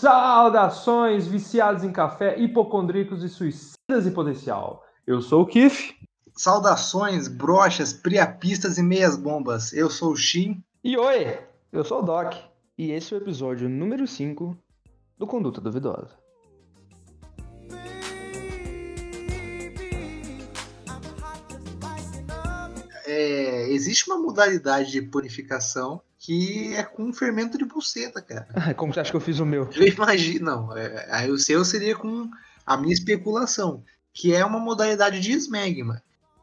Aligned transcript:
Saudações, 0.00 1.26
viciados 1.26 1.84
em 1.84 1.92
café, 1.92 2.38
hipocondríacos 2.38 3.22
e 3.22 3.28
suicidas 3.28 4.06
em 4.06 4.10
potencial. 4.10 4.82
Eu 5.06 5.20
sou 5.20 5.42
o 5.42 5.46
Kif. 5.46 5.94
Saudações, 6.34 7.28
brochas, 7.28 7.92
priapistas 7.92 8.78
e 8.78 8.82
meias 8.82 9.14
bombas. 9.14 9.74
Eu 9.74 9.90
sou 9.90 10.12
o 10.12 10.16
Shin. 10.16 10.64
E 10.82 10.96
oi, 10.96 11.38
eu 11.70 11.84
sou 11.84 11.98
o 11.98 12.02
Doc. 12.02 12.32
E 12.78 12.92
esse 12.92 13.12
é 13.12 13.18
o 13.18 13.20
episódio 13.20 13.68
número 13.68 14.06
5 14.06 14.56
do 15.18 15.26
Conduta 15.26 15.60
Duvidosa. 15.60 16.16
É, 23.04 23.68
existe 23.70 24.10
uma 24.10 24.18
modalidade 24.18 24.92
de 24.92 25.02
purificação 25.02 26.00
que 26.20 26.74
é 26.76 26.82
com 26.82 27.12
fermento 27.14 27.56
de 27.56 27.64
buceta, 27.64 28.20
cara. 28.20 28.46
Como 28.76 28.92
você 28.92 29.00
acha 29.00 29.10
que 29.10 29.16
eu 29.16 29.22
fiz 29.22 29.40
o 29.40 29.46
meu? 29.46 29.68
Eu 29.74 29.88
imagino, 29.88 30.44
não. 30.44 30.76
É, 30.76 31.08
aí 31.10 31.30
o 31.30 31.38
seu 31.38 31.64
seria 31.64 31.96
com 31.96 32.28
a 32.66 32.76
minha 32.76 32.92
especulação, 32.92 33.82
que 34.12 34.34
é 34.34 34.44
uma 34.44 34.60
modalidade 34.60 35.18
de 35.18 35.32
smegma. 35.32 36.02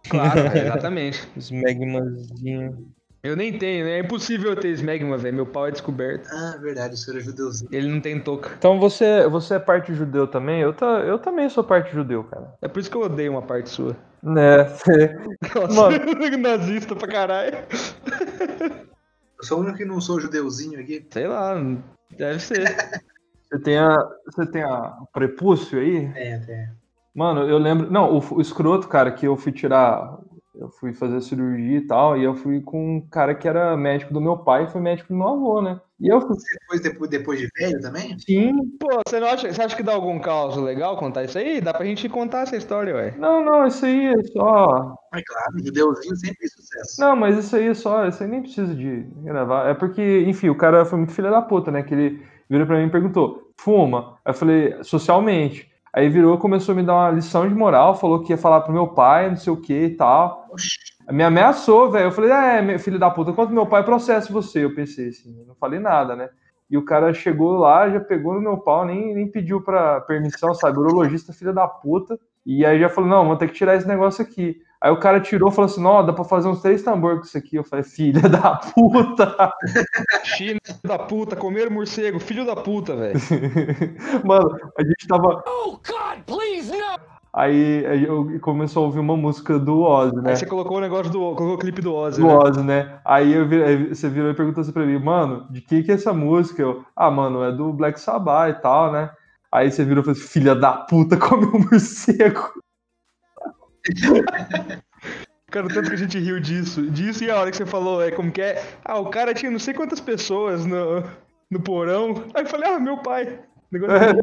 Claro, 0.09 0.39
exatamente. 0.57 1.25
Smegmazinho. 1.37 2.91
Eu 3.21 3.35
nem 3.35 3.57
tenho, 3.57 3.85
né? 3.85 3.97
É 3.97 3.99
impossível 3.99 4.51
eu 4.51 4.55
ter 4.55 4.69
smegma, 4.69 5.17
velho. 5.17 5.35
Meu 5.35 5.45
pau 5.45 5.67
é 5.67 5.71
descoberto. 5.71 6.27
Ah, 6.31 6.57
verdade, 6.61 6.95
o 6.95 6.97
senhor 6.97 7.17
é 7.19 7.21
judeuzinho. 7.21 7.69
Ele 7.71 7.87
não 7.87 7.99
tem 7.99 8.19
touca. 8.19 8.51
Então 8.57 8.79
você, 8.79 9.27
você 9.27 9.55
é 9.55 9.59
parte 9.59 9.93
judeu 9.93 10.27
também? 10.27 10.61
Eu, 10.61 10.73
ta, 10.73 10.85
eu 11.01 11.19
também 11.19 11.49
sou 11.49 11.63
parte 11.63 11.93
judeu, 11.93 12.23
cara. 12.23 12.55
É 12.61 12.67
por 12.67 12.79
isso 12.79 12.89
que 12.89 12.95
eu 12.95 13.01
odeio 13.01 13.31
uma 13.31 13.41
parte 13.41 13.69
sua. 13.69 13.95
Né? 14.23 14.63
Você... 14.63 15.15
Nossa, 15.75 16.37
nazista 16.37 16.95
pra 16.95 17.07
caralho. 17.07 17.57
Eu 19.39 19.45
sou 19.45 19.59
o 19.59 19.61
único 19.61 19.77
que 19.77 19.85
não 19.85 20.01
sou 20.01 20.19
judeuzinho 20.19 20.79
aqui. 20.79 21.05
Sei 21.11 21.27
lá, 21.27 21.55
deve 22.17 22.39
ser. 22.39 22.63
Você 23.49 23.59
tem 23.59 23.77
a, 23.77 23.97
você 24.25 24.45
tem 24.45 24.61
a 24.61 24.97
prepúcio 25.13 25.79
aí? 25.79 26.11
É, 26.15 26.33
é. 26.33 26.69
Mano, 27.15 27.49
eu 27.49 27.57
lembro. 27.57 27.89
Não, 27.89 28.17
o, 28.17 28.35
o 28.35 28.41
escroto, 28.41 28.89
cara, 28.89 29.09
que 29.09 29.25
eu 29.25 29.37
fui 29.37 29.53
tirar. 29.53 30.19
Eu 30.53 30.69
fui 30.69 30.93
fazer 30.93 31.21
cirurgia 31.21 31.77
e 31.77 31.87
tal, 31.87 32.17
e 32.17 32.23
eu 32.23 32.35
fui 32.35 32.59
com 32.61 32.97
um 32.97 33.01
cara 33.01 33.33
que 33.33 33.47
era 33.47 33.77
médico 33.77 34.13
do 34.13 34.19
meu 34.19 34.37
pai 34.37 34.65
e 34.65 34.69
foi 34.69 34.81
médico 34.81 35.13
do 35.13 35.15
meu 35.17 35.27
avô, 35.29 35.61
né? 35.61 35.79
E 35.99 36.07
eu 36.09 36.21
fui. 36.21 36.35
Depois, 36.59 36.81
depois, 36.81 37.09
depois 37.09 37.39
de 37.39 37.49
velho 37.57 37.81
também? 37.81 38.17
Sim. 38.19 38.53
Pô, 38.79 39.01
você, 39.07 39.19
não 39.19 39.27
acha, 39.27 39.51
você 39.51 39.61
acha 39.61 39.75
que 39.75 39.81
dá 39.81 39.93
algum 39.93 40.19
caos 40.19 40.55
legal 40.57 40.95
contar 40.97 41.23
isso 41.23 41.37
aí? 41.37 41.59
Dá 41.59 41.73
pra 41.73 41.85
gente 41.85 42.07
contar 42.07 42.41
essa 42.41 42.55
história, 42.55 42.95
ué. 42.95 43.15
Não, 43.17 43.43
não, 43.43 43.65
isso 43.65 43.85
aí 43.85 44.07
é 44.07 44.23
só. 44.23 44.95
Mas 45.11 45.23
claro, 45.23 45.59
judeuzinho 45.59 46.15
sempre 46.15 46.45
é 46.45 46.47
sucesso. 46.47 47.01
Não, 47.01 47.15
mas 47.15 47.37
isso 47.37 47.55
aí 47.55 47.67
é 47.67 47.73
só. 47.73 48.07
Isso 48.07 48.21
aí 48.21 48.29
nem 48.29 48.41
precisa 48.41 48.75
de 48.75 49.07
gravar. 49.23 49.69
É 49.69 49.73
porque, 49.73 50.23
enfim, 50.27 50.49
o 50.49 50.57
cara 50.57 50.85
foi 50.85 50.99
muito 50.99 51.13
filho 51.13 51.31
da 51.31 51.41
puta, 51.41 51.71
né? 51.71 51.81
Que 51.81 51.93
ele 51.95 52.23
virou 52.47 52.67
pra 52.67 52.77
mim 52.77 52.87
e 52.87 52.91
perguntou: 52.91 53.51
fuma? 53.57 54.17
Aí 54.23 54.31
eu 54.31 54.33
falei, 54.35 54.83
socialmente. 54.83 55.71
Aí 55.91 56.09
virou, 56.09 56.37
começou 56.37 56.73
a 56.73 56.75
me 56.75 56.83
dar 56.83 56.93
uma 56.93 57.09
lição 57.09 57.49
de 57.49 57.55
moral, 57.55 57.95
falou 57.95 58.21
que 58.21 58.31
ia 58.31 58.37
falar 58.37 58.61
pro 58.61 58.71
meu 58.71 58.87
pai, 58.87 59.29
não 59.29 59.37
sei 59.37 59.51
o 59.51 59.57
que 59.57 59.73
e 59.73 59.95
tal. 59.95 60.45
Oxi. 60.51 60.96
Me 61.09 61.23
ameaçou, 61.23 61.89
velho. 61.91 62.07
Eu 62.07 62.11
falei, 62.11 62.31
é, 62.31 62.77
filho 62.77 62.99
da 62.99 63.09
puta, 63.09 63.33
quanto 63.33 63.53
meu 63.53 63.65
pai 63.65 63.83
processa 63.83 64.31
você? 64.31 64.63
Eu 64.63 64.75
pensei 64.75 65.09
assim, 65.09 65.43
não 65.47 65.55
falei 65.55 65.79
nada, 65.79 66.15
né? 66.15 66.29
E 66.69 66.77
o 66.77 66.83
cara 66.83 67.13
chegou 67.13 67.57
lá, 67.57 67.89
já 67.89 67.99
pegou 67.99 68.33
no 68.33 68.41
meu 68.41 68.57
pau, 68.57 68.85
nem, 68.85 69.13
nem 69.13 69.27
pediu 69.27 69.61
pra 69.61 70.01
permissão, 70.01 70.53
sabe? 70.53 70.79
Urologista, 70.79 71.31
filho 71.31 71.53
da 71.53 71.67
puta. 71.67 72.19
E 72.45 72.65
aí 72.65 72.79
já 72.79 72.89
falou, 72.89 73.09
não, 73.09 73.25
vou 73.25 73.37
ter 73.37 73.47
que 73.47 73.53
tirar 73.53 73.75
esse 73.75 73.87
negócio 73.87 74.21
aqui. 74.21 74.61
Aí 74.79 74.91
o 74.91 74.99
cara 74.99 75.19
tirou 75.19 75.49
e 75.49 75.55
falou 75.55 75.71
assim, 75.71 75.81
não, 75.81 76.05
dá 76.05 76.13
pra 76.13 76.23
fazer 76.23 76.47
uns 76.49 76.61
três 76.61 76.83
tambor 76.83 77.17
com 77.17 77.25
isso 77.25 77.37
aqui. 77.37 77.55
Eu 77.55 77.63
falei, 77.63 77.83
filha 77.83 78.21
da 78.21 78.55
puta. 78.55 79.53
China 80.23 80.59
da 80.83 80.99
puta, 80.99 81.35
comer 81.35 81.69
morcego, 81.69 82.19
filho 82.19 82.45
da 82.45 82.55
puta, 82.55 82.95
velho. 82.95 83.19
Mano, 84.23 84.57
a 84.77 84.83
gente 84.83 85.07
tava. 85.07 85.43
Oh 85.47 85.71
God, 85.71 86.23
please 86.25 86.71
no! 86.71 86.96
Aí, 87.37 87.85
aí 87.85 88.03
eu 88.03 88.39
começou 88.41 88.81
a 88.81 88.85
ouvir 88.87 88.97
uma 88.97 89.15
música 89.15 89.59
do 89.59 89.81
Ozzy, 89.81 90.15
né? 90.15 90.31
Aí 90.31 90.35
você 90.35 90.47
colocou 90.47 90.77
o 90.77 90.81
negócio 90.81 91.11
do. 91.11 91.19
colocou 91.19 91.53
o 91.53 91.57
clipe 91.59 91.83
do 91.83 91.93
Ozzy. 91.93 92.19
do 92.19 92.25
né? 92.25 92.33
Ozzy, 92.33 92.63
né? 92.63 92.99
Aí, 93.05 93.31
eu 93.31 93.43
aí 93.63 93.89
você 93.89 94.09
virou 94.09 94.31
e 94.31 94.33
perguntou 94.33 94.61
assim 94.61 94.71
pra 94.71 94.83
mim, 94.83 94.97
mano, 94.97 95.45
de 95.51 95.61
que 95.61 95.83
que 95.83 95.91
é 95.91 95.93
essa 95.93 96.11
música? 96.11 96.63
Eu, 96.63 96.83
ah, 96.95 97.11
mano, 97.11 97.43
é 97.43 97.51
do 97.51 97.71
Black 97.71 97.99
Sabbath 97.99 98.57
e 98.57 98.59
tal, 98.59 98.91
né? 98.91 99.11
Aí 99.51 99.69
você 99.69 99.85
virou 99.85 100.01
e 100.01 100.05
falou 100.05 100.19
assim, 100.19 100.27
filha 100.27 100.55
da 100.55 100.73
puta, 100.73 101.15
come 101.21 101.45
um 101.45 101.59
morcego. 101.59 102.53
Cara, 105.51 105.67
tanto 105.67 105.89
que 105.89 105.95
a 105.95 105.99
gente 105.99 106.17
riu 106.17 106.39
disso. 106.39 106.89
Disso 106.89 107.23
e 107.23 107.29
a 107.29 107.39
hora 107.39 107.51
que 107.51 107.57
você 107.57 107.67
falou, 107.67 108.01
é 108.01 108.09
como 108.09 108.31
que 108.31 108.41
é. 108.41 108.63
Ah, 108.83 108.97
o 108.97 109.11
cara 109.11 109.35
tinha 109.35 109.51
não 109.51 109.59
sei 109.59 109.75
quantas 109.75 109.99
pessoas 109.99 110.65
no, 110.65 111.03
no 111.51 111.59
porão. 111.61 112.15
Aí 112.33 112.43
eu 112.43 112.49
falei, 112.49 112.67
ah, 112.67 112.79
meu 112.79 112.97
pai. 112.97 113.39
É, 113.73 114.13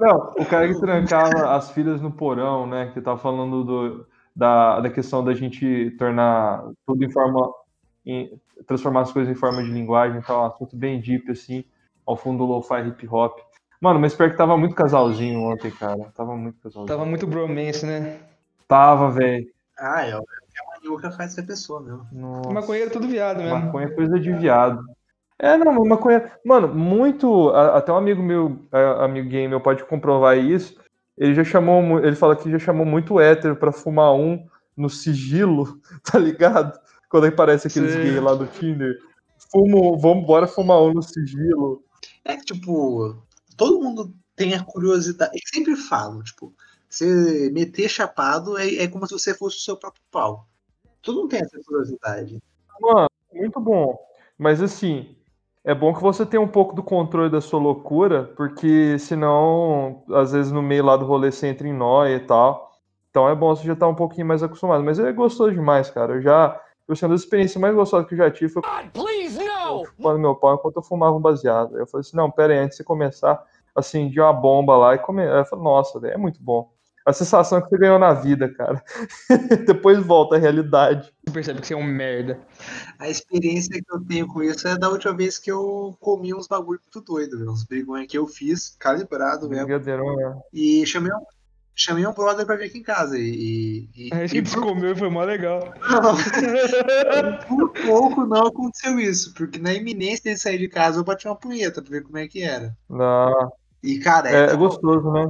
Não, 0.00 0.32
o 0.38 0.44
cara 0.44 0.68
que 0.68 0.78
trancava 0.78 1.54
as 1.54 1.70
filhas 1.70 2.00
no 2.00 2.12
porão, 2.12 2.66
né? 2.66 2.90
Que 2.92 3.00
tava 3.00 3.18
falando 3.18 3.64
do, 3.64 4.06
da, 4.34 4.80
da 4.80 4.90
questão 4.90 5.24
da 5.24 5.34
gente 5.34 5.90
tornar 5.98 6.64
tudo 6.86 7.04
em 7.04 7.10
forma. 7.10 7.52
Em, 8.04 8.38
transformar 8.66 9.02
as 9.02 9.12
coisas 9.12 9.34
em 9.34 9.38
forma 9.38 9.62
de 9.62 9.70
linguagem 9.70 10.20
e 10.20 10.22
tal, 10.22 10.42
um 10.42 10.46
assunto 10.46 10.76
bem 10.76 11.00
deep, 11.00 11.30
assim, 11.30 11.64
ao 12.06 12.16
fundo 12.16 12.38
do 12.38 12.52
lo-fi 12.52 12.86
hip 12.86 13.06
hop. 13.08 13.38
Mano, 13.80 13.98
mas 14.00 14.14
pior 14.14 14.30
que 14.30 14.36
tava 14.36 14.56
muito 14.56 14.74
casalzinho 14.74 15.40
ontem, 15.40 15.70
cara. 15.70 16.10
Tava 16.14 16.36
muito 16.36 16.58
casalzinho. 16.60 16.86
Tava 16.86 17.04
muito 17.04 17.26
bromance, 17.26 17.84
né? 17.84 18.20
Tava, 18.68 19.10
velho. 19.10 19.46
Ah, 19.78 20.06
é 20.06 20.16
o 20.16 20.22
que 20.22 20.58
a 20.60 20.80
manuca 20.80 21.10
faz 21.10 21.34
com 21.34 21.40
a 21.40 21.44
pessoa 21.44 21.80
mesmo. 21.80 22.06
Nossa. 22.12 22.50
Maconheiro 22.50 22.90
é 22.90 22.92
tudo 22.92 23.08
viado 23.08 23.38
mesmo. 23.38 23.58
Maconha 23.58 23.86
é 23.86 23.90
coisa 23.90 24.18
de 24.18 24.32
viado. 24.32 24.82
É, 25.38 25.56
não, 25.56 25.84
maconha. 25.84 26.30
Mano, 26.44 26.68
muito. 26.68 27.50
Até 27.50 27.92
um 27.92 27.96
amigo 27.96 28.22
meu, 28.22 28.58
amigo 29.00 29.28
gay 29.28 29.48
meu, 29.48 29.60
pode 29.60 29.84
comprovar 29.84 30.38
isso. 30.38 30.76
Ele 31.16 31.34
já 31.34 31.44
chamou. 31.44 31.98
Ele 32.04 32.16
fala 32.16 32.36
que 32.36 32.50
já 32.50 32.58
chamou 32.58 32.86
muito 32.86 33.18
hétero 33.20 33.56
pra 33.56 33.72
fumar 33.72 34.14
um 34.14 34.46
no 34.76 34.88
sigilo, 34.88 35.80
tá 36.04 36.18
ligado? 36.18 36.78
Quando 37.08 37.26
aparece 37.26 37.68
aqueles 37.68 37.92
Sei. 37.92 38.02
gays 38.02 38.22
lá 38.22 38.34
do 38.34 38.46
Tinder. 38.46 38.98
Fumo, 39.50 39.98
vamos 39.98 40.26
bora 40.26 40.46
fumar 40.46 40.80
um 40.82 40.92
no 40.92 41.02
sigilo. 41.02 41.82
É 42.24 42.36
que, 42.36 42.44
tipo, 42.44 43.16
todo 43.56 43.80
mundo 43.80 44.12
tem 44.34 44.54
a 44.54 44.64
curiosidade. 44.64 45.32
Eu 45.34 45.40
sempre 45.52 45.76
falo, 45.76 46.22
tipo, 46.22 46.52
você 46.88 47.50
meter 47.52 47.88
chapado 47.88 48.58
é, 48.58 48.76
é 48.76 48.88
como 48.88 49.06
se 49.06 49.12
você 49.12 49.34
fosse 49.34 49.58
o 49.58 49.60
seu 49.60 49.76
próprio 49.76 50.02
pau. 50.10 50.48
Todo 51.02 51.20
mundo 51.20 51.28
tem 51.28 51.40
essa 51.40 51.58
curiosidade. 51.64 52.42
Mano, 52.80 53.08
muito 53.32 53.60
bom. 53.60 53.96
Mas 54.38 54.60
assim, 54.60 55.14
é 55.64 55.74
bom 55.74 55.94
que 55.94 56.02
você 56.02 56.26
tenha 56.26 56.42
um 56.42 56.48
pouco 56.48 56.74
do 56.74 56.82
controle 56.82 57.30
da 57.30 57.40
sua 57.40 57.58
loucura, 57.58 58.24
porque 58.36 58.98
senão, 58.98 60.04
às 60.12 60.32
vezes 60.32 60.52
no 60.52 60.62
meio 60.62 60.84
lá 60.84 60.94
do 60.94 61.06
rolê 61.06 61.32
você 61.32 61.46
entra 61.46 61.66
em 61.66 61.72
nóia 61.72 62.16
e 62.16 62.20
tal. 62.20 62.70
Então 63.08 63.28
é 63.28 63.34
bom 63.34 63.54
você 63.54 63.64
já 63.64 63.72
estar 63.72 63.88
um 63.88 63.94
pouquinho 63.94 64.26
mais 64.26 64.42
acostumado. 64.42 64.84
Mas 64.84 64.98
é 64.98 65.10
gostoso 65.10 65.52
demais, 65.52 65.88
cara. 65.90 66.14
Eu 66.14 66.22
já. 66.22 66.60
Eu 66.86 66.94
sendo 66.94 67.12
a 67.12 67.14
experiência 67.14 67.58
mais 67.58 67.74
gostosa 67.74 68.04
que 68.04 68.12
eu 68.12 68.18
já 68.18 68.30
tive 68.30 68.52
foi 68.52 68.60
God, 68.60 68.90
please 68.92 69.42
no! 69.42 69.86
fumando 69.86 70.18
meu 70.18 70.34
pau 70.34 70.54
enquanto 70.54 70.76
eu 70.76 70.82
fumava 70.82 71.16
um 71.16 71.20
baseado. 71.20 71.76
Aí 71.76 71.80
eu 71.80 71.86
falei 71.86 72.02
assim, 72.02 72.16
não, 72.16 72.30
pera 72.30 72.52
aí, 72.52 72.58
antes 72.58 72.76
de 72.76 72.82
você 72.82 72.84
começar, 72.84 73.42
acendi 73.74 74.20
uma 74.20 74.34
bomba 74.34 74.76
lá 74.76 74.94
e 74.94 74.98
come... 74.98 75.22
Aí 75.22 75.38
eu 75.38 75.44
falei, 75.46 75.64
nossa, 75.64 75.98
velho, 75.98 76.12
é 76.12 76.18
muito 76.18 76.42
bom. 76.42 76.73
A 77.06 77.12
sensação 77.12 77.60
que 77.60 77.68
você 77.68 77.76
ganhou 77.78 77.98
na 77.98 78.14
vida, 78.14 78.48
cara. 78.54 78.82
Depois 79.66 79.98
volta 79.98 80.36
à 80.36 80.38
realidade. 80.38 81.12
Você 81.26 81.32
percebe 81.34 81.60
que 81.60 81.66
você 81.66 81.74
é 81.74 81.76
um 81.76 81.82
merda. 81.84 82.38
A 82.98 83.10
experiência 83.10 83.74
que 83.80 83.94
eu 83.94 84.00
tenho 84.00 84.26
com 84.26 84.42
isso 84.42 84.66
é 84.66 84.78
da 84.78 84.88
última 84.88 85.14
vez 85.14 85.38
que 85.38 85.52
eu 85.52 85.94
comi 86.00 86.32
uns 86.34 86.46
bagulho 86.48 86.80
muito 86.80 87.00
doido, 87.04 87.36
viu? 87.38 87.50
uns 87.50 87.64
brigões 87.64 88.06
que 88.06 88.16
eu 88.16 88.26
fiz, 88.26 88.74
calibrado 88.78 89.48
mesmo. 89.50 89.66
Brigadeirão, 89.66 90.16
né? 90.16 90.40
E 90.52 90.86
chamei 90.86 91.12
um, 91.12 91.20
chamei 91.74 92.06
um 92.06 92.12
brother 92.14 92.46
pra 92.46 92.56
vir 92.56 92.64
aqui 92.66 92.78
em 92.78 92.82
casa. 92.82 93.18
E, 93.18 93.86
e, 93.94 94.08
A 94.10 94.24
e 94.24 94.26
gente 94.28 94.50
por, 94.54 94.62
comeu 94.62 94.92
e 94.92 94.96
foi 94.96 95.10
mó 95.10 95.22
legal. 95.24 95.74
por 97.46 97.70
pouco 97.84 98.24
não 98.24 98.46
aconteceu 98.46 98.98
isso, 98.98 99.34
porque 99.34 99.58
na 99.58 99.74
iminência 99.74 100.32
de 100.32 100.40
sair 100.40 100.58
de 100.58 100.68
casa 100.68 100.98
eu 101.00 101.04
bati 101.04 101.26
uma 101.26 101.36
punheta 101.36 101.82
pra 101.82 101.90
ver 101.90 102.02
como 102.02 102.16
é 102.18 102.26
que 102.26 102.42
era. 102.42 102.74
Não. 102.88 103.52
E, 103.82 103.98
cara, 103.98 104.30
É, 104.30 104.34
é 104.34 104.46
tava- 104.46 104.56
gostoso, 104.58 105.12
né? 105.12 105.26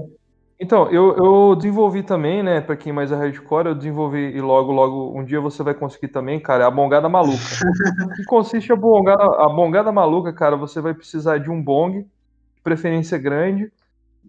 Então, 0.58 0.88
eu, 0.90 1.16
eu 1.16 1.56
desenvolvi 1.56 2.02
também, 2.02 2.42
né? 2.42 2.60
Pra 2.60 2.76
quem 2.76 2.92
mais 2.92 3.10
é 3.10 3.16
hardcore, 3.16 3.66
eu 3.66 3.74
desenvolvi 3.74 4.36
e 4.36 4.40
logo, 4.40 4.70
logo, 4.70 5.18
um 5.18 5.24
dia 5.24 5.40
você 5.40 5.62
vai 5.62 5.74
conseguir 5.74 6.08
também, 6.08 6.38
cara, 6.38 6.64
é 6.64 6.66
a 6.66 6.70
bongada 6.70 7.08
maluca. 7.08 7.38
O 8.06 8.14
que 8.14 8.24
consiste 8.24 8.72
a 8.72 8.76
bongada, 8.76 9.22
a 9.22 9.48
bongada 9.48 9.90
maluca, 9.90 10.32
cara? 10.32 10.56
Você 10.56 10.80
vai 10.80 10.94
precisar 10.94 11.38
de 11.38 11.50
um 11.50 11.62
bong, 11.62 12.02
de 12.02 12.62
preferência 12.62 13.18
grande, 13.18 13.72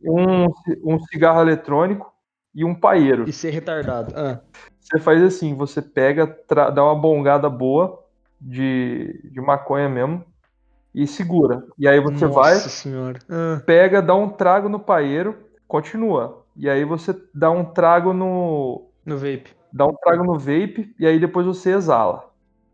um, 0.04 0.46
um 0.84 1.00
cigarro 1.00 1.42
eletrônico 1.42 2.12
e 2.54 2.66
um 2.66 2.74
paeiro. 2.74 3.30
E 3.30 3.34
ser 3.34 3.52
retardado. 3.52 4.14
Ah. 4.16 4.40
Você 4.80 5.00
faz 5.00 5.22
assim, 5.22 5.56
você 5.56 5.82
pega, 5.82 6.38
dá 6.48 6.84
uma 6.84 6.96
bongada 6.96 7.50
boa 7.50 8.04
de, 8.42 9.20
de 9.32 9.42
maconha 9.42 9.90
mesmo 9.90 10.24
e 10.94 11.06
segura. 11.06 11.64
E 11.78 11.88
aí 11.88 12.00
você 12.00 12.26
Nossa 12.26 12.40
vai, 12.40 12.56
senhora. 12.56 13.20
Ah. 13.30 13.62
pega, 13.66 14.02
dá 14.02 14.16
um 14.16 14.30
trago 14.30 14.70
no 14.70 14.80
paeiro, 14.80 15.45
continua. 15.68 16.44
E 16.56 16.70
aí 16.70 16.84
você 16.86 17.16
dá 17.34 17.50
um 17.52 17.66
trago 17.66 18.14
no. 18.14 18.90
No 19.06 19.18
vape. 19.18 19.48
Dá 19.72 19.86
um 19.86 19.94
trago 19.96 20.24
no 20.24 20.40
vape 20.40 20.94
e 21.00 21.06
aí 21.06 21.20
depois 21.20 21.46
você 21.46 21.72
exala. 21.74 22.30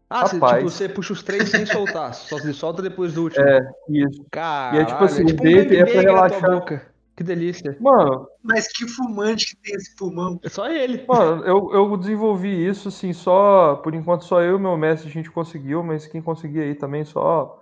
Ah, 0.09 0.27
você, 0.27 0.35
Rapaz. 0.35 0.57
tipo, 0.57 0.69
você 0.69 0.89
puxa 0.89 1.13
os 1.13 1.23
três 1.23 1.49
sem 1.49 1.65
soltar. 1.65 2.13
Só 2.13 2.37
se 2.37 2.53
solta 2.53 2.81
depois 2.81 3.13
do 3.13 3.23
último. 3.23 3.45
É, 3.47 3.59
isso. 3.89 4.25
Caralho, 4.29 4.77
E 4.77 4.81
é 4.81 4.85
tipo 4.85 5.03
assim, 5.03 5.23
um 5.23 5.25
o 5.25 5.29
vape 5.29 5.47
é 5.47 5.63
gangbang 5.85 5.91
pra 5.91 6.01
relaxar. 6.01 6.51
boca. 6.51 6.91
Que 7.15 7.23
delícia. 7.23 7.77
Mano, 7.79 8.27
Mas 8.41 8.67
que 8.67 8.87
fumante 8.87 9.47
que 9.55 9.61
tem 9.61 9.75
esse 9.75 9.95
pulmão. 9.95 10.39
É 10.43 10.49
só 10.49 10.69
ele. 10.69 11.05
mano, 11.07 11.43
eu, 11.45 11.69
eu 11.73 11.97
desenvolvi 11.97 12.67
isso, 12.67 12.87
assim, 12.87 13.13
só. 13.13 13.75
Por 13.75 13.93
enquanto, 13.93 14.25
só 14.25 14.41
eu 14.41 14.57
e 14.57 14.59
meu 14.61 14.77
mestre 14.77 15.09
a 15.09 15.11
gente 15.11 15.29
conseguiu, 15.31 15.83
mas 15.83 16.07
quem 16.07 16.21
conseguir 16.21 16.61
aí 16.61 16.75
também 16.75 17.03
só. 17.05 17.61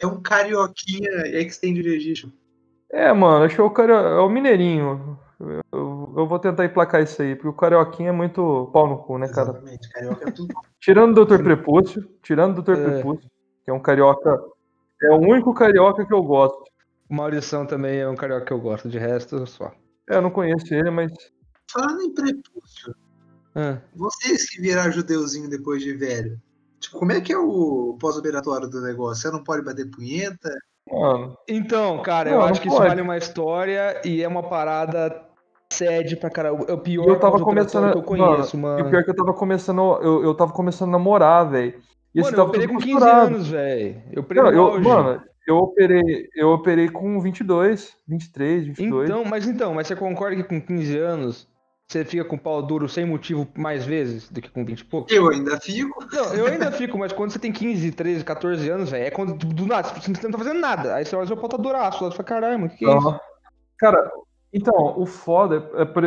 É 0.00 0.06
um 0.06 0.20
carioquinha 0.20 1.10
Extended 1.40 1.86
Edition. 1.86 2.30
É, 2.92 3.12
mano, 3.12 3.44
acho 3.44 3.54
que 3.54 3.60
é 3.60 3.64
o, 3.64 3.70
cara, 3.70 3.92
é 3.94 4.18
o 4.18 4.28
Mineirinho. 4.28 5.18
Eu, 5.38 5.60
eu- 5.72 6.14
eu 6.18 6.26
vou 6.26 6.38
tentar 6.38 6.64
emplacar 6.64 7.02
isso 7.02 7.22
aí, 7.22 7.34
porque 7.34 7.48
o 7.48 7.52
Carioquinha 7.52 8.10
é 8.10 8.12
muito 8.12 8.68
pau 8.72 8.86
no 8.88 8.98
cu, 8.98 9.16
né, 9.16 9.28
cara? 9.28 9.50
Exatamente. 9.50 9.88
Carioca 9.90 10.28
é 10.28 10.32
tudo. 10.32 10.54
Tirando 10.80 11.18
o 11.18 11.24
Dr. 11.24 11.42
Prepúcio, 11.42 12.08
tirando 12.22 12.58
o 12.58 12.62
Dr. 12.62 12.72
É. 12.72 12.84
Prepúcio, 12.84 13.30
que 13.64 13.70
é 13.70 13.72
um 13.72 13.80
carioca. 13.80 14.42
É 15.02 15.10
o 15.10 15.18
único 15.18 15.52
carioca 15.54 16.04
que 16.06 16.12
eu 16.12 16.22
gosto. 16.22 16.62
O 17.08 17.14
Maurição 17.14 17.66
também 17.66 18.00
é 18.00 18.08
um 18.08 18.14
carioca 18.16 18.46
que 18.46 18.52
eu 18.52 18.60
gosto. 18.60 18.88
De 18.88 18.98
resto, 18.98 19.46
só. 19.46 19.72
É, 20.08 20.16
eu 20.16 20.22
não 20.22 20.30
conheço 20.30 20.72
ele, 20.74 20.90
mas. 20.90 21.12
Falando 21.70 22.02
em 22.02 22.12
prepúcio, 22.14 22.94
Ah, 23.54 23.78
vocês 23.94 24.48
que 24.48 24.60
viraram 24.60 24.92
judeuzinho 24.92 25.48
depois 25.50 25.82
de 25.82 25.92
velho, 25.94 26.40
tipo, 26.78 26.98
como 26.98 27.12
é 27.12 27.20
que 27.20 27.32
é 27.32 27.38
o 27.38 27.96
pós-operatório 28.00 28.68
do 28.68 28.80
negócio? 28.80 29.22
Você 29.22 29.30
não 29.30 29.42
pode 29.44 29.64
bater 29.64 29.90
punheta? 29.90 30.50
Mano, 30.90 31.36
Então, 31.48 31.98
cara, 32.02 32.30
eu 32.30 32.38
não 32.38 32.46
acho 32.46 32.60
que 32.60 32.68
isso 32.68 32.76
pode. 32.76 32.88
vale 32.88 33.00
uma 33.02 33.16
história 33.16 34.00
e 34.04 34.22
é 34.22 34.28
uma 34.28 34.42
parada 34.42 35.22
sede 35.72 36.16
pra 36.16 36.30
caralho. 36.30 36.64
É 36.68 36.72
o 36.72 36.78
pior 36.78 37.06
eu 37.08 37.18
tava 37.18 37.38
começando. 37.40 37.92
que 37.92 37.98
eu 37.98 38.02
conheço, 38.02 38.56
mano, 38.58 38.74
mano. 38.76 38.78
E 38.80 38.82
o 38.82 38.90
pior 38.90 39.00
é 39.00 39.04
que 39.04 39.10
eu 39.10 39.16
tava 39.16 39.32
começando. 39.32 39.80
Eu, 40.02 40.24
eu 40.24 40.34
tava 40.34 40.52
começando 40.52 40.88
a 40.88 40.92
namorar, 40.92 41.48
velho. 41.48 41.74
E 42.12 42.20
Mano, 42.20 42.36
eu 42.36 42.44
operei 42.44 42.66
com 42.66 42.76
15 42.78 42.92
costurado. 42.92 43.26
anos, 43.28 43.48
velho. 43.48 44.02
Eu 44.12 44.22
operei 44.22 44.42
Não, 44.42 44.50
eu, 44.50 44.80
mano, 44.80 45.22
eu 45.46 45.56
operei, 45.58 46.28
eu 46.34 46.48
operei 46.48 46.88
com 46.88 47.20
22, 47.20 47.96
23, 48.08 48.66
22. 48.66 49.08
Então, 49.08 49.24
mas 49.24 49.46
então, 49.46 49.74
mas 49.74 49.86
você 49.86 49.94
concorda 49.94 50.34
que 50.34 50.42
com 50.42 50.60
15 50.60 50.98
anos 50.98 51.48
você 51.90 52.04
fica 52.04 52.24
com 52.24 52.38
pau 52.38 52.62
duro 52.62 52.88
sem 52.88 53.04
motivo 53.04 53.48
mais 53.58 53.84
vezes 53.84 54.30
do 54.30 54.40
que 54.40 54.48
com 54.48 54.64
20 54.64 54.80
e 54.80 54.84
pouco? 54.84 55.12
Eu 55.12 55.28
ainda 55.28 55.58
fico. 55.60 56.06
Não, 56.12 56.34
eu 56.34 56.46
ainda 56.46 56.70
fico, 56.70 56.96
mas 56.96 57.12
quando 57.12 57.32
você 57.32 57.38
tem 57.38 57.50
15, 57.50 57.90
13, 57.90 58.24
14 58.24 58.68
anos, 58.68 58.90
velho, 58.90 59.04
é 59.06 59.10
quando 59.10 59.34
do 59.34 59.66
nada, 59.66 59.88
você 59.88 60.22
não 60.22 60.30
tá 60.30 60.38
fazendo 60.38 60.60
nada. 60.60 60.94
Aí 60.94 61.04
você 61.04 61.16
olha 61.16 61.26
seu 61.26 61.36
pau 61.36 61.48
tá 61.48 61.56
duraço, 61.56 61.98
você 61.98 62.16
fala, 62.16 62.28
caralho, 62.28 62.60
mano, 62.60 62.70
que 62.70 62.76
que 62.78 62.84
é 62.86 62.96
isso? 62.96 63.20
Cara, 63.76 64.08
então, 64.52 65.00
o 65.00 65.04
foda 65.04 65.68
é, 65.74 65.82
é 65.82 65.84
por- 65.84 66.04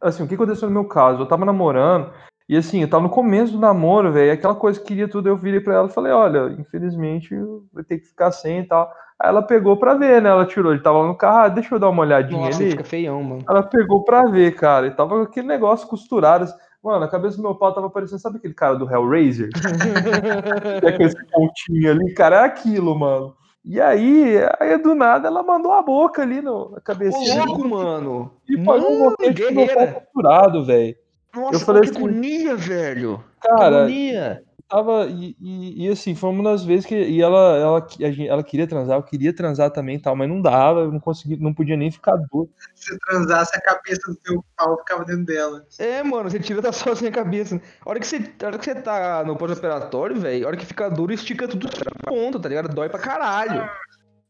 assim, 0.00 0.22
o 0.22 0.28
que 0.28 0.34
aconteceu 0.36 0.68
no 0.68 0.74
meu 0.74 0.84
caso? 0.84 1.22
Eu 1.22 1.26
tava 1.26 1.44
namorando 1.44 2.12
e 2.48 2.56
assim, 2.56 2.82
eu 2.82 2.88
tava 2.88 3.02
no 3.02 3.10
começo 3.10 3.52
do 3.52 3.58
namoro, 3.58 4.12
velho, 4.12 4.32
aquela 4.32 4.54
coisa 4.54 4.78
que 4.78 4.86
queria 4.86 5.08
tudo, 5.08 5.28
eu 5.28 5.36
virei 5.36 5.60
pra 5.60 5.74
ela 5.74 5.88
e 5.88 5.92
falei, 5.92 6.12
olha, 6.12 6.54
infelizmente 6.60 7.34
vai 7.72 7.82
ter 7.82 7.98
que 7.98 8.06
ficar 8.06 8.30
sem 8.30 8.60
e 8.60 8.66
tal. 8.68 8.88
Aí 9.20 9.28
ela 9.30 9.42
pegou 9.42 9.76
pra 9.76 9.94
ver, 9.94 10.22
né? 10.22 10.30
Ela 10.30 10.46
tirou, 10.46 10.72
ele 10.72 10.82
tava 10.82 10.98
lá 10.98 11.06
no 11.08 11.16
carro, 11.16 11.38
ah, 11.38 11.48
deixa 11.48 11.74
eu 11.74 11.78
dar 11.78 11.88
uma 11.88 12.02
olhadinha 12.02 12.46
Nossa, 12.46 12.62
ali. 12.62 12.70
fica 12.70 12.84
feião, 12.84 13.22
mano. 13.22 13.42
Ela 13.48 13.62
pegou 13.62 14.04
pra 14.04 14.24
ver, 14.26 14.54
cara, 14.54 14.86
e 14.86 14.90
tava 14.92 15.16
com 15.16 15.22
aquele 15.22 15.48
negócio 15.48 15.88
costurado. 15.88 16.44
assim. 16.44 16.54
Mano, 16.82 17.04
a 17.04 17.08
cabeça 17.08 17.36
do 17.36 17.42
meu 17.42 17.56
pau 17.56 17.74
tava 17.74 17.90
parecendo, 17.90 18.20
sabe 18.20 18.38
aquele 18.38 18.54
cara 18.54 18.76
do 18.76 18.88
Hellraiser? 18.88 19.50
Tem 20.80 20.90
aquele 20.90 21.12
pontinho 21.32 21.90
ali, 21.90 22.14
cara, 22.14 22.36
é 22.36 22.44
aquilo, 22.44 22.96
mano. 22.96 23.34
E 23.64 23.80
aí, 23.80 24.36
aí 24.60 24.78
do 24.78 24.94
nada 24.94 25.26
ela 25.26 25.42
mandou 25.42 25.72
a 25.72 25.82
boca 25.82 26.22
ali 26.22 26.40
no, 26.40 26.70
na 26.70 26.78
Ô, 26.78 26.80
cabecinha. 26.80 27.44
louco, 27.44 27.68
mano. 27.68 28.30
E 28.48 28.56
pagou 28.64 28.90
um 28.90 29.10
do 29.10 29.52
meu 29.52 29.66
pau 29.74 30.00
costurado, 30.00 30.64
velho. 30.64 30.96
Nossa, 31.34 31.56
Eu 31.56 31.60
falei 31.60 31.82
que 31.82 31.90
assim, 31.90 31.98
agonia, 31.98 32.56
velho. 32.56 33.24
Que 33.42 33.48
Cara, 33.48 33.78
agonia. 33.80 34.42
Tava. 34.68 35.06
E, 35.06 35.36
e- 35.40 35.86
e, 35.86 35.88
assim, 35.88 36.14
foi 36.14 36.30
uma 36.30 36.44
das 36.44 36.64
vezes 36.64 36.84
que. 36.86 36.94
E 36.94 37.20
ela, 37.22 37.56
ela, 37.56 37.78
a 37.78 38.10
gente- 38.10 38.28
ela 38.28 38.42
queria 38.42 38.66
transar, 38.66 38.98
eu 38.98 39.02
queria 39.02 39.32
transar 39.34 39.70
também 39.70 39.96
e 39.96 39.98
tal, 40.00 40.14
mas 40.14 40.28
não 40.28 40.40
dava, 40.42 40.80
eu 40.80 40.92
não 40.92 41.00
conseguia, 41.00 41.36
não 41.40 41.54
podia 41.54 41.76
nem 41.76 41.90
ficar 41.90 42.16
duro. 42.30 42.50
Se 42.74 42.96
transasse, 43.00 43.56
a 43.56 43.60
cabeça 43.60 44.00
do 44.10 44.16
teu 44.16 44.44
pau 44.56 44.76
ficava 44.78 45.04
dentro 45.04 45.24
dela. 45.24 45.64
É, 45.78 46.02
mano, 46.02 46.30
você 46.30 46.38
tira 46.38 46.60
da 46.60 46.70
sua 46.72 46.94
sem 46.94 47.08
a 47.08 47.12
cabeça. 47.12 47.60
A 47.84 47.90
hora 47.90 47.98
que 48.00 48.06
você, 48.06 48.16
a 48.16 48.46
hora 48.46 48.58
que 48.58 48.64
você 48.64 48.74
tá 48.74 49.24
no 49.24 49.36
pós-operatório, 49.36 50.20
velho, 50.20 50.44
a 50.44 50.48
hora 50.48 50.56
que 50.56 50.66
fica 50.66 50.88
duro, 50.90 51.12
estica 51.12 51.48
tudo 51.48 51.68
pra 51.68 51.90
ponta, 52.06 52.38
tá 52.38 52.48
ligado? 52.48 52.68
Dói 52.74 52.88
pra 52.88 52.98
caralho. 52.98 53.68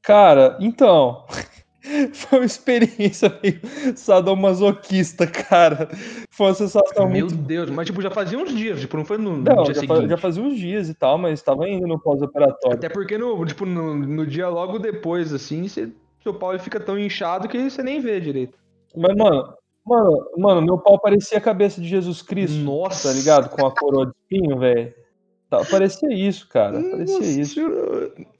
Cara, 0.03 0.57
então. 0.61 1.27
Foi 2.13 2.41
uma 2.41 2.45
experiência 2.45 3.39
meio 3.43 3.61
sadomasoquista, 3.97 5.27
cara. 5.27 5.89
Foi 6.31 6.49
uma 6.49 6.55
sensação 6.55 7.09
Meu 7.09 7.27
muito. 7.27 7.35
Deus, 7.35 7.71
mas 7.71 7.87
tipo, 7.87 8.03
já 8.03 8.11
fazia 8.11 8.39
uns 8.39 8.55
dias, 8.55 8.81
tipo, 8.81 8.97
não 8.97 9.05
foi 9.05 9.19
no, 9.19 9.37
Não, 9.37 9.63
dia 9.63 9.75
já, 9.75 9.81
seguinte. 9.81 10.09
já 10.09 10.17
fazia 10.17 10.43
uns 10.43 10.57
dias 10.57 10.89
e 10.89 10.95
tal, 10.95 11.19
mas 11.19 11.43
tava 11.43 11.69
indo 11.69 11.87
no 11.87 11.99
pós-operatório. 11.99 12.77
Até 12.77 12.89
porque 12.89 13.17
no, 13.17 13.45
tipo, 13.45 13.65
no, 13.65 13.95
no 13.95 14.27
dia 14.27 14.49
logo 14.49 14.79
depois, 14.79 15.33
assim, 15.33 15.67
você, 15.67 15.91
seu 16.23 16.35
pau 16.35 16.59
fica 16.59 16.79
tão 16.79 16.99
inchado 16.99 17.49
que 17.49 17.71
você 17.71 17.83
nem 17.83 18.01
vê 18.01 18.21
direito. 18.21 18.59
Mas, 18.97 19.17
mano, 19.17 19.55
mano, 19.85 20.31
mano, 20.37 20.63
meu 20.63 20.79
pau 20.79 20.99
parecia 20.99 21.39
a 21.39 21.41
cabeça 21.43 21.81
de 21.81 21.89
Jesus 21.89 22.23
Cristo. 22.23 22.59
Nossa. 22.59 23.09
Tá 23.09 23.15
ligado? 23.15 23.49
Com 23.51 23.67
a 23.67 23.75
coroa 23.75 24.07
de 24.07 24.13
espinho, 24.13 24.59
velho. 24.59 24.95
Tá, 25.51 25.65
parecia 25.65 26.13
isso, 26.13 26.47
cara. 26.49 26.83
Parecia 26.83 27.19
Nossa 27.19 27.41
isso. 27.41 27.61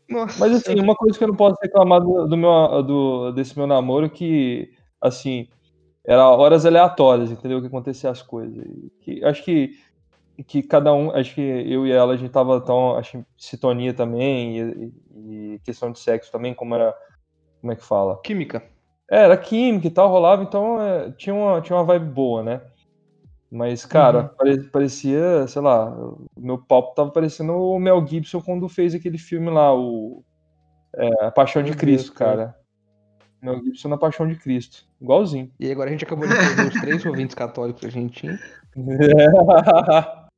Nossa. 0.09 0.39
Mas 0.41 0.57
assim, 0.57 0.81
uma 0.81 0.95
coisa 0.95 1.19
que 1.19 1.25
eu 1.25 1.29
não 1.29 1.37
posso 1.37 1.57
reclamar 1.63 2.01
do, 2.01 2.27
do 2.27 2.37
meu, 2.37 2.83
do, 2.83 3.33
desse 3.33 3.57
meu 3.57 3.67
namoro 3.67 4.09
que, 4.09 4.71
assim, 5.01 5.49
era 6.05 6.29
horas 6.29 6.65
aleatórias, 6.65 7.31
entendeu? 7.31 7.61
Que 7.61 7.67
acontecia 7.67 8.11
as 8.11 8.23
coisas. 8.23 8.65
Que, 9.01 9.23
acho 9.23 9.45
que, 9.45 9.73
que 10.47 10.63
cada 10.63 10.93
um, 10.95 11.11
acho 11.11 11.35
que 11.35 11.43
eu 11.43 11.87
e 11.87 11.93
ela, 11.93 12.15
a 12.15 12.17
gente 12.17 12.31
tava 12.31 12.61
tão, 12.61 12.97
acho, 12.97 13.23
sintonia 13.37 13.93
também, 13.93 14.59
e, 14.59 14.93
e 15.55 15.61
questão 15.63 15.93
de 15.93 15.99
sexo 15.99 16.33
também, 16.33 16.55
como 16.55 16.75
era, 16.75 16.97
como 17.61 17.73
é 17.73 17.77
que 17.77 17.85
fala? 17.85 18.19
Química. 18.23 18.63
É, 19.11 19.25
era 19.25 19.37
química 19.37 19.87
e 19.87 19.91
tal, 19.91 20.09
rolava, 20.09 20.43
então 20.43 20.81
é, 20.81 21.11
tinha, 21.13 21.35
uma, 21.35 21.61
tinha 21.61 21.77
uma 21.77 21.85
vibe 21.85 22.07
boa, 22.07 22.43
né? 22.43 22.63
Mas, 23.51 23.87
cara, 23.87 24.23
Uhum. 24.23 24.29
pare- 24.37 24.63
parecia, 24.65 25.47
sei 25.49 25.63
lá, 25.63 25.91
o 25.91 26.29
meu 26.37 26.59
papo 26.59 26.95
tava 26.95 27.11
parecendo 27.11 27.55
o 27.55 27.79
Mel 27.79 28.07
Gibson 28.07 28.43
quando 28.43 28.69
fez 28.69 28.95
aquele 28.95 29.17
filme 29.19 29.49
lá, 29.51 29.75
o 29.75 30.23
é, 30.95 31.27
A 31.27 31.31
Paixão 31.31 31.63
de 31.63 31.73
Cristo, 31.75 32.13
cara. 32.13 32.55
Mel 33.41 33.63
Gibson 33.63 33.89
na 33.89 33.97
Paixão 33.97 34.27
de 34.29 34.35
Cristo. 34.37 34.85
Igualzinho. 35.01 35.51
E 35.61 35.71
agora 35.71 35.89
a 35.89 35.93
gente 35.93 36.05
acabou 36.05 36.27
de 36.27 36.35
perder 36.35 36.69
os 36.69 36.81
três 36.81 37.07
ouvintes 37.07 37.35
católicos 37.35 37.81
que 37.81 37.87
a 37.87 37.91
gente 37.91 38.21
tinha. 38.21 38.39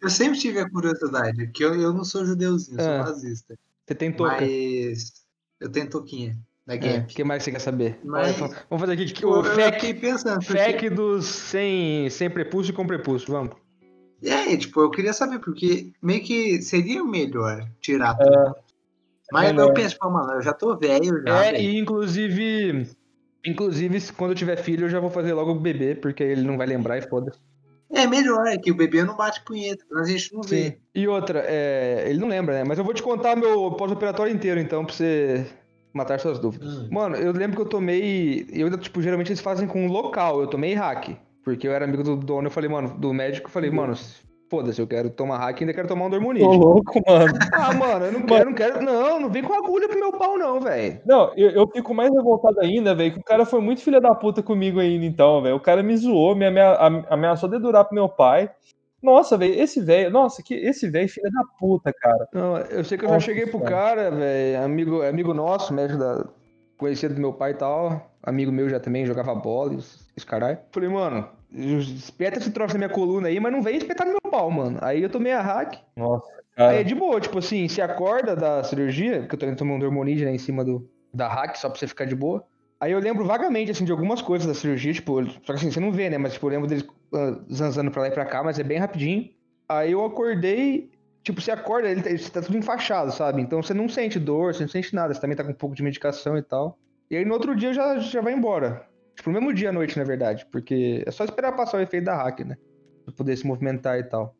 Eu 0.00 0.10
sempre 0.10 0.38
tive 0.38 0.58
a 0.60 0.68
curiosidade, 0.68 1.46
que 1.48 1.64
eu, 1.64 1.74
eu 1.80 1.92
não 1.92 2.04
sou 2.04 2.24
judeuzinho, 2.26 2.78
eu 2.78 2.84
sou 2.84 2.92
Ah. 2.92 2.98
nazista. 3.04 3.54
Você 3.86 3.94
tem 3.94 4.12
touca. 4.12 4.40
Mas 4.40 5.12
eu 5.60 5.70
tenho 5.70 5.88
touquinha 5.90 6.36
da 6.66 6.74
É, 6.74 6.78
Gap. 6.78 7.12
O 7.12 7.14
que 7.14 7.24
mais 7.24 7.42
você 7.42 7.52
quer 7.52 7.58
saber? 7.60 7.98
Mas- 8.04 8.36
Vamos 8.38 8.80
fazer 8.80 8.92
aqui 8.92 9.12
que 9.12 9.26
o 9.26 9.44
FEC, 9.44 9.94
pensando. 9.94 10.38
porque- 10.44 10.52
FEC 10.58 10.90
dos 10.90 11.26
sem, 11.26 12.08
sem 12.10 12.30
prepúcio 12.30 12.70
e 12.70 12.74
com 12.74 12.86
prepúcio, 12.86 13.30
vamos. 13.32 13.54
É, 14.22 14.56
tipo, 14.56 14.80
eu 14.80 14.90
queria 14.90 15.12
saber, 15.12 15.38
porque 15.40 15.92
meio 16.02 16.22
que 16.22 16.62
seria 16.62 17.04
melhor 17.04 17.68
tirar 17.80 18.14
tudo. 18.14 18.54
Mas 19.30 19.52
melhor. 19.52 19.68
eu 19.68 19.74
penso, 19.74 19.90
tipo, 19.94 20.10
mano, 20.10 20.32
eu 20.34 20.42
já 20.42 20.52
tô 20.54 20.74
velho 20.78 21.22
já. 21.26 21.44
É, 21.44 21.52
velho. 21.52 21.64
e 21.64 21.78
inclusive, 21.78 22.88
inclusive, 23.44 24.12
quando 24.12 24.30
eu 24.30 24.36
tiver 24.36 24.56
filho, 24.56 24.86
eu 24.86 24.88
já 24.90 25.00
vou 25.00 25.10
fazer 25.10 25.34
logo 25.34 25.50
o 25.52 25.60
bebê, 25.60 25.94
porque 25.94 26.22
ele 26.22 26.42
não 26.42 26.56
vai 26.56 26.66
lembrar 26.66 26.96
e 26.96 27.02
foda-se. 27.02 27.38
É 27.92 28.06
melhor, 28.06 28.46
é 28.46 28.58
que 28.58 28.70
o 28.70 28.74
bebê 28.74 29.04
não 29.04 29.16
bate 29.16 29.42
punheta, 29.44 29.84
mas 29.90 30.08
a 30.08 30.10
gente 30.10 30.32
não 30.34 30.42
vê. 30.42 30.78
E 30.94 31.06
outra, 31.06 31.44
é, 31.46 32.04
ele 32.08 32.18
não 32.18 32.28
lembra, 32.28 32.54
né? 32.54 32.64
Mas 32.64 32.78
eu 32.78 32.84
vou 32.84 32.94
te 32.94 33.02
contar 33.02 33.36
meu 33.36 33.70
pós-operatório 33.72 34.34
inteiro, 34.34 34.58
então, 34.58 34.84
pra 34.84 34.94
você 34.94 35.46
matar 35.92 36.18
suas 36.18 36.38
dúvidas. 36.38 36.68
Hum. 36.68 36.88
Mano, 36.90 37.16
eu 37.16 37.32
lembro 37.32 37.56
que 37.56 37.62
eu 37.62 37.68
tomei. 37.68 38.46
Eu, 38.50 38.76
tipo, 38.78 39.00
geralmente 39.00 39.28
eles 39.28 39.40
fazem 39.40 39.68
com 39.68 39.86
local. 39.86 40.40
Eu 40.40 40.48
tomei 40.48 40.74
hack. 40.74 41.16
Porque 41.44 41.68
eu 41.68 41.72
era 41.72 41.84
amigo 41.84 42.02
do 42.02 42.16
dono, 42.16 42.46
eu 42.46 42.50
falei, 42.50 42.70
mano, 42.70 42.96
do 42.98 43.12
médico, 43.12 43.48
eu 43.48 43.52
falei, 43.52 43.70
mano, 43.70 43.94
foda-se, 44.54 44.80
eu 44.80 44.86
quero 44.86 45.10
tomar 45.10 45.38
hack 45.38 45.60
e 45.60 45.64
ainda 45.64 45.74
quero 45.74 45.88
tomar 45.88 46.06
um 46.06 46.10
Dormonide. 46.10 46.44
Tô 46.44 46.52
louco, 46.52 47.00
mano. 47.06 47.34
Ah, 47.52 47.72
mano, 47.72 48.04
eu 48.06 48.12
não 48.12 48.22
quero, 48.26 48.50
não 48.50 48.54
quero. 48.54 48.82
Não, 48.82 49.20
não 49.20 49.28
vem 49.30 49.42
com 49.42 49.52
agulha 49.52 49.88
pro 49.88 49.98
meu 49.98 50.12
pau, 50.12 50.38
não, 50.38 50.60
velho. 50.60 51.00
Não, 51.04 51.32
eu, 51.36 51.50
eu 51.50 51.68
fico 51.68 51.92
mais 51.92 52.10
revoltado 52.12 52.60
ainda, 52.60 52.94
velho, 52.94 53.12
que 53.12 53.18
o 53.18 53.24
cara 53.24 53.44
foi 53.44 53.60
muito 53.60 53.80
filha 53.82 54.00
da 54.00 54.14
puta 54.14 54.42
comigo 54.42 54.78
ainda, 54.78 55.04
então, 55.04 55.42
velho. 55.42 55.56
O 55.56 55.60
cara 55.60 55.82
me 55.82 55.96
zoou, 55.96 56.34
me 56.36 56.46
amea- 56.46 56.78
am- 56.80 57.04
ameaçou 57.10 57.48
dedurar 57.48 57.84
pro 57.84 57.94
meu 57.94 58.08
pai. 58.08 58.48
Nossa, 59.02 59.36
velho, 59.36 59.54
esse 59.60 59.80
velho, 59.80 60.10
nossa, 60.10 60.42
que 60.42 60.54
esse 60.54 60.88
velho 60.88 61.08
filha 61.08 61.30
da 61.30 61.42
puta, 61.58 61.92
cara. 61.92 62.28
Não, 62.32 62.56
eu 62.58 62.84
sei 62.84 62.96
que 62.96 63.04
eu 63.04 63.08
já 63.08 63.14
Nossa 63.14 63.26
cheguei 63.26 63.46
pro 63.46 63.60
cara, 63.60 64.10
velho, 64.10 64.62
amigo, 64.64 65.02
amigo 65.02 65.34
nosso, 65.34 65.74
médico 65.74 65.98
da. 65.98 66.24
Conhecido 66.76 67.14
do 67.14 67.20
meu 67.20 67.32
pai 67.32 67.52
e 67.52 67.54
tal. 67.54 68.10
Amigo 68.22 68.50
meu 68.50 68.68
já 68.68 68.80
também 68.80 69.06
jogava 69.06 69.32
bola, 69.34 69.74
esse 69.74 70.26
caralho. 70.26 70.58
Falei, 70.72 70.88
mano, 70.88 71.28
espeta 71.54 72.38
esse 72.38 72.50
troço 72.50 72.74
na 72.74 72.78
minha 72.78 72.88
coluna 72.90 73.28
aí, 73.28 73.38
mas 73.38 73.52
não 73.52 73.62
vem 73.62 73.76
espetar 73.76 74.06
no 74.06 74.12
meu 74.12 74.30
pau, 74.30 74.50
mano. 74.50 74.78
Aí 74.82 75.02
eu 75.02 75.08
tomei 75.10 75.32
a 75.32 75.40
hack. 75.40 75.76
Nossa, 75.96 76.26
Aí 76.56 76.64
é 76.66 76.70
cara. 76.70 76.84
de 76.84 76.94
boa, 76.94 77.20
tipo 77.20 77.38
assim, 77.38 77.68
se 77.68 77.80
acorda 77.80 78.34
da 78.36 78.62
cirurgia, 78.64 79.26
que 79.26 79.34
eu 79.34 79.38
tô 79.56 79.64
um 79.64 79.78
dormonide 79.78 80.24
né, 80.24 80.32
em 80.34 80.38
cima 80.38 80.64
do, 80.64 80.88
da 81.12 81.28
hack, 81.28 81.56
só 81.56 81.68
pra 81.68 81.78
você 81.78 81.86
ficar 81.86 82.04
de 82.04 82.14
boa. 82.14 82.44
Aí 82.80 82.92
eu 82.92 82.98
lembro 82.98 83.24
vagamente, 83.24 83.70
assim, 83.70 83.84
de 83.84 83.92
algumas 83.92 84.20
coisas 84.20 84.46
da 84.46 84.52
cirurgia, 84.54 84.92
tipo, 84.92 85.24
só 85.24 85.52
que 85.52 85.52
assim, 85.52 85.70
você 85.70 85.80
não 85.80 85.90
vê, 85.92 86.10
né? 86.10 86.18
Mas, 86.18 86.34
tipo, 86.34 86.46
eu 86.46 86.50
lembro 86.50 86.66
deles 86.68 86.84
ah, 87.14 87.38
zanzando 87.52 87.90
pra 87.90 88.02
lá 88.02 88.08
e 88.08 88.10
pra 88.10 88.24
cá, 88.26 88.42
mas 88.42 88.58
é 88.58 88.62
bem 88.62 88.78
rapidinho. 88.78 89.30
Aí 89.68 89.92
eu 89.92 90.04
acordei, 90.04 90.90
tipo, 91.22 91.40
você 91.40 91.50
acorda, 91.50 91.88
ele, 91.88 92.02
tá- 92.02 92.10
ele 92.10 92.18
tá 92.18 92.42
tudo 92.42 92.58
enfaixado, 92.58 93.10
sabe? 93.12 93.40
Então 93.40 93.62
você 93.62 93.72
não 93.72 93.88
sente 93.88 94.18
dor, 94.18 94.52
você 94.54 94.62
não 94.64 94.68
sente 94.68 94.94
nada, 94.94 95.14
você 95.14 95.20
também 95.20 95.36
tá 95.36 95.42
com 95.44 95.50
um 95.50 95.54
pouco 95.54 95.74
de 95.74 95.82
medicação 95.82 96.36
e 96.36 96.42
tal. 96.42 96.76
E 97.10 97.16
aí 97.16 97.24
no 97.24 97.32
outro 97.34 97.54
dia 97.56 97.72
já, 97.72 97.98
já 97.98 98.20
vai 98.20 98.32
embora. 98.34 98.86
Tipo, 99.14 99.30
no 99.30 99.40
mesmo 99.40 99.54
dia 99.54 99.70
à 99.70 99.72
noite, 99.72 99.96
na 99.98 100.04
verdade, 100.04 100.46
porque 100.50 101.02
é 101.06 101.10
só 101.10 101.24
esperar 101.24 101.52
passar 101.52 101.78
o 101.78 101.80
efeito 101.80 102.04
da 102.04 102.16
hack, 102.16 102.40
né? 102.40 102.56
Pra 103.04 103.14
poder 103.14 103.36
se 103.36 103.46
movimentar 103.46 103.98
e 103.98 104.04
tal. 104.04 104.34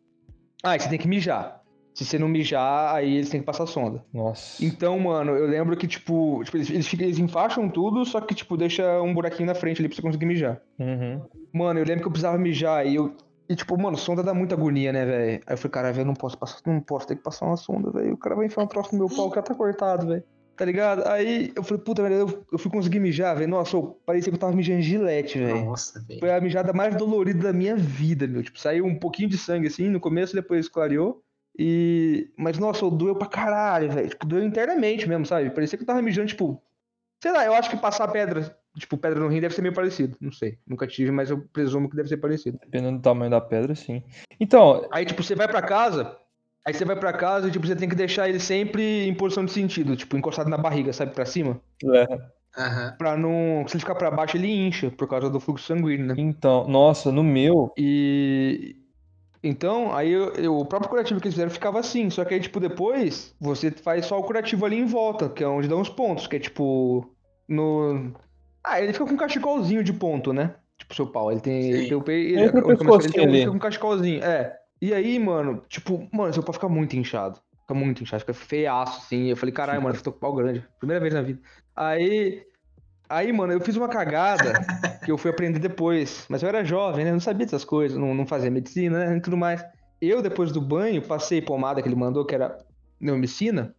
Ah, 0.63 0.77
e 0.77 0.81
você 0.81 0.89
tem 0.89 0.99
que 0.99 1.09
mijar. 1.09 1.63
Se 1.95 2.05
você 2.05 2.19
não 2.19 2.27
mijar, 2.27 2.93
aí 2.93 3.15
eles 3.15 3.31
têm 3.31 3.39
que 3.39 3.47
passar 3.47 3.67
sonda. 3.67 4.05
Nossa. 4.13 4.65
Então, 4.65 4.99
mano, 4.99 5.31
eu 5.33 5.47
lembro 5.47 5.77
que, 5.77 5.87
tipo, 5.87 6.43
tipo, 6.43 6.57
eles, 6.57 6.69
eles, 6.69 6.93
eles 6.95 7.19
enfaixam 7.21 7.69
tudo, 7.69 8.05
só 8.05 8.21
que, 8.21 8.35
tipo, 8.35 8.57
deixa 8.57 9.01
um 9.01 9.15
buraquinho 9.15 9.47
na 9.47 9.55
frente 9.55 9.81
ali 9.81 9.89
pra 9.89 9.95
você 9.95 10.03
conseguir 10.03 10.27
mijar. 10.27 10.61
Uhum. 10.77 11.23
Mano, 11.53 11.79
eu 11.79 11.85
lembro 11.85 12.03
que 12.03 12.09
eu 12.09 12.11
precisava 12.11 12.37
mijar 12.37 12.85
e 12.85 12.97
eu. 12.97 13.17
E, 13.49 13.55
tipo, 13.55 13.81
mano, 13.81 13.97
sonda 13.97 14.25
dá 14.25 14.35
muita 14.35 14.57
agonia, 14.57 14.93
né, 14.93 15.05
velho? 15.05 15.43
Aí 15.47 15.55
eu 15.55 15.59
falei, 15.59 15.71
cara, 15.71 15.93
velho, 15.93 16.03
eu 16.03 16.07
não 16.07 16.15
posso 16.15 16.37
passar, 16.37 16.59
não 16.67 16.81
posso 16.81 17.07
ter 17.07 17.15
que 17.15 17.23
passar 17.23 17.47
uma 17.47 17.57
sonda, 17.57 17.93
velho. 17.93 18.15
O 18.15 18.17
cara 18.17 18.35
vai 18.35 18.47
enfiar 18.47 18.65
um 18.65 18.67
troço 18.67 18.93
no 18.93 19.07
meu 19.07 19.15
pau, 19.15 19.29
o 19.29 19.31
cara 19.31 19.47
tá 19.47 19.55
cortado, 19.55 20.09
velho. 20.09 20.25
Tá 20.57 20.65
ligado? 20.65 21.07
Aí 21.09 21.53
eu 21.57 21.65
falei, 21.65 21.83
puta, 21.83 22.03
velho, 22.03 22.15
eu, 22.15 22.47
eu 22.53 22.59
fui 22.59 22.71
conseguir 22.71 23.01
mijar, 23.01 23.37
velho. 23.37 23.51
Nossa, 23.51 23.77
eu 23.77 24.01
parecia 24.07 24.31
que 24.31 24.37
eu 24.37 24.41
tava 24.41 24.55
mijando 24.55 24.83
gilete, 24.83 25.39
velho. 25.39 25.65
Nossa, 25.65 26.01
velho. 26.01 26.21
Foi 26.21 26.31
a 26.33 26.41
mijada 26.41 26.73
mais 26.73 26.95
dolorida 26.95 27.45
da 27.45 27.53
minha 27.53 27.77
vida, 27.77 28.27
meu. 28.27 28.43
Tipo, 28.43 28.59
saiu 28.59 28.85
um 28.87 28.97
pouquinho 28.97 29.29
de 29.29 29.37
sangue 29.37 29.67
assim 29.67 29.89
no 29.89 29.99
começo, 29.99 30.35
depois 30.35 30.69
clareou. 30.69 31.23
E. 31.59 32.31
Mas, 32.37 32.59
nossa, 32.59 32.89
doeu 32.89 33.17
pra 33.17 33.27
caralho, 33.27 33.91
velho. 33.91 34.09
Tipo, 34.09 34.27
doeu 34.27 34.45
internamente 34.45 35.09
mesmo, 35.09 35.27
sabe? 35.27 35.51
Parecia 35.51 35.77
que 35.77 35.83
eu 35.83 35.87
tava 35.87 36.03
mijando, 36.03 36.29
tipo. 36.29 36.63
Sei 37.21 37.33
lá, 37.33 37.45
eu 37.45 37.55
acho 37.55 37.71
que 37.71 37.77
passar 37.77 38.07
pedra, 38.09 38.55
tipo, 38.77 38.99
pedra 38.99 39.19
no 39.19 39.29
rim 39.29 39.41
deve 39.41 39.55
ser 39.55 39.63
meio 39.63 39.75
parecido. 39.75 40.17
Não 40.21 40.31
sei. 40.31 40.59
Nunca 40.67 40.87
tive, 40.87 41.11
mas 41.11 41.31
eu 41.31 41.41
presumo 41.53 41.89
que 41.89 41.97
deve 41.97 42.09
ser 42.09 42.19
parecido. 42.19 42.59
Dependendo 42.63 42.99
do 42.99 43.03
tamanho 43.03 43.31
da 43.31 43.41
pedra, 43.41 43.75
sim. 43.75 44.03
Então, 44.39 44.87
Aí, 44.93 45.07
tipo, 45.07 45.23
você 45.23 45.35
vai 45.35 45.49
pra 45.49 45.63
casa. 45.63 46.17
Aí 46.67 46.73
você 46.73 46.85
vai 46.85 46.97
pra 46.97 47.13
casa 47.13 47.49
e, 47.49 47.51
tipo, 47.51 47.67
você 47.67 47.77
tem 47.77 47.89
que 47.89 47.95
deixar 47.95 48.29
ele 48.29 48.41
sempre 48.41 49.07
em 49.07 49.15
posição 49.15 49.45
de 49.45 49.53
sentido, 49.53 49.95
tipo, 49.97 50.17
encostado 50.17 50.49
na 50.49 50.57
barriga, 50.57 50.93
sabe, 50.93 51.13
pra 51.13 51.27
cima? 51.27 51.61
é, 51.93 52.07
Aham. 52.57 52.95
Pra 52.97 53.17
não. 53.17 53.65
Se 53.67 53.75
ele 53.75 53.81
ficar 53.81 53.97
pra 53.97 54.11
baixo, 54.11 54.37
ele 54.37 54.51
incha, 54.51 54.91
por 54.91 55.09
causa 55.09 55.29
do 55.29 55.41
fluxo 55.41 55.67
sanguíneo, 55.67 56.07
né? 56.07 56.15
então, 56.17 56.67
nossa, 56.69 57.11
no 57.13 57.23
meu, 57.23 57.73
E 57.77 58.77
então, 59.43 59.95
aí 59.95 60.11
eu- 60.11 60.33
eu- 60.35 60.57
o 60.59 60.65
próprio 60.65 60.89
curativo 60.89 61.21
que 61.21 61.27
eles 61.27 61.35
fizeram 61.35 61.51
ficava 61.51 61.81
assim, 61.81 62.09
só 62.09 62.25
que 62.25 62.33
aí, 62.33 62.41
tipo, 62.41 62.59
depois 62.61 63.35
você 63.39 63.71
faz 63.71 64.07
só 64.07 64.19
o 64.19 64.23
curativo 64.23 64.65
ali 64.65 64.79
em 64.79 64.87
volta, 64.87 65.29
que 65.29 65.45
é 65.45 65.49
onde 65.49 65.69
dá 65.69 65.77
os 65.77 65.89
pontos, 65.91 66.27
que 66.27 66.37
é 66.37 66.39
tipo. 66.39 67.05
No. 67.47 68.15
Ah, 68.63 68.81
ele 68.81 68.93
fica 68.95 69.05
com 69.05 69.13
um 69.13 69.17
cachecolzinho 69.19 69.85
de 69.85 69.93
ponto, 69.93 70.33
né? 70.33 70.55
Tipo, 70.79 70.95
seu 70.95 71.07
pau. 71.07 71.31
Ele 71.31 71.41
tem. 71.41 71.61
Ele 71.71 71.83
Sim. 71.83 71.89
tem 71.89 71.97
o 71.97 72.01
o 72.01 72.11
Ele, 72.11 72.21
ele, 72.23 72.33
ele 72.33 72.41
ali. 72.43 72.49
fica 72.49 73.51
com 73.51 73.57
um 73.57 73.59
cachecolzinho. 73.59 74.25
É. 74.25 74.57
E 74.81 74.93
aí, 74.93 75.19
mano, 75.19 75.63
tipo, 75.69 76.09
mano, 76.13 76.33
seu 76.33 76.43
pau 76.43 76.53
fica 76.53 76.69
muito 76.69 76.97
inchado. 76.97 77.41
Fica 77.61 77.75
muito 77.75 78.03
inchado, 78.03 78.21
fica 78.21 78.35
feiaço, 78.35 78.99
assim. 78.99 79.27
Eu 79.27 79.37
falei, 79.37 79.53
caralho, 79.53 79.83
mano, 79.83 79.97
eu 79.97 80.03
tô 80.03 80.13
com 80.13 80.19
pau 80.19 80.35
grande. 80.35 80.67
Primeira 80.79 81.01
vez 81.01 81.15
na 81.15 81.23
vida. 81.23 81.41
Aí. 81.75 82.45
Aí, 83.09 83.33
mano, 83.33 83.53
eu 83.53 83.61
fiz 83.61 83.77
uma 83.77 83.89
cagada 83.89 84.53
que 85.05 85.11
eu 85.11 85.19
fui 85.19 85.31
aprender 85.31 85.59
depois. 85.59 86.27
Mas 86.29 86.43
eu 86.43 86.49
era 86.49 86.65
jovem, 86.65 87.05
né? 87.05 87.11
Eu 87.11 87.15
não 87.15 87.21
sabia 87.21 87.47
dessas 87.47 87.65
coisas, 87.65 87.99
não, 87.99 88.15
não 88.15 88.27
fazia 88.27 88.51
medicina, 88.51 88.99
né? 88.99 89.17
E 89.17 89.21
tudo 89.21 89.37
mais. 89.37 89.65
Eu, 90.01 90.21
depois 90.21 90.53
do 90.53 90.61
banho, 90.61 91.03
passei 91.03 91.41
pomada 91.41 91.81
que 91.81 91.89
ele 91.89 91.95
mandou, 91.95 92.25
que 92.25 92.35
era 92.35 92.59
neomicina, 93.01 93.75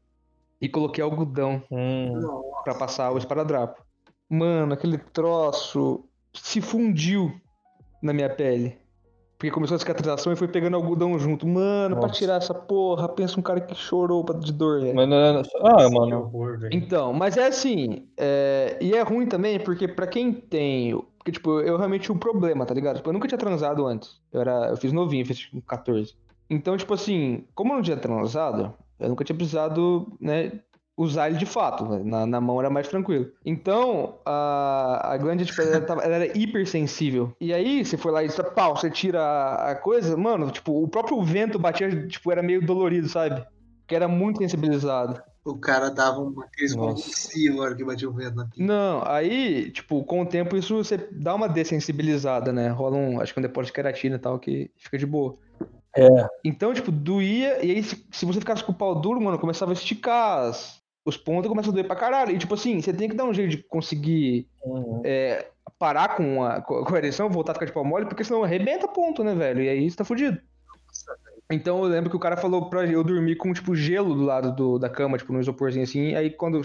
e 0.62 0.70
coloquei 0.70 1.04
algodão 1.04 1.62
hum, 1.70 2.44
pra 2.64 2.74
passar 2.74 3.12
o 3.12 3.18
esparadrapo. 3.18 3.84
Mano, 4.30 4.74
aquele 4.74 4.98
troço 4.98 6.08
se 6.34 6.62
fundiu 6.62 7.32
na 8.02 8.14
minha 8.14 8.30
pele. 8.30 8.78
Porque 9.46 9.54
começou 9.54 9.75
a 9.75 9.80
cicatrização 9.80 10.34
e 10.34 10.36
foi 10.36 10.48
pegando 10.48 10.75
algodão 10.75 11.20
junto. 11.20 11.46
Mano, 11.48 11.96
pra 11.98 12.08
Nossa. 12.08 12.18
tirar 12.20 12.38
essa 12.38 12.54
porra, 12.54 13.08
pensa 13.08 13.40
um 13.40 13.44
cara 13.44 13.62
que 13.62 13.75
chorou 13.75 14.24
pra- 14.24 14.36
de 14.40 14.52
dor, 14.52 14.82
velho. 14.82 14.96
mas 14.96 15.08
não 15.08 15.16
é- 15.18 15.42
ah, 15.62 15.75
Que 15.88 15.94
mano, 15.94 16.20
horror, 16.22 16.58
velho. 16.58 16.74
Então, 16.75 17.14
mas 17.14 17.38
é 17.38 17.46
assim, 17.48 18.08
é, 18.18 18.75
e 18.82 18.94
é 18.96 19.02
ruim 19.04 19.28
também, 19.28 19.60
porque 19.60 19.88
pra 19.88 20.08
quem 20.08 20.34
tem. 20.34 21.00
Porque, 21.20 21.32
tipo, 21.32 21.60
eu 21.62 21.78
realmente 21.78 22.04
tinha 22.06 22.16
um 22.16 22.20
problema, 22.20 22.66
tá 22.66 22.74
ligado? 22.74 22.98
Tipo, 22.98 23.10
eu 23.10 23.14
nunca 23.14 23.28
tinha 23.28 23.38
transado 23.38 23.86
antes. 23.86 24.20
Eu, 24.34 24.42
era, 24.42 24.70
eu 24.70 24.78
fiz 24.78 24.92
novinho, 24.92 25.22
eu 25.22 25.28
fiz 25.28 25.46
com 25.46 25.62
14. 25.62 26.16
Então, 26.50 26.75
tipo 26.75 26.94
assim, 26.96 27.44
como 27.54 27.72
eu 27.74 27.75
não 27.75 27.84
tinha 27.84 27.98
transado, 27.98 28.74
eu 29.00 29.10
nunca 29.10 29.24
tinha 29.24 29.36
precisado, 29.36 30.12
né, 30.20 30.54
usar 30.98 31.30
ele 31.30 31.38
de 31.38 31.46
fato. 31.46 31.86
né? 31.86 32.02
Na, 32.04 32.25
na 32.25 32.40
mão 32.42 32.60
era 32.60 32.70
mais 32.70 32.88
tranquilo. 32.88 33.28
Então, 33.46 34.20
a, 34.25 35.14
a 35.14 35.18
glândula, 35.18 35.46
tipo, 35.46 35.62
ela, 35.62 35.82
tava- 35.82 36.02
ela 36.04 36.16
era 36.16 36.38
hipersensível. 36.38 37.34
E 37.40 37.54
aí, 37.54 37.84
você 37.84 37.98
foi 37.98 38.12
lá 38.12 38.24
e 38.24 38.30
pau, 38.56 38.75
você 38.78 38.90
tira 38.90 39.22
a, 39.22 39.72
a 39.72 39.75
coisa, 39.75 40.16
mano, 40.16 40.50
tipo, 40.52 40.84
o 40.84 40.88
próprio 40.88 41.22
vento 41.24 41.60
batia, 41.60 42.08
tipo, 42.08 42.32
era 42.32 42.42
meio 42.42 42.66
dolorido, 42.66 43.10
sabe? 43.10 43.46
Que 43.88 43.96
era 43.96 44.08
muito 44.08 44.38
sensibilizado. 44.40 45.22
O 45.46 45.60
cara 45.60 45.92
dava 45.92 46.22
uma 46.22 46.48
crise 46.48 46.75
convulsiva 46.75 47.56
na 47.56 47.62
hora 47.62 47.75
que 47.75 47.84
batia 47.86 48.10
o 48.10 48.14
vento 48.14 48.36
na 48.36 48.46
pinta. 48.46 48.56
Não, 48.64 49.04
aí, 49.06 49.70
tipo, 49.70 50.04
com 50.04 50.22
o 50.24 50.25
tempo 50.25 50.58
isso 50.58 50.75
você 50.78 50.98
dá 51.12 51.36
uma 51.36 51.48
dessensibilizada, 51.48 52.52
né? 52.52 52.70
Rola 52.70 52.98
um, 52.98 53.22
acho 53.22 53.32
que 53.32 53.40
um 53.40 53.44
depósito 53.44 53.68
de 53.72 53.74
queratina 53.75 54.16
e 54.16 54.20
tal, 54.20 54.40
que 54.40 54.72
fica 54.75 54.98
de 54.98 55.06
boa. 55.06 55.38
É. 55.96 56.08
Então, 56.44 56.74
tipo, 56.74 56.92
doía, 56.92 57.64
e 57.64 57.70
aí 57.72 57.84
se, 57.84 58.04
se 58.12 58.25
você 58.25 58.40
ficasse 58.40 58.64
com 58.64 58.72
o 58.72 58.75
pau 58.75 59.00
duro, 59.00 59.22
mano, 59.22 59.38
começava 59.38 59.72
a 59.72 59.74
esticar 59.75 60.40
as- 60.50 60.82
os 61.05 61.15
pontos 61.15 61.45
e 61.45 61.50
começa 61.50 61.69
a 61.69 61.71
doer 61.71 61.85
pra 61.85 61.95
caralho. 61.95 62.31
E, 62.31 62.38
tipo 62.39 62.55
assim, 62.55 62.81
você 62.81 62.91
tem 62.91 63.07
que 63.07 63.15
dar 63.15 63.25
um 63.25 63.33
jeito 63.33 63.51
de 63.51 63.63
conseguir 63.63 64.47
Uhum. 64.63 65.01
é, 65.05 65.47
parar 65.77 66.15
com 66.17 66.43
a, 66.43 66.62
com 66.62 66.93
a 66.93 66.97
ereção, 66.97 67.29
voltar 67.29 67.51
a 67.51 67.55
ficar 67.55 67.67
de 67.67 67.71
pau 67.71 67.85
mole, 67.85 68.07
porque 68.07 68.24
senão 68.24 68.43
arrebenta 68.43 68.88
ponto, 68.88 69.24
né, 69.24 69.35
velho? 69.35 69.62
E 69.62 69.69
aí 69.69 69.89
você 69.89 69.95
tá 69.95 70.03
fudido. 70.03 70.41
Então 71.51 71.77
eu 71.83 71.89
lembro 71.89 72.09
que 72.09 72.15
o 72.15 72.19
cara 72.19 72.35
falou 72.35 72.69
pra 72.69 72.85
eu 72.85 73.03
dormir 73.03 73.35
com, 73.35 73.53
tipo, 73.53 73.75
gelo 73.75 74.15
do 74.15 74.24
lado 74.24 74.51
do- 74.55 74.79
da 74.79 74.89
cama, 74.89 75.17
tipo, 75.17 75.31
num 75.31 75.39
isoporzinho 75.39 75.83
assim. 75.83 76.15
Aí 76.15 76.31
quando, 76.31 76.59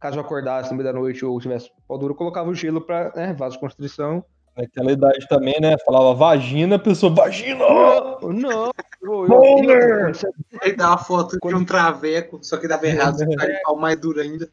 caso 0.00 0.16
eu 0.16 0.20
acordasse 0.22 0.70
no 0.70 0.76
meio 0.76 0.90
da 0.90 0.98
noite 0.98 1.22
ou 1.24 1.38
tivesse 1.38 1.70
pau 1.86 1.98
duro, 1.98 2.12
eu 2.12 2.16
colocava 2.16 2.48
o 2.48 2.54
gelo 2.54 2.80
pra, 2.80 3.12
né, 3.14 3.34
vasoconstrição. 3.34 4.24
Naquela 4.56 4.92
idade 4.92 5.26
também, 5.28 5.58
né? 5.60 5.76
Falava 5.84 6.14
vagina, 6.14 6.76
a 6.76 6.78
pessoa, 6.78 7.14
vagina! 7.14 7.64
Não, 7.64 8.20
não. 8.20 8.70
Eu, 9.02 9.26
eu, 9.26 10.12
Aí 10.60 10.76
dá 10.76 10.88
uma 10.90 10.98
foto 10.98 11.32
de 11.32 11.38
Quando- 11.40 11.56
um 11.58 11.64
traveco, 11.64 12.38
só 12.42 12.58
que 12.58 12.68
dava 12.68 12.86
errado, 12.86 13.16
você 13.16 13.26
fica 13.26 13.46
de 13.46 13.62
pau 13.62 13.76
mais 13.76 13.98
duro 13.98 14.20
ainda. 14.20 14.48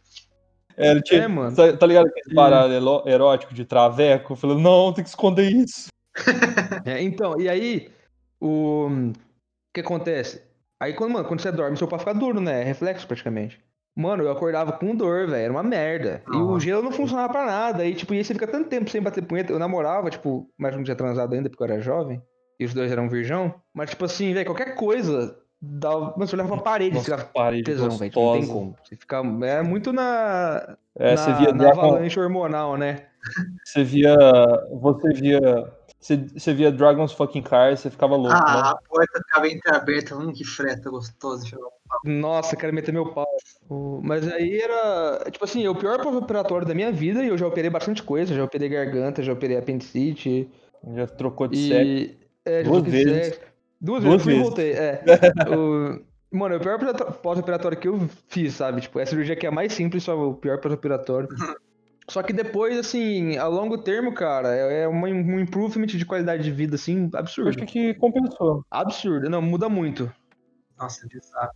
É, 0.78 0.92
ele 0.92 1.02
tinha, 1.02 1.24
É, 1.24 1.28
mano. 1.28 1.54
Tá, 1.56 1.76
tá 1.76 1.86
ligado 1.86 2.08
aquele 2.08 2.34
parado 2.34 2.74
elo- 2.74 3.04
erótico 3.06 3.54
de 3.54 3.66
traveco? 3.66 4.32
Eu 4.34 4.38
falei, 4.38 4.58
não, 4.58 4.94
tem 4.94 5.04
que 5.04 5.10
esconder 5.10 5.52
isso. 5.52 5.88
É, 6.86 7.02
então, 7.04 7.40
e 7.40 7.50
aí, 7.50 7.92
o, 8.40 8.88
o 8.88 9.14
que 9.74 9.82
acontece? 9.82 10.42
Aí, 10.82 10.94
quando, 10.94 11.12
mano, 11.12 11.28
quando 11.28 11.42
você 11.42 11.52
dorme, 11.52 11.76
seu 11.78 11.88
pau 11.90 12.00
fica 12.00 12.14
duro, 12.14 12.40
né? 12.40 12.62
É 12.62 12.64
reflexo, 12.64 13.06
praticamente. 13.06 13.60
Mano, 14.00 14.24
eu 14.24 14.32
acordava 14.32 14.72
com 14.72 14.96
dor, 14.96 15.28
velho. 15.28 15.44
Era 15.44 15.52
uma 15.52 15.62
merda. 15.62 16.24
E 16.32 16.38
o 16.38 16.58
gelo 16.58 16.82
não 16.82 16.92
funcionava 16.92 17.34
pra 17.34 17.46
nada. 17.46 17.86
E, 17.86 17.94
tipo, 17.94 18.14
aí 18.14 18.24
você 18.24 18.34
fica 18.34 18.48
tanto 18.48 18.70
tempo 18.70 18.90
sem 18.90 19.02
bater 19.02 19.22
punheta. 19.22 19.52
Eu 19.52 19.60
namorava, 19.60 20.10
tipo, 20.10 20.50
mas 20.58 20.74
não 20.74 20.84
tinha 20.84 20.96
transado 20.96 21.36
ainda, 21.36 21.50
porque 21.50 21.62
eu 21.62 21.68
era 21.68 21.82
jovem. 21.82 22.22
E 22.58 22.64
os 22.64 22.74
dois 22.74 22.90
eram 22.90 23.10
virgão. 23.10 23.54
Mas, 23.74 23.90
tipo 23.90 24.06
assim, 24.06 24.34
velho, 24.34 24.46
qualquer 24.46 24.74
coisa. 24.76 25.38
Dava... 25.62 26.14
Mano, 26.16 26.26
você 26.26 26.34
olhava 26.34 26.54
pra 26.54 26.64
parede, 26.64 26.92
você 26.92 27.12
Nossa, 27.12 27.24
ficava 27.24 27.34
parede 27.34 27.64
tesão, 27.64 27.90
velho. 27.90 28.10
Tipo, 28.10 28.22
Não 28.22 28.40
tem 28.40 28.48
como. 28.48 28.76
Você 28.82 28.96
fica... 28.96 29.18
É 29.18 29.62
muito 29.62 29.92
na, 29.92 30.78
É, 30.98 31.16
na, 31.16 31.18
você 31.18 31.34
via 31.34 31.54
na 31.54 31.70
avalanche 31.70 32.18
hormonal, 32.18 32.78
né? 32.78 33.08
você 33.66 33.84
via, 33.84 34.16
você 34.80 35.10
via, 35.12 35.42
você, 36.00 36.16
você 36.18 36.54
via 36.54 36.72
Dragon's 36.72 37.12
fucking 37.12 37.42
Car, 37.42 37.76
você 37.76 37.90
ficava 37.90 38.16
louco, 38.16 38.34
Ah, 38.36 38.54
né? 38.54 38.70
a 38.70 38.76
porta 38.90 39.20
ficava 39.20 39.48
entreaberta, 39.48 40.16
hum, 40.16 40.32
que 40.32 40.44
freta 40.46 40.90
gostosa. 40.90 41.46
Nossa, 42.06 42.56
quero 42.56 42.74
meter 42.74 42.92
meu 42.94 43.12
pau. 43.12 43.28
Mas 44.02 44.28
aí 44.32 44.60
era, 44.62 45.26
tipo 45.32 45.44
assim, 45.44 45.68
o 45.68 45.76
pior 45.76 46.02
pós-operatório 46.02 46.66
da 46.68 46.74
minha 46.74 46.92
vida 46.92 47.24
e 47.24 47.28
eu 47.28 47.38
já 47.38 47.48
operei 47.48 47.70
bastante 47.70 48.02
coisa. 48.04 48.34
Já 48.34 48.44
operei 48.44 48.70
garganta, 48.70 49.22
já 49.24 49.34
operei 49.34 49.58
apendicite. 49.58 50.50
Já 50.96 51.08
trocou 51.08 51.48
de 51.48 51.68
sexo. 51.68 51.84
E. 51.92 52.18
É, 52.46 52.64
já 52.64 52.70
Duas 52.70 52.84
vezes. 52.84 53.26
sexo. 53.28 53.42
Duas, 53.82 54.04
Duas 54.04 54.24
vezes, 54.26 54.42
voltei. 54.42 54.72
É. 54.74 55.04
O- 55.58 56.10
Mano, 56.32 56.54
é 56.54 56.58
o 56.58 56.62
pior 56.62 56.78
pós-operatório 57.24 57.76
que 57.76 57.88
eu 57.88 58.08
fiz, 58.28 58.54
sabe? 58.54 58.82
Tipo, 58.82 59.00
é 59.00 59.04
a 59.04 59.06
cirurgia 59.08 59.36
que 59.36 59.48
é 59.48 59.50
a 59.50 59.52
mais 59.52 59.74
simples, 59.74 60.04
só 60.04 60.16
o 60.16 60.36
pior 60.36 60.60
pós-operatório. 60.62 61.28
Só 62.10 62.24
que 62.24 62.34
depois, 62.34 62.78
assim, 62.78 63.38
a 63.38 63.48
longo 63.48 63.78
termo, 63.78 64.14
cara, 64.14 64.56
é 64.56 64.82
é 64.84 64.88
uma- 64.88 65.08
um 65.08 65.40
improvement 65.40 65.86
de 65.88 66.06
qualidade 66.06 66.44
de 66.44 66.52
vida, 66.52 66.76
assim, 66.76 67.10
Eu 67.14 67.20
absurdo. 67.20 67.50
acho 67.50 67.60
que 67.66 67.94
compensou. 67.96 68.64
Absurdo. 68.72 69.30
Não, 69.30 69.42
muda 69.42 69.70
muito. 69.70 70.12
Nossa, 70.78 71.06
bizarro. 71.08 71.52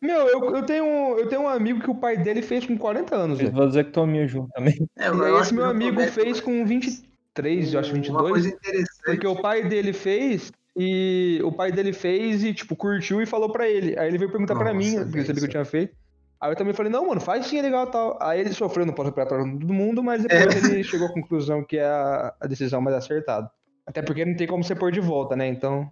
Meu, 0.00 0.26
eu, 0.28 0.56
eu, 0.56 0.62
tenho, 0.64 0.84
eu 1.18 1.28
tenho 1.28 1.42
um 1.42 1.48
amigo 1.48 1.80
que 1.80 1.90
o 1.90 1.94
pai 1.94 2.16
dele 2.16 2.40
fez 2.40 2.64
com 2.64 2.78
40 2.78 3.14
anos, 3.14 3.38
Fez 3.38 3.50
vasectomia 3.52 4.26
junto 4.26 4.48
também. 4.52 4.74
É, 4.98 5.04
E 5.04 5.08
eu 5.08 5.40
esse 5.40 5.50
que 5.50 5.56
meu 5.56 5.64
eu 5.64 5.70
amigo 5.70 6.00
fez 6.06 6.40
com 6.40 6.64
23, 6.64 7.74
eu 7.74 7.80
acho, 7.80 7.90
Uma 7.90 7.96
22. 7.96 8.30
coisa 8.30 8.48
interessante. 8.48 9.04
Porque 9.04 9.26
o 9.26 9.36
pai 9.36 9.68
dele 9.68 9.92
fez 9.92 10.50
e 10.74 11.38
o 11.44 11.52
pai 11.52 11.70
dele 11.70 11.92
fez 11.92 12.42
e, 12.42 12.54
tipo, 12.54 12.74
curtiu 12.74 13.20
e 13.20 13.26
falou 13.26 13.52
pra 13.52 13.68
ele. 13.68 13.98
Aí 13.98 14.08
ele 14.08 14.16
veio 14.16 14.30
perguntar 14.30 14.54
pra 14.54 14.72
Nossa, 14.72 14.78
mim, 14.78 14.94
porque 15.04 15.18
ele 15.18 15.26
sabia 15.26 15.40
que 15.40 15.46
eu 15.46 15.50
tinha 15.50 15.64
feito. 15.66 15.94
Aí 16.40 16.50
eu 16.50 16.56
também 16.56 16.72
falei, 16.72 16.90
não, 16.90 17.06
mano, 17.06 17.20
faz 17.20 17.46
sim, 17.46 17.58
é 17.58 17.62
legal 17.62 17.86
e 17.86 17.90
tal. 17.90 18.18
Aí 18.20 18.40
ele 18.40 18.52
sofreu 18.54 18.86
no 18.86 18.94
pós-operatório 18.94 19.44
com 19.44 19.58
todo 19.58 19.74
mundo, 19.74 20.02
mas 20.02 20.22
depois 20.22 20.64
ele 20.64 20.82
chegou 20.82 21.08
à 21.08 21.12
conclusão 21.12 21.62
que 21.62 21.76
é 21.76 21.84
a, 21.84 22.34
a 22.40 22.46
decisão 22.46 22.80
mais 22.80 22.96
acertada. 22.96 23.50
Até 23.86 24.00
porque 24.00 24.24
não 24.24 24.34
tem 24.34 24.46
como 24.46 24.64
você 24.64 24.74
pôr 24.74 24.90
de 24.90 25.00
volta, 25.00 25.36
né? 25.36 25.46
Então. 25.46 25.90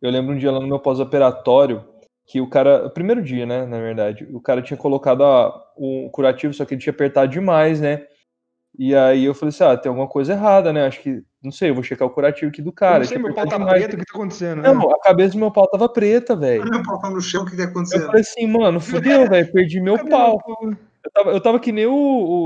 Eu 0.00 0.10
lembro 0.10 0.34
um 0.34 0.38
dia 0.38 0.52
lá 0.52 0.60
no 0.60 0.68
meu 0.68 0.78
pós-operatório 0.78 1.84
que 2.28 2.40
o 2.40 2.48
cara, 2.48 2.86
o 2.86 2.90
primeiro 2.90 3.22
dia, 3.22 3.46
né, 3.46 3.64
na 3.64 3.78
verdade, 3.78 4.28
o 4.32 4.40
cara 4.40 4.60
tinha 4.60 4.76
colocado 4.76 5.24
a, 5.24 5.64
o 5.76 6.10
curativo, 6.10 6.52
só 6.52 6.64
que 6.64 6.74
ele 6.74 6.80
tinha 6.80 6.92
apertado 6.92 7.32
demais, 7.32 7.80
né? 7.80 8.06
E 8.78 8.94
aí 8.94 9.24
eu 9.24 9.34
falei 9.34 9.48
assim, 9.48 9.64
ah, 9.64 9.76
tem 9.76 9.90
alguma 9.90 10.06
coisa 10.06 10.32
errada, 10.34 10.72
né? 10.72 10.86
Acho 10.86 11.00
que, 11.00 11.20
não 11.42 11.50
sei, 11.50 11.70
eu 11.70 11.74
vou 11.74 11.82
checar 11.82 12.06
o 12.06 12.10
curativo 12.10 12.48
aqui 12.48 12.62
do 12.62 12.70
cara. 12.70 12.96
eu 12.96 12.98
não 13.00 13.06
sei, 13.06 13.18
meu 13.18 13.34
pau 13.34 13.44
tá 13.46 13.58
demais. 13.58 13.82
preto, 13.82 13.94
o 13.94 13.98
que 13.98 14.06
tá 14.06 14.12
acontecendo? 14.16 14.62
né? 14.62 14.72
Não, 14.72 14.90
a 14.90 15.00
cabeça 15.00 15.32
do 15.32 15.38
meu 15.38 15.50
pau 15.50 15.66
tava 15.66 15.88
preta, 15.88 16.36
velho. 16.36 16.64
Meu 16.70 16.82
pau 16.84 17.00
tá 17.00 17.10
no 17.10 17.20
chão, 17.20 17.42
o 17.42 17.46
que 17.46 17.56
tá 17.56 17.64
Eu 17.64 17.68
acontecendo? 17.70 18.06
falei 18.06 18.20
assim, 18.20 18.46
mano, 18.46 18.78
fudeu, 18.78 19.28
velho, 19.28 19.52
perdi 19.52 19.80
meu 19.80 19.96
Cadê 19.96 20.10
pau. 20.10 20.38
pau? 20.38 20.70
Eu 21.04 21.10
tava, 21.12 21.30
eu 21.30 21.40
tava 21.40 21.58
que 21.60 21.72
nem 21.72 21.86
o, 21.86 21.92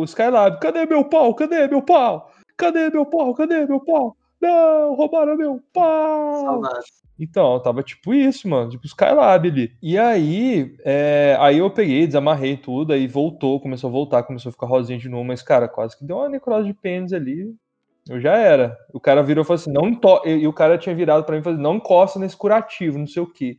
o 0.01 0.05
Skylab. 0.05 0.59
Cadê 0.61 0.87
meu 0.87 1.05
pau? 1.05 1.35
Cadê 1.35 1.69
meu 1.69 1.83
pau? 1.83 2.31
Cadê 2.57 2.89
meu 2.91 3.05
pau? 3.05 3.35
Cadê 3.35 3.67
meu 3.67 3.81
pau? 3.81 4.17
Não, 4.41 4.95
roubaram 4.95 5.37
meu 5.37 5.61
pau. 5.73 6.41
Saudade. 6.45 6.87
Então, 7.23 7.61
tava 7.61 7.85
tipo 7.85 8.13
isso, 8.13 8.49
mano, 8.49 8.71
tipo 8.71 8.85
Skylab 8.85 9.49
ali. 9.49 9.73
E 9.81 9.97
aí, 9.97 10.75
é, 10.85 11.37
aí 11.39 11.59
eu 11.59 11.71
peguei, 11.71 12.05
desamarrei 12.05 12.57
tudo, 12.57 12.93
aí 12.93 13.07
voltou, 13.07 13.61
começou 13.61 13.89
a 13.89 13.93
voltar, 13.93 14.25
começou 14.25 14.51
a 14.51 14.53
ficar 14.53 14.67
rosinha 14.67 14.99
de 14.99 15.09
novo, 15.09 15.25
mas, 15.25 15.41
cara, 15.41 15.69
quase 15.69 15.97
que 15.97 16.05
deu 16.05 16.17
uma 16.17 16.29
necrose 16.29 16.67
de 16.67 16.75
pênis 16.75 17.13
ali. 17.13 17.55
Eu 18.09 18.21
já 18.21 18.37
era. 18.37 18.77
O 18.93 18.99
cara 18.99 19.23
virou 19.23 19.45
e 19.45 19.47
falou 19.47 19.61
assim, 19.61 19.73
não 19.73 19.89
ento... 19.89 20.21
E 20.27 20.47
o 20.49 20.53
cara 20.53 20.77
tinha 20.77 20.95
virado 20.97 21.25
pra 21.25 21.37
mim 21.37 21.41
e 21.41 21.45
falou 21.45 21.55
assim, 21.55 21.63
não 21.63 21.77
encosta 21.77 22.19
nesse 22.19 22.37
curativo, 22.37 22.99
não 22.99 23.07
sei 23.07 23.23
o 23.23 23.33
quê. 23.33 23.57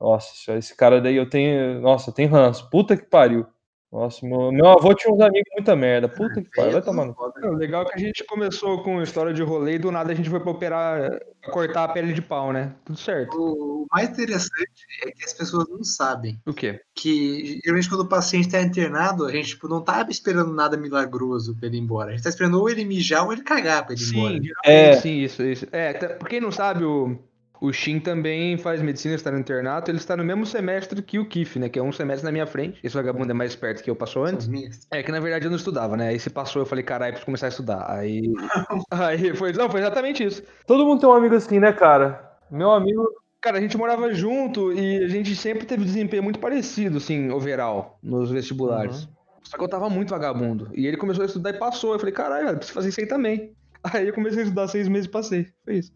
Nossa, 0.00 0.56
esse 0.58 0.76
cara 0.76 1.00
daí 1.00 1.14
eu 1.14 1.30
tenho. 1.30 1.80
Nossa, 1.80 2.12
tenho 2.12 2.28
ranço. 2.28 2.68
Puta 2.68 2.96
que 2.96 3.04
pariu. 3.04 3.46
Nossa, 3.94 4.26
meu, 4.26 4.50
meu 4.50 4.66
avô 4.66 4.92
tinha 4.92 5.14
uns 5.14 5.20
amigos 5.20 5.48
muita 5.54 5.76
merda. 5.76 6.08
Puta 6.08 6.42
que 6.42 6.50
pariu. 6.50 6.72
Vai 6.72 6.82
tomar 6.82 7.04
no. 7.04 7.14
Legal 7.56 7.82
é 7.82 7.84
que 7.84 7.94
a 7.94 7.98
gente 7.98 8.24
começou 8.24 8.82
com 8.82 9.00
história 9.00 9.32
de 9.32 9.40
rolê 9.40 9.76
e 9.76 9.78
do 9.78 9.92
nada 9.92 10.10
a 10.10 10.14
gente 10.16 10.28
foi 10.28 10.40
pra 10.40 10.50
operar, 10.50 11.10
pra 11.40 11.52
cortar 11.52 11.84
a 11.84 11.88
pele 11.92 12.12
de 12.12 12.20
pau, 12.20 12.52
né? 12.52 12.74
Tudo 12.84 12.98
certo. 12.98 13.32
O 13.38 13.86
mais 13.92 14.10
interessante 14.10 14.68
é 15.06 15.12
que 15.12 15.24
as 15.24 15.32
pessoas 15.32 15.68
não 15.68 15.84
sabem 15.84 16.40
O 16.44 16.52
quê? 16.52 16.80
que 16.92 17.60
geralmente 17.62 17.88
quando 17.88 18.00
o 18.00 18.08
paciente 18.08 18.46
está 18.46 18.60
internado, 18.60 19.26
a 19.26 19.30
gente 19.30 19.50
tipo, 19.50 19.68
não 19.68 19.80
tá 19.80 20.04
esperando 20.10 20.52
nada 20.52 20.76
milagroso 20.76 21.54
pra 21.56 21.68
ele 21.68 21.76
ir 21.76 21.80
embora. 21.80 22.08
A 22.08 22.12
gente 22.14 22.24
tá 22.24 22.30
esperando 22.30 22.58
ou 22.58 22.68
ele 22.68 22.84
mijar 22.84 23.24
ou 23.24 23.32
ele 23.32 23.42
cagar 23.42 23.84
pra 23.86 23.94
ele 23.94 24.02
ir 24.02 24.08
embora. 24.16 24.34
Sim, 24.34 24.50
É. 24.64 24.92
sim, 24.96 25.18
isso, 25.20 25.40
isso. 25.44 25.68
É, 25.70 25.92
tá- 25.92 26.08
por 26.16 26.28
quem 26.28 26.40
não 26.40 26.50
sabe, 26.50 26.82
o, 26.84 27.16
o 27.60 27.72
Shin 27.72 28.00
também 28.00 28.58
faz 28.58 28.82
medicina, 28.82 29.14
está 29.14 29.30
no 29.30 29.38
internato, 29.38 29.90
ele 29.90 29.98
está 29.98 30.16
no 30.16 30.24
mesmo 30.24 30.44
semestre 30.44 31.00
que 31.00 31.18
o 31.18 31.26
Kif, 31.26 31.58
né? 31.58 31.68
Que 31.68 31.78
é 31.78 31.82
um 31.82 31.92
semestre 31.92 32.24
na 32.24 32.32
minha 32.32 32.46
frente. 32.46 32.78
Esse 32.82 32.94
vagabundo 32.94 33.30
é 33.30 33.34
mais 33.34 33.52
esperto 33.52 33.82
que 33.82 33.90
eu, 33.90 33.96
passou 33.96 34.24
antes. 34.24 34.48
É 34.90 35.02
que 35.02 35.12
na 35.12 35.20
verdade 35.20 35.46
eu 35.46 35.50
não 35.50 35.56
estudava, 35.56 35.96
né? 35.96 36.08
Aí 36.08 36.18
se 36.18 36.30
passou, 36.30 36.62
eu 36.62 36.66
falei, 36.66 36.84
caralho, 36.84 37.12
preciso 37.12 37.26
começar 37.26 37.46
a 37.46 37.48
estudar. 37.48 37.90
Aí. 37.90 38.22
Aí 38.90 39.34
foi. 39.34 39.52
Não, 39.52 39.70
foi 39.70 39.80
exatamente 39.80 40.24
isso. 40.24 40.42
Todo 40.66 40.84
mundo 40.84 41.00
tem 41.00 41.08
um 41.08 41.12
amigo 41.12 41.34
assim, 41.34 41.58
né, 41.58 41.72
cara? 41.72 42.36
Meu 42.50 42.70
amigo. 42.70 43.08
Cara, 43.40 43.58
a 43.58 43.60
gente 43.60 43.76
morava 43.76 44.12
junto 44.12 44.72
e 44.72 45.04
a 45.04 45.08
gente 45.08 45.36
sempre 45.36 45.66
teve 45.66 45.84
desempenho 45.84 46.22
muito 46.22 46.38
parecido, 46.38 46.96
assim, 46.96 47.30
overall, 47.30 47.98
nos 48.02 48.30
vestibulares. 48.30 49.06
Só 49.42 49.58
que 49.58 49.62
eu 49.62 49.68
tava 49.68 49.90
muito 49.90 50.10
vagabundo. 50.10 50.70
E 50.72 50.86
ele 50.86 50.96
começou 50.96 51.22
a 51.22 51.26
estudar 51.26 51.50
e 51.50 51.58
passou. 51.58 51.92
Eu 51.92 51.98
falei, 51.98 52.14
caralho, 52.14 52.46
velho, 52.46 52.56
preciso 52.56 52.74
fazer 52.74 52.88
isso 52.88 53.00
aí 53.00 53.06
também. 53.06 53.52
Aí 53.84 54.08
eu 54.08 54.14
comecei 54.14 54.40
a 54.40 54.42
estudar 54.44 54.66
seis 54.68 54.88
meses 54.88 55.06
e 55.06 55.10
passei. 55.10 55.46
Foi 55.62 55.74
isso. 55.76 55.92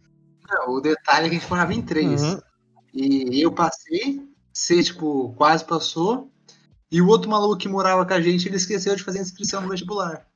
Não, 0.48 0.70
o 0.74 0.80
detalhe 0.80 1.26
é 1.26 1.28
que 1.30 1.36
a 1.36 1.38
gente 1.38 1.50
morava 1.50 1.74
em 1.74 1.82
três. 1.82 2.22
Uhum. 2.22 2.40
E 2.94 3.40
eu 3.42 3.52
passei, 3.52 4.22
você, 4.52 4.82
tipo, 4.82 5.34
quase 5.36 5.64
passou. 5.64 6.30
E 6.90 7.02
o 7.02 7.06
outro 7.06 7.28
maluco 7.30 7.58
que 7.58 7.68
morava 7.68 8.04
com 8.06 8.14
a 8.14 8.20
gente, 8.20 8.48
ele 8.48 8.56
esqueceu 8.56 8.96
de 8.96 9.04
fazer 9.04 9.18
a 9.18 9.22
inscrição 9.22 9.60
no 9.60 9.68
vestibular. 9.68 10.26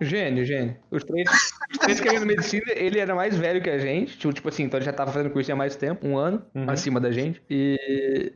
Gênio, 0.00 0.44
gênio. 0.44 0.76
Os 0.90 1.02
três, 1.02 1.28
os 1.72 1.78
três 1.78 2.00
querendo 2.00 2.24
medicina, 2.24 2.66
ele 2.68 3.00
era 3.00 3.12
mais 3.14 3.36
velho 3.36 3.60
que 3.60 3.68
a 3.70 3.78
gente. 3.78 4.16
Tipo, 4.16 4.32
tipo 4.32 4.48
assim, 4.48 4.62
então 4.64 4.78
ele 4.78 4.84
já 4.86 4.92
tava 4.92 5.10
fazendo 5.10 5.32
curso 5.32 5.50
há 5.52 5.56
mais 5.56 5.74
tempo, 5.74 6.06
um 6.06 6.16
ano, 6.16 6.44
Uhum. 6.54 6.70
acima 6.70 7.00
da 7.00 7.10
gente. 7.10 7.42
E. 7.50 8.32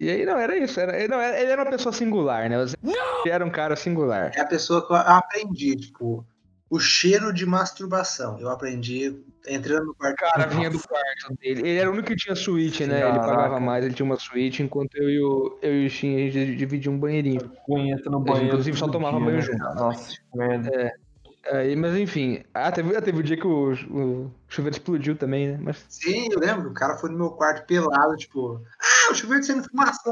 E 0.00 0.10
aí, 0.10 0.26
não, 0.26 0.36
era 0.36 0.58
isso. 0.58 0.78
Era, 0.80 1.08
não, 1.08 1.22
ele 1.22 1.50
era 1.50 1.62
uma 1.62 1.70
pessoa 1.70 1.92
singular, 1.92 2.50
né? 2.50 2.56
Ele 3.24 3.30
era 3.30 3.46
um 3.46 3.50
cara 3.50 3.76
singular. 3.76 4.30
É 4.34 4.40
a 4.40 4.46
pessoa 4.46 4.84
que 4.86 4.92
eu 4.92 4.96
aprendi, 4.96 5.76
tipo, 5.76 6.26
o 6.76 6.80
cheiro 6.80 7.32
de 7.32 7.46
masturbação. 7.46 8.38
Eu 8.38 8.50
aprendi 8.50 9.18
entrando 9.46 9.86
no 9.86 9.94
quarto. 9.94 10.14
O 10.14 10.30
cara 10.30 10.46
vinha 10.46 10.70
do 10.70 10.78
quarto 10.78 11.34
dele. 11.40 11.60
Ele 11.60 11.78
era 11.78 11.88
o 11.88 11.92
único 11.92 12.08
que 12.08 12.16
tinha 12.16 12.36
suíte, 12.36 12.86
né? 12.86 13.00
Ele 13.00 13.18
Caraca. 13.18 13.26
pagava 13.26 13.60
mais, 13.60 13.84
ele 13.84 13.94
tinha 13.94 14.06
uma 14.06 14.18
suíte, 14.18 14.62
enquanto 14.62 14.96
eu 14.96 15.10
e 15.10 15.20
o, 15.20 15.58
eu 15.62 15.82
e 15.82 15.86
o 15.86 15.90
Shin, 15.90 16.16
a 16.16 16.30
gente 16.30 16.56
dividia 16.56 16.90
um 16.90 16.98
banheirinho. 16.98 17.50
Punheta 17.66 18.10
no 18.10 18.18
gente, 18.18 18.26
banheiro. 18.28 18.48
inclusive, 18.48 18.76
só 18.76 18.88
tomava 18.88 19.16
dia, 19.16 19.26
banho 19.26 19.38
né, 19.38 19.42
junto. 19.42 19.58
Nossa, 19.58 20.12
que 20.12 20.38
merda. 20.38 20.92
Aí, 21.50 21.76
mas 21.76 21.96
enfim, 21.96 22.42
ah, 22.52 22.72
teve, 22.72 23.00
teve 23.00 23.20
o 23.20 23.22
dia 23.22 23.36
que 23.36 23.46
o, 23.46 23.72
o 23.72 24.30
chuveiro 24.48 24.76
explodiu 24.76 25.16
também, 25.16 25.52
né? 25.52 25.58
Mas 25.60 25.84
Sim, 25.88 26.28
eu 26.32 26.40
lembro. 26.40 26.70
O 26.70 26.74
cara 26.74 26.98
foi 26.98 27.10
no 27.10 27.16
meu 27.16 27.30
quarto 27.30 27.64
pelado, 27.66 28.16
tipo, 28.16 28.60
ah, 28.80 29.12
o 29.12 29.14
chuveiro 29.14 29.44
saindo 29.44 29.68
fumaça. 29.68 30.10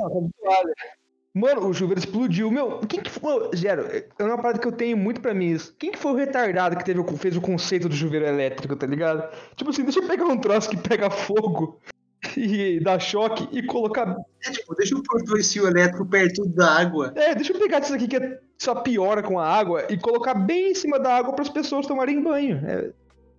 Mano, 1.36 1.66
o 1.68 1.74
chuveiro 1.74 1.98
explodiu. 1.98 2.48
Meu, 2.50 2.78
quem 2.88 3.00
que 3.02 3.10
foi. 3.10 3.50
Zero, 3.56 3.86
é 3.90 4.22
uma 4.22 4.36
parada 4.36 4.58
que 4.60 4.68
eu 4.68 4.72
tenho 4.72 4.96
muito 4.96 5.20
pra 5.20 5.34
mim 5.34 5.50
isso. 5.50 5.74
Quem 5.78 5.90
que 5.90 5.98
foi 5.98 6.12
o 6.12 6.16
retardado 6.16 6.76
que 6.76 6.84
teve, 6.84 7.00
o- 7.00 7.16
fez 7.16 7.36
o 7.36 7.40
conceito 7.40 7.88
do 7.88 7.94
chuveiro 7.96 8.24
elétrico, 8.24 8.76
tá 8.76 8.86
ligado? 8.86 9.28
Tipo 9.56 9.70
assim, 9.70 9.82
deixa 9.82 9.98
eu 9.98 10.06
pegar 10.06 10.26
um 10.26 10.38
troço 10.38 10.70
que 10.70 10.76
pega 10.76 11.10
fogo 11.10 11.80
e 12.36 12.78
dá 12.80 13.00
choque 13.00 13.48
e 13.50 13.64
colocar. 13.64 14.16
É, 14.46 14.50
tipo, 14.52 14.76
deixa 14.76 14.94
eu 14.94 15.02
pôr 15.02 15.24
dois 15.24 15.52
fios 15.52 15.66
elétricos 15.68 16.06
perto 16.08 16.46
da 16.50 16.70
água. 16.78 17.12
É, 17.16 17.34
deixa 17.34 17.52
eu 17.52 17.58
pegar 17.58 17.80
isso 17.82 17.92
aqui 17.94 18.06
que 18.06 18.16
é- 18.16 18.38
só 18.56 18.76
piora 18.76 19.20
com 19.20 19.36
a 19.38 19.46
água 19.48 19.86
e 19.90 19.98
colocar 19.98 20.34
bem 20.34 20.70
em 20.70 20.74
cima 20.76 21.00
da 21.00 21.16
água 21.16 21.32
para 21.32 21.42
as 21.42 21.48
pessoas 21.50 21.84
tomarem 21.86 22.22
banho. 22.22 22.62
É, 22.64 22.92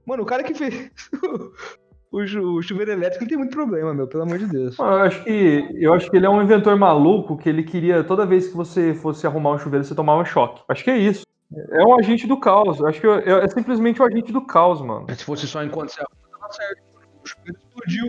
Mano, 0.05 0.21
o 0.21 0.25
cara 0.25 0.43
que 0.43 0.53
fez 0.53 0.91
o, 2.11 2.25
chu- 2.25 2.55
o 2.57 2.61
chuveiro 2.61 2.91
elétrico 2.91 3.23
ele 3.23 3.29
tem 3.29 3.37
muito 3.37 3.55
problema, 3.55 3.93
meu, 3.93 4.07
pelo 4.07 4.23
amor 4.23 4.37
de 4.37 4.47
Deus. 4.47 4.77
Mano, 4.77 4.93
eu 4.93 5.03
acho 5.03 5.23
que 5.23 5.69
eu 5.75 5.93
acho 5.93 6.09
que 6.09 6.17
ele 6.17 6.25
é 6.25 6.29
um 6.29 6.41
inventor 6.41 6.75
maluco 6.77 7.37
que 7.37 7.49
ele 7.49 7.63
queria 7.63 8.03
toda 8.03 8.25
vez 8.25 8.47
que 8.47 8.55
você 8.55 8.93
fosse 8.93 9.25
arrumar 9.27 9.51
um 9.51 9.59
chuveiro 9.59 9.83
você 9.83 9.95
tomava 9.95 10.23
choque. 10.25 10.61
Acho 10.67 10.83
que 10.83 10.91
é 10.91 10.97
isso. 10.97 11.23
É 11.71 11.83
um 11.83 11.97
agente 11.99 12.25
do 12.25 12.39
caos. 12.39 12.79
Eu 12.79 12.87
Acho 12.87 12.99
que 13.01 13.07
é, 13.07 13.29
é 13.43 13.47
simplesmente 13.49 14.01
um 14.01 14.05
agente 14.05 14.31
do 14.31 14.41
caos, 14.41 14.81
mano. 14.81 15.05
Mas 15.07 15.19
se 15.19 15.23
fosse 15.25 15.47
só 15.47 15.63
enquanto 15.63 15.89
você 15.89 16.01
arruma, 16.01 16.39
tava 16.39 16.53
certo. 16.53 16.81
O 17.23 17.27
chuveiro 17.27 17.57
explodiu. 17.59 18.07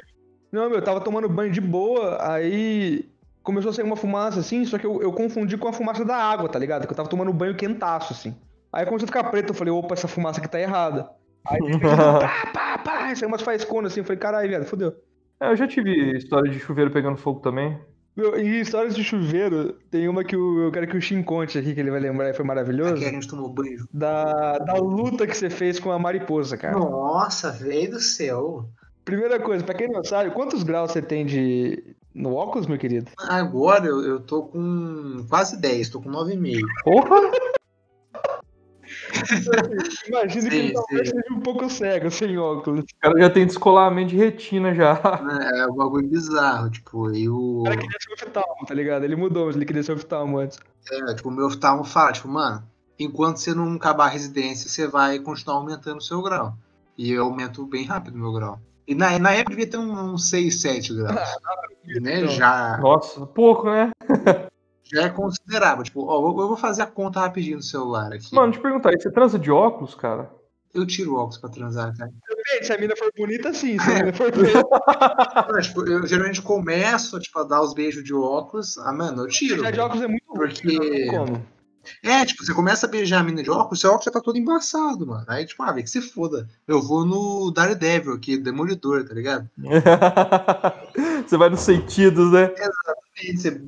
Não, 0.53 0.69
meu, 0.69 0.79
eu 0.79 0.83
tava 0.85 1.01
tomando 1.01 1.29
banho 1.29 1.53
de 1.53 1.61
boa, 1.61 2.19
aí 2.33 3.05
começou 3.43 3.71
a 3.71 3.75
sair 3.75 3.85
uma 3.85 3.97
fumaça 3.97 4.41
assim, 4.41 4.65
só 4.65 4.79
que 4.79 4.87
eu, 4.87 5.03
eu 5.03 5.13
confundi 5.13 5.57
com 5.59 5.69
a 5.69 5.73
fumaça 5.73 6.05
da 6.05 6.17
água, 6.17 6.49
tá 6.49 6.59
ligado? 6.59 6.87
Que 6.87 6.93
eu 6.93 6.97
tava 6.97 7.09
tomando 7.09 7.33
banho 7.33 7.55
quentaço, 7.55 8.13
assim. 8.13 8.35
Aí 8.73 8.85
começou 8.87 9.05
a 9.05 9.09
ficar 9.09 9.25
preto, 9.25 9.51
eu 9.51 9.55
falei, 9.55 9.73
opa, 9.73 9.95
essa 9.95 10.09
fumaça 10.09 10.41
aqui 10.41 10.49
tá 10.49 10.61
errada. 10.61 11.11
Aí 11.47 11.59
pá, 11.81 12.51
pá, 12.53 12.66
pá, 12.87 13.15
saiu 13.15 13.29
umas 13.29 13.43
faisconas 13.43 13.93
assim, 13.93 14.01
eu 14.01 14.05
falei, 14.05 14.19
caralho, 14.19 14.49
velho, 14.51 14.65
fodeu. 14.65 14.95
É, 15.41 15.51
eu 15.51 15.57
já 15.57 15.67
tive 15.69 16.17
história 16.17 16.51
de 16.51 16.59
chuveiro 16.59 16.91
pegando 16.91 17.17
fogo 17.17 17.41
também. 17.41 17.79
Meu, 18.17 18.35
em 18.39 18.61
histórias 18.61 18.95
de 18.97 19.05
chuveiro, 19.05 19.75
tem 19.91 20.09
uma 20.09 20.25
que 20.25 20.35
o- 20.35 20.63
eu 20.65 20.73
quero 20.73 20.87
que 20.87 20.97
o 20.97 21.01
Shin 21.03 21.23
conte 21.23 21.59
aqui, 21.59 21.75
que 21.75 21.81
ele 21.81 21.91
vai 21.91 22.01
lembrar 22.01 22.31
e 22.31 22.35
foi 22.35 22.45
maravilhoso. 22.47 22.95
Aqui 22.95 23.05
a 23.05 23.11
gente 23.11 23.29
tomou 23.29 23.51
banho. 23.53 23.85
Da, 23.93 24.57
da 24.59 24.75
luta 24.75 25.27
que 25.27 25.37
você 25.37 25.51
fez 25.51 25.79
com 25.79 25.91
a 25.93 25.99
mariposa, 25.99 26.57
cara. 26.57 26.79
Nossa, 26.79 27.51
velho 27.53 27.91
do 27.91 28.01
céu. 28.01 28.71
Primeira 29.05 29.39
coisa, 29.39 29.63
pra 29.63 29.75
quem 29.75 29.89
não 29.89 30.03
sabe, 30.03 30.31
quantos 30.31 30.63
graus 30.63 30.93
você 30.93 31.03
tem 31.03 31.27
de. 31.27 31.95
no 32.15 32.33
óculos, 32.35 32.67
meu 32.67 32.79
querido? 32.79 33.11
Agora 33.29 33.85
eu, 33.85 34.01
eu 34.01 34.21
tô 34.21 34.45
com 34.45 35.27
quase 35.29 35.61
10, 35.61 35.91
tô 35.91 36.01
com 36.01 36.09
9,5. 36.11 36.61
Porra! 36.85 37.17
Imagina 40.09 40.51
que 40.51 40.57
ele 40.57 40.73
talvez 40.73 41.09
sim. 41.09 41.15
seja 41.15 41.35
um 41.35 41.41
pouco 41.41 41.71
cego 41.71 42.11
sem 42.11 42.39
óculos. 42.39 42.85
O 42.85 43.01
cara 43.01 43.19
já 43.21 43.31
tem 43.31 43.47
descolamento 43.47 44.11
de 44.11 44.17
retina 44.17 44.75
já. 44.75 45.01
É 45.55 45.67
um 45.67 45.75
bagulho 45.75 46.09
bizarro, 46.09 46.71
tipo, 46.71 47.13
e 47.13 47.29
o. 47.29 47.61
O 47.61 47.65
cara 47.65 47.77
queria 47.77 47.99
ser 48.01 48.13
oftalmo, 48.13 48.67
tá 48.67 48.75
ligado? 48.75 49.05
Ele 49.05 49.17
mudou, 49.17 49.47
mas 49.47 49.57
ele 49.57 49.65
queria 49.65 49.83
ser 49.83 49.93
oftalmo 49.93 50.39
antes. 50.39 50.59
É, 50.91 51.15
tipo, 51.15 51.29
o 51.29 51.33
meu 51.33 51.47
oftalmo 51.47 51.85
fala, 51.85 52.13
tipo, 52.13 52.29
mano, 52.29 52.63
enquanto 52.99 53.39
você 53.39 53.55
não 53.55 53.75
acabar 53.75 54.07
a 54.07 54.11
residência, 54.11 54.69
você 54.69 54.87
vai 54.87 55.19
continuar 55.19 55.57
aumentando 55.57 55.99
o 55.99 56.03
seu 56.03 56.23
grau. 56.23 56.55
E 56.97 57.13
eu 57.13 57.25
aumento 57.25 57.67
bem 57.67 57.85
rápido 57.85 58.15
o 58.15 58.19
meu 58.19 58.33
grau. 58.33 58.61
E 58.87 58.95
na, 58.95 59.19
na 59.19 59.33
época 59.33 59.51
devia 59.51 59.69
ter 59.69 59.79
um, 59.79 60.15
uns 60.15 60.31
6, 60.31 60.61
7 60.61 60.95
graus. 60.95 61.17
né? 62.01 62.21
então. 62.21 62.29
Já, 62.29 62.79
Nossa, 62.79 63.27
pouco, 63.27 63.69
né? 63.71 63.91
Já 64.93 65.03
é 65.03 65.09
considerável. 65.09 65.83
Tipo, 65.85 66.05
ó, 66.07 66.21
eu 66.21 66.41
eu 66.41 66.49
vou 66.49 66.57
fazer 66.57 66.83
a 66.83 66.87
conta 66.87 67.21
rapidinho 67.21 67.57
no 67.57 67.63
celular 67.63 68.13
aqui. 68.13 68.35
Mano, 68.35 68.53
te 68.53 68.61
perguntar, 68.61 68.91
aí 68.91 69.01
você 69.01 69.11
transa 69.11 69.39
de 69.39 69.51
óculos, 69.51 69.95
cara? 69.95 70.31
Eu 70.75 70.87
tiro 70.87 71.13
o 71.15 71.17
óculos 71.17 71.39
pra 71.39 71.49
transar, 71.49 71.97
cara. 71.97 72.11
Depende, 72.29 72.67
se 72.67 72.73
a 72.73 72.79
mina 72.79 72.95
for 72.97 73.11
bonita, 73.17 73.53
sim. 73.55 73.79
Se 73.79 73.91
a 73.91 73.95
mina 74.05 74.13
for 74.13 74.31
Não, 75.53 75.61
tipo, 75.63 75.89
eu 75.89 76.07
geralmente 76.07 76.43
começo 76.43 77.19
tipo, 77.19 77.39
a 77.39 77.45
dar 77.45 77.63
os 77.63 77.73
beijos 77.73 78.05
de 78.05 78.13
óculos. 78.15 78.77
Ah, 78.79 78.93
mano, 78.93 79.23
eu 79.23 79.29
tiro. 79.29 79.63
já 79.63 79.71
de 79.71 79.81
óculos 79.81 80.03
é 80.05 80.09
muito 80.09 80.25
Porque- 80.27 81.07
como? 81.11 81.43
É, 82.03 82.25
tipo, 82.27 82.45
você 82.45 82.53
começa 82.53 82.85
a 82.85 82.89
beijar 82.91 83.21
a 83.21 83.23
mina 83.23 83.45
de 83.45 83.51
óculos, 83.51 83.81
seu 83.81 83.91
óculos 83.91 84.07
já 84.07 84.11
tá 84.11 84.21
todo 84.21 84.37
embaçado, 84.37 85.07
mano. 85.07 85.25
Aí, 85.29 85.47
tipo, 85.47 85.63
ah, 85.63 85.71
vê 85.73 85.85
que 85.85 85.89
se 85.89 86.03
foda. 86.03 86.49
Eu 86.67 86.83
vou 86.83 87.05
no 87.07 87.53
Daredevil 87.53 88.13
aqui, 88.13 88.37
Demolidor, 88.37 89.05
tá 89.07 89.15
ligado? 89.15 89.49
você 91.27 91.37
vai 91.37 91.49
nos 91.49 91.61
sentidos, 91.61 92.33
né? 92.33 92.51
Aí 93.21 93.37
Você, 93.37 93.61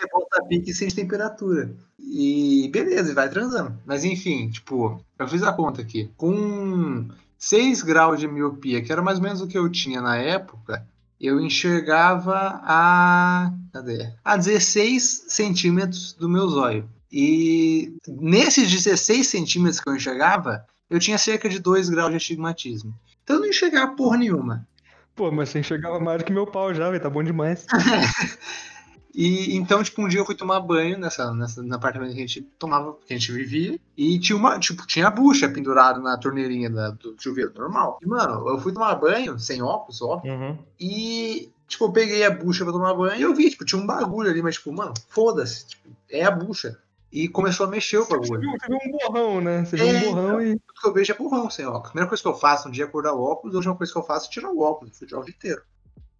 você 0.00 0.08
bota 0.10 0.44
pique 0.44 0.72
sem 0.72 0.88
temperatura. 0.88 1.74
E 1.98 2.68
beleza, 2.72 3.12
e 3.12 3.14
vai 3.14 3.28
transando. 3.28 3.78
Mas 3.84 4.04
enfim, 4.04 4.48
tipo, 4.48 5.04
eu 5.18 5.28
fiz 5.28 5.42
a 5.42 5.52
conta 5.52 5.82
aqui. 5.82 6.10
Com 6.16 7.08
6 7.38 7.82
graus 7.82 8.18
de 8.18 8.26
miopia, 8.26 8.82
que 8.82 8.90
era 8.90 9.02
mais 9.02 9.18
ou 9.18 9.24
menos 9.24 9.40
o 9.40 9.46
que 9.46 9.58
eu 9.58 9.68
tinha 9.70 10.00
na 10.00 10.16
época, 10.16 10.86
eu 11.20 11.40
enxergava 11.40 12.60
a. 12.64 13.52
Cadê? 13.72 14.12
A 14.24 14.36
16 14.36 15.26
centímetros 15.28 16.14
do 16.14 16.28
meu 16.28 16.48
zóio. 16.48 16.88
E 17.12 17.96
nesses 18.08 18.70
16 18.70 19.26
centímetros 19.26 19.80
que 19.80 19.88
eu 19.88 19.96
enxergava, 19.96 20.64
eu 20.88 20.98
tinha 20.98 21.18
cerca 21.18 21.48
de 21.48 21.58
2 21.58 21.90
graus 21.90 22.10
de 22.10 22.16
astigmatismo. 22.16 22.94
Então 23.22 23.36
eu 23.36 23.42
não 23.42 23.48
enxergava 23.48 23.94
porra 23.94 24.16
nenhuma. 24.16 24.66
Pô, 25.14 25.30
mas 25.30 25.50
você 25.50 25.58
enxergava 25.58 26.00
mais 26.00 26.18
do 26.18 26.24
que 26.24 26.32
meu 26.32 26.46
pau 26.46 26.72
já, 26.72 26.88
velho. 26.88 27.02
Tá 27.02 27.10
bom 27.10 27.22
demais. 27.22 27.66
E 29.14 29.56
então, 29.56 29.82
tipo, 29.82 30.00
um 30.02 30.08
dia 30.08 30.20
eu 30.20 30.24
fui 30.26 30.34
tomar 30.36 30.60
banho 30.60 30.96
nessa, 30.98 31.32
nessa, 31.34 31.62
no 31.62 31.74
apartamento 31.74 32.10
que 32.12 32.18
a 32.18 32.26
gente 32.26 32.42
tomava, 32.58 32.96
que 33.06 33.12
a 33.12 33.18
gente 33.18 33.32
vivia, 33.32 33.78
e 33.96 34.18
tinha 34.18 34.36
uma, 34.36 34.58
tipo, 34.58 34.86
tinha 34.86 35.08
a 35.08 35.10
bucha 35.10 35.48
pendurada 35.48 35.98
na 35.98 36.16
torneirinha 36.16 36.70
da- 36.70 36.90
do 36.90 37.16
chuveiro 37.18 37.52
normal. 37.56 37.98
E, 38.00 38.06
mano, 38.06 38.48
eu 38.48 38.58
fui 38.60 38.72
tomar 38.72 38.94
banho, 38.94 39.38
sem 39.38 39.60
óculos, 39.62 40.00
óbvio, 40.00 40.32
Uhum. 40.32 40.58
e, 40.78 41.50
tipo, 41.66 41.84
eu 41.86 41.92
peguei 41.92 42.24
a 42.24 42.30
bucha 42.30 42.62
pra 42.64 42.72
tomar 42.72 42.94
banho 42.94 43.18
e 43.18 43.22
eu 43.22 43.34
vi, 43.34 43.50
tipo, 43.50 43.64
tinha 43.64 43.80
um 43.80 43.86
bagulho 43.86 44.30
ali, 44.30 44.42
mas, 44.42 44.54
tipo, 44.54 44.72
mano, 44.72 44.94
foda-se, 45.08 45.66
tipo, 45.66 45.88
é 46.08 46.24
a 46.24 46.30
bucha. 46.30 46.78
E 47.12 47.26
começou 47.28 47.66
a 47.66 47.68
mexer 47.68 47.98
o 47.98 48.06
bagulho. 48.08 48.28
você 48.52 48.68
viu 48.68 48.78
um 48.86 48.90
borrão, 48.92 49.40
né? 49.40 49.64
Você 49.64 49.76
viu 49.76 49.86
É, 49.88 49.90
um 49.90 50.00
borrão 50.14 50.40
e. 50.40 50.50
Tudo 50.56 50.80
que 50.80 50.86
eu 50.86 50.92
vejo 50.92 51.12
é 51.12 51.16
burrão 51.16 51.50
sem 51.50 51.66
óculos. 51.66 51.86
A 51.86 51.90
primeira 51.90 52.08
coisa 52.08 52.22
que 52.22 52.28
eu 52.28 52.34
faço 52.36 52.68
um 52.68 52.70
dia 52.70 52.84
é 52.84 52.86
acordar 52.86 53.12
o 53.14 53.20
óculos, 53.20 53.52
a 53.56 53.58
última 53.58 53.74
coisa 53.74 53.92
que 53.92 53.98
eu 53.98 54.04
faço 54.04 54.28
é 54.28 54.30
tirar 54.30 54.50
o 54.52 54.60
óculos, 54.60 54.96
fui 54.96 55.08
o 55.12 55.24
dia 55.24 55.34
inteiro. 55.34 55.62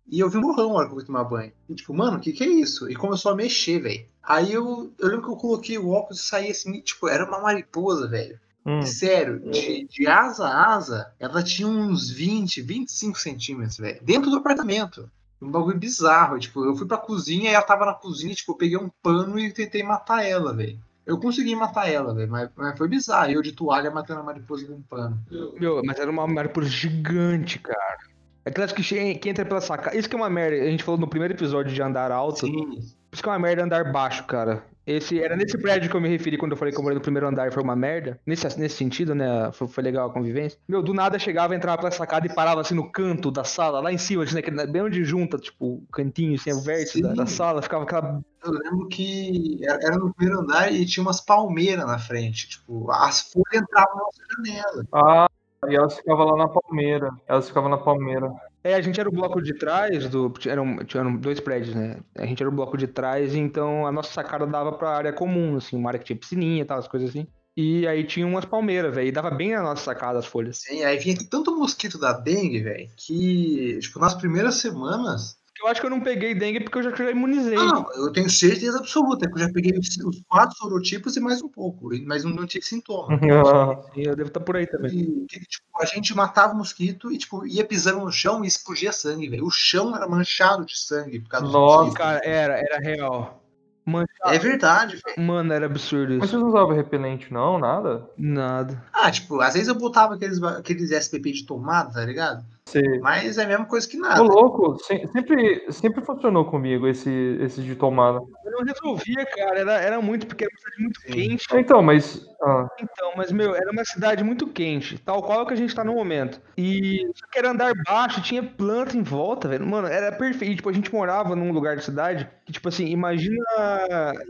E 0.08 0.18
eu 0.18 0.28
vi 0.28 0.38
um 0.38 0.42
borrão 0.42 0.70
na 0.70 0.74
hora 0.74 0.86
que 0.86 0.92
eu 0.92 0.96
fui 0.96 1.06
tomar 1.06 1.24
banho. 1.24 1.52
E 1.68 1.74
tipo, 1.74 1.94
mano, 1.94 2.16
o 2.16 2.20
que 2.20 2.32
que 2.32 2.44
é 2.44 2.48
isso? 2.48 2.90
E 2.90 2.94
começou 2.94 3.32
a 3.32 3.36
mexer, 3.36 3.78
velho. 3.80 4.04
Aí 4.22 4.52
eu, 4.52 4.92
eu 4.98 5.08
lembro 5.08 5.24
que 5.24 5.30
eu 5.30 5.36
coloquei 5.36 5.78
o 5.78 5.90
óculos 5.90 6.20
e 6.20 6.26
saí 6.26 6.50
assim, 6.50 6.80
tipo, 6.80 7.08
era 7.08 7.24
uma 7.24 7.40
mariposa, 7.40 8.08
velho. 8.08 8.38
Hum. 8.64 8.82
Sério, 8.82 9.40
de, 9.50 9.86
de 9.88 10.06
asa 10.06 10.46
a 10.46 10.74
asa, 10.74 11.12
ela 11.18 11.42
tinha 11.42 11.66
uns 11.66 12.10
20, 12.10 12.60
25 12.60 13.18
centímetros, 13.18 13.78
velho. 13.78 14.02
Dentro 14.02 14.30
do 14.30 14.36
apartamento. 14.36 15.10
Um 15.40 15.50
bagulho 15.50 15.78
bizarro. 15.78 16.38
Tipo, 16.38 16.64
eu 16.64 16.76
fui 16.76 16.86
pra 16.86 16.98
cozinha 16.98 17.50
e 17.50 17.54
ela 17.54 17.64
tava 17.64 17.86
na 17.86 17.94
cozinha, 17.94 18.34
tipo, 18.34 18.52
eu 18.52 18.56
peguei 18.56 18.76
um 18.76 18.90
pano 19.02 19.38
e 19.38 19.52
tentei 19.52 19.82
matar 19.82 20.24
ela, 20.24 20.54
velho. 20.54 20.78
Eu 21.06 21.18
consegui 21.18 21.56
matar 21.56 21.90
ela, 21.90 22.14
velho, 22.14 22.30
mas, 22.30 22.50
mas 22.54 22.76
foi 22.76 22.86
bizarro. 22.86 23.32
Eu 23.32 23.42
de 23.42 23.52
toalha 23.52 23.90
matando 23.90 24.20
a 24.20 24.22
mariposa 24.22 24.66
com 24.66 24.74
um 24.74 24.82
pano. 24.82 25.18
Meu, 25.58 25.82
mas 25.82 25.98
era 25.98 26.10
uma 26.10 26.26
mariposa 26.26 26.68
gigante, 26.68 27.58
cara. 27.58 28.09
Aquelas 28.44 28.72
que, 28.72 28.82
che- 28.82 29.14
que 29.16 29.28
entra 29.28 29.44
pela 29.44 29.60
sacada. 29.60 29.96
Isso 29.96 30.08
que 30.08 30.14
é 30.16 30.18
uma 30.18 30.30
merda. 30.30 30.56
A 30.62 30.70
gente 30.70 30.82
falou 30.82 30.98
no 31.00 31.08
primeiro 31.08 31.34
episódio 31.34 31.72
de 31.72 31.82
andar 31.82 32.10
alto. 32.10 32.40
Sim. 32.46 32.78
Isso 33.12 33.22
que 33.22 33.28
é 33.28 33.32
uma 33.32 33.38
merda 33.38 33.64
andar 33.64 33.90
baixo, 33.92 34.24
cara. 34.24 34.64
Esse, 34.86 35.22
era 35.22 35.36
nesse 35.36 35.56
prédio 35.58 35.88
que 35.90 35.94
eu 35.94 36.00
me 36.00 36.08
referi 36.08 36.36
quando 36.38 36.52
eu 36.52 36.56
falei 36.56 36.72
que 36.72 36.78
eu 36.78 36.82
morei 36.82 36.96
no 36.96 37.02
primeiro 37.02 37.28
andar 37.28 37.46
e 37.46 37.52
foi 37.52 37.62
uma 37.62 37.76
merda. 37.76 38.18
Nesse, 38.26 38.46
nesse 38.58 38.76
sentido, 38.76 39.14
né? 39.14 39.50
Foi, 39.52 39.68
foi 39.68 39.84
legal 39.84 40.08
a 40.08 40.12
convivência. 40.12 40.58
Meu, 40.66 40.82
do 40.82 40.94
nada 40.94 41.18
chegava, 41.18 41.54
entrava 41.54 41.78
pela 41.78 41.90
sacada 41.90 42.26
e 42.26 42.34
parava 42.34 42.60
assim 42.60 42.74
no 42.74 42.90
canto 42.90 43.30
da 43.30 43.44
sala, 43.44 43.78
lá 43.80 43.92
em 43.92 43.98
cima, 43.98 44.24
assim, 44.24 44.34
naquele- 44.36 44.66
bem 44.66 44.82
onde 44.82 45.04
junta, 45.04 45.36
tipo, 45.38 45.64
o 45.74 45.82
cantinho, 45.92 46.34
assim, 46.34 46.52
o 46.52 46.60
vértice 46.60 47.02
da, 47.02 47.12
da 47.12 47.26
sala, 47.26 47.62
ficava 47.62 47.84
aquela. 47.84 48.20
Eu 48.44 48.52
lembro 48.52 48.88
que 48.88 49.60
era 49.62 49.78
era 49.82 49.96
no 49.98 50.12
primeiro 50.14 50.40
andar 50.40 50.72
e 50.72 50.84
tinha 50.86 51.02
umas 51.04 51.20
palmeiras 51.20 51.86
na 51.86 51.98
frente. 51.98 52.48
Tipo, 52.48 52.90
as 52.90 53.20
folhas 53.20 53.62
entravam 53.62 53.94
na 53.96 54.02
nossa 54.02 54.22
janela. 54.34 54.84
Ah, 54.92 55.28
e 55.68 55.74
elas 55.74 55.96
ficavam 55.96 56.26
lá 56.26 56.36
na 56.36 56.48
palmeira. 56.48 57.10
Elas 57.26 57.48
ficavam 57.48 57.68
na 57.68 57.78
palmeira. 57.78 58.32
É, 58.62 58.74
a 58.74 58.80
gente 58.80 59.00
era 59.00 59.08
o 59.08 59.12
bloco 59.12 59.40
de 59.40 59.54
trás 59.54 60.08
do. 60.08 60.32
Eram, 60.46 60.76
eram 60.94 61.16
dois 61.16 61.40
prédios, 61.40 61.74
né? 61.74 61.98
A 62.16 62.26
gente 62.26 62.42
era 62.42 62.50
o 62.50 62.54
bloco 62.54 62.76
de 62.76 62.86
trás, 62.86 63.34
então 63.34 63.86
a 63.86 63.92
nossa 63.92 64.12
sacada 64.12 64.46
dava 64.46 64.72
pra 64.72 64.90
área 64.90 65.12
comum, 65.12 65.56
assim, 65.56 65.76
uma 65.76 65.90
área 65.90 65.98
que 65.98 66.06
tinha 66.06 66.18
piscininha 66.18 66.62
e 66.62 66.64
tal, 66.64 66.78
as 66.78 66.88
coisas 66.88 67.10
assim. 67.10 67.26
E 67.56 67.86
aí 67.86 68.04
tinha 68.04 68.26
umas 68.26 68.44
palmeiras, 68.44 68.94
velho. 68.94 69.08
E 69.08 69.12
dava 69.12 69.30
bem 69.30 69.52
na 69.52 69.62
nossa 69.62 69.84
sacada 69.84 70.18
as 70.18 70.26
folhas. 70.26 70.58
Assim, 70.58 70.84
aí 70.84 70.98
vinha 70.98 71.16
tanto 71.28 71.56
mosquito 71.56 71.98
da 71.98 72.12
dengue, 72.12 72.60
velho, 72.60 72.88
que, 72.96 73.78
tipo, 73.80 73.98
nas 73.98 74.14
primeiras 74.14 74.56
semanas. 74.56 75.39
Eu 75.60 75.68
acho 75.68 75.80
que 75.80 75.86
eu 75.86 75.90
não 75.90 76.00
peguei 76.00 76.34
dengue 76.34 76.60
porque 76.60 76.78
eu 76.78 76.82
já, 76.82 76.94
já 76.94 77.10
imunizei. 77.10 77.56
Ah, 77.58 77.66
não, 77.66 77.92
eu 77.94 78.10
tenho 78.12 78.30
certeza 78.30 78.78
absoluta 78.78 79.28
que 79.28 79.34
eu 79.34 79.38
já 79.46 79.52
peguei 79.52 79.78
os 79.78 80.22
quatro 80.26 80.56
sorotipos 80.56 81.16
e 81.16 81.20
mais 81.20 81.42
um 81.42 81.48
pouco, 81.48 81.90
mas 82.06 82.24
não 82.24 82.46
tive 82.46 82.64
sintoma. 82.64 83.18
E 83.96 84.04
eu 84.06 84.16
devo 84.16 84.28
estar 84.28 84.40
por 84.40 84.56
aí 84.56 84.66
também. 84.66 84.90
E, 84.92 85.26
que, 85.26 85.40
tipo, 85.40 85.64
a 85.78 85.84
gente 85.84 86.14
matava 86.14 86.54
o 86.54 86.56
mosquito 86.56 87.12
e 87.12 87.18
tipo, 87.18 87.46
ia 87.46 87.64
pisando 87.64 88.00
no 88.00 88.10
chão 88.10 88.44
e 88.44 88.48
explodia 88.48 88.92
sangue, 88.92 89.28
velho. 89.28 89.44
O 89.44 89.50
chão 89.50 89.94
era 89.94 90.08
manchado 90.08 90.64
de 90.64 90.78
sangue 90.78 91.20
por 91.20 91.28
causa 91.28 91.46
dos 91.46 91.54
Nossa. 91.54 91.76
mosquitos. 91.84 91.98
Cara, 91.98 92.20
era, 92.24 92.58
era 92.58 92.78
real. 92.78 93.42
Mano, 93.84 94.06
É 94.26 94.38
verdade, 94.38 95.00
velho. 95.04 95.26
mano, 95.26 95.52
era 95.52 95.66
absurdo 95.66 96.14
Mas 96.14 96.24
isso. 96.24 96.28
vocês 96.28 96.42
não 96.42 96.48
usavam 96.48 96.76
repelente, 96.76 97.32
não? 97.32 97.58
Nada? 97.58 98.08
Nada. 98.16 98.84
Ah, 98.92 99.10
tipo, 99.10 99.40
às 99.40 99.54
vezes 99.54 99.68
eu 99.68 99.74
botava 99.74 100.14
aqueles, 100.14 100.40
aqueles 100.42 100.90
SPP 100.90 101.32
de 101.32 101.44
tomada, 101.44 101.92
tá 101.94 102.04
ligado? 102.04 102.44
Você... 102.70 102.98
Mas 103.00 103.36
é 103.36 103.44
a 103.44 103.48
mesma 103.48 103.64
coisa 103.64 103.88
que 103.88 103.96
Ô, 103.96 104.00
nada. 104.00 104.22
louco, 104.22 104.78
se- 104.84 105.06
sempre, 105.08 105.66
sempre 105.72 106.04
funcionou 106.04 106.44
comigo 106.44 106.86
esse, 106.86 107.10
esse 107.40 107.62
de 107.62 107.74
tomada. 107.74 108.20
Eu 108.44 108.52
não 108.52 108.64
resolvia, 108.64 109.26
cara. 109.26 109.58
Era, 109.58 109.72
era 109.80 110.00
muito, 110.00 110.26
porque 110.26 110.44
era 110.44 110.52
uma 110.52 110.58
cidade 110.60 110.82
muito 110.82 111.00
Sim. 111.00 111.12
quente. 111.12 111.46
Então, 111.54 111.82
mas. 111.82 112.24
ah, 112.42 112.68
Então, 112.80 113.12
mas, 113.16 113.32
meu, 113.32 113.54
era 113.54 113.70
uma 113.72 113.84
cidade 113.84 114.22
muito 114.22 114.46
quente, 114.46 114.98
tal 114.98 115.22
qual 115.22 115.44
que 115.46 115.52
a 115.52 115.56
gente 115.56 115.74
tá 115.74 115.82
no 115.82 115.94
momento. 115.94 116.40
E 116.56 117.00
só 117.16 117.26
que 117.26 117.38
era 117.38 117.50
andar 117.50 117.72
baixo, 117.84 118.22
tinha 118.22 118.42
planta 118.42 118.96
em 118.96 119.02
volta, 119.02 119.48
velho. 119.48 119.66
Mano, 119.66 119.88
era 119.88 120.12
perfeito. 120.12 120.56
Tipo, 120.56 120.70
a 120.70 120.72
gente 120.72 120.92
morava 120.92 121.34
num 121.34 121.50
lugar 121.52 121.74
da 121.76 121.82
cidade 121.82 122.28
que, 122.46 122.52
tipo 122.52 122.68
assim, 122.68 122.86
imagina. 122.86 123.44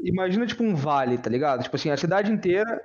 Imagina, 0.03 0.46
tipo, 0.46 0.62
um 0.62 0.74
vale, 0.74 1.18
tá 1.18 1.29
ligado? 1.29 1.62
Tipo 1.62 1.76
assim, 1.76 1.90
a 1.90 1.96
cidade 1.96 2.33
inteira 2.33 2.83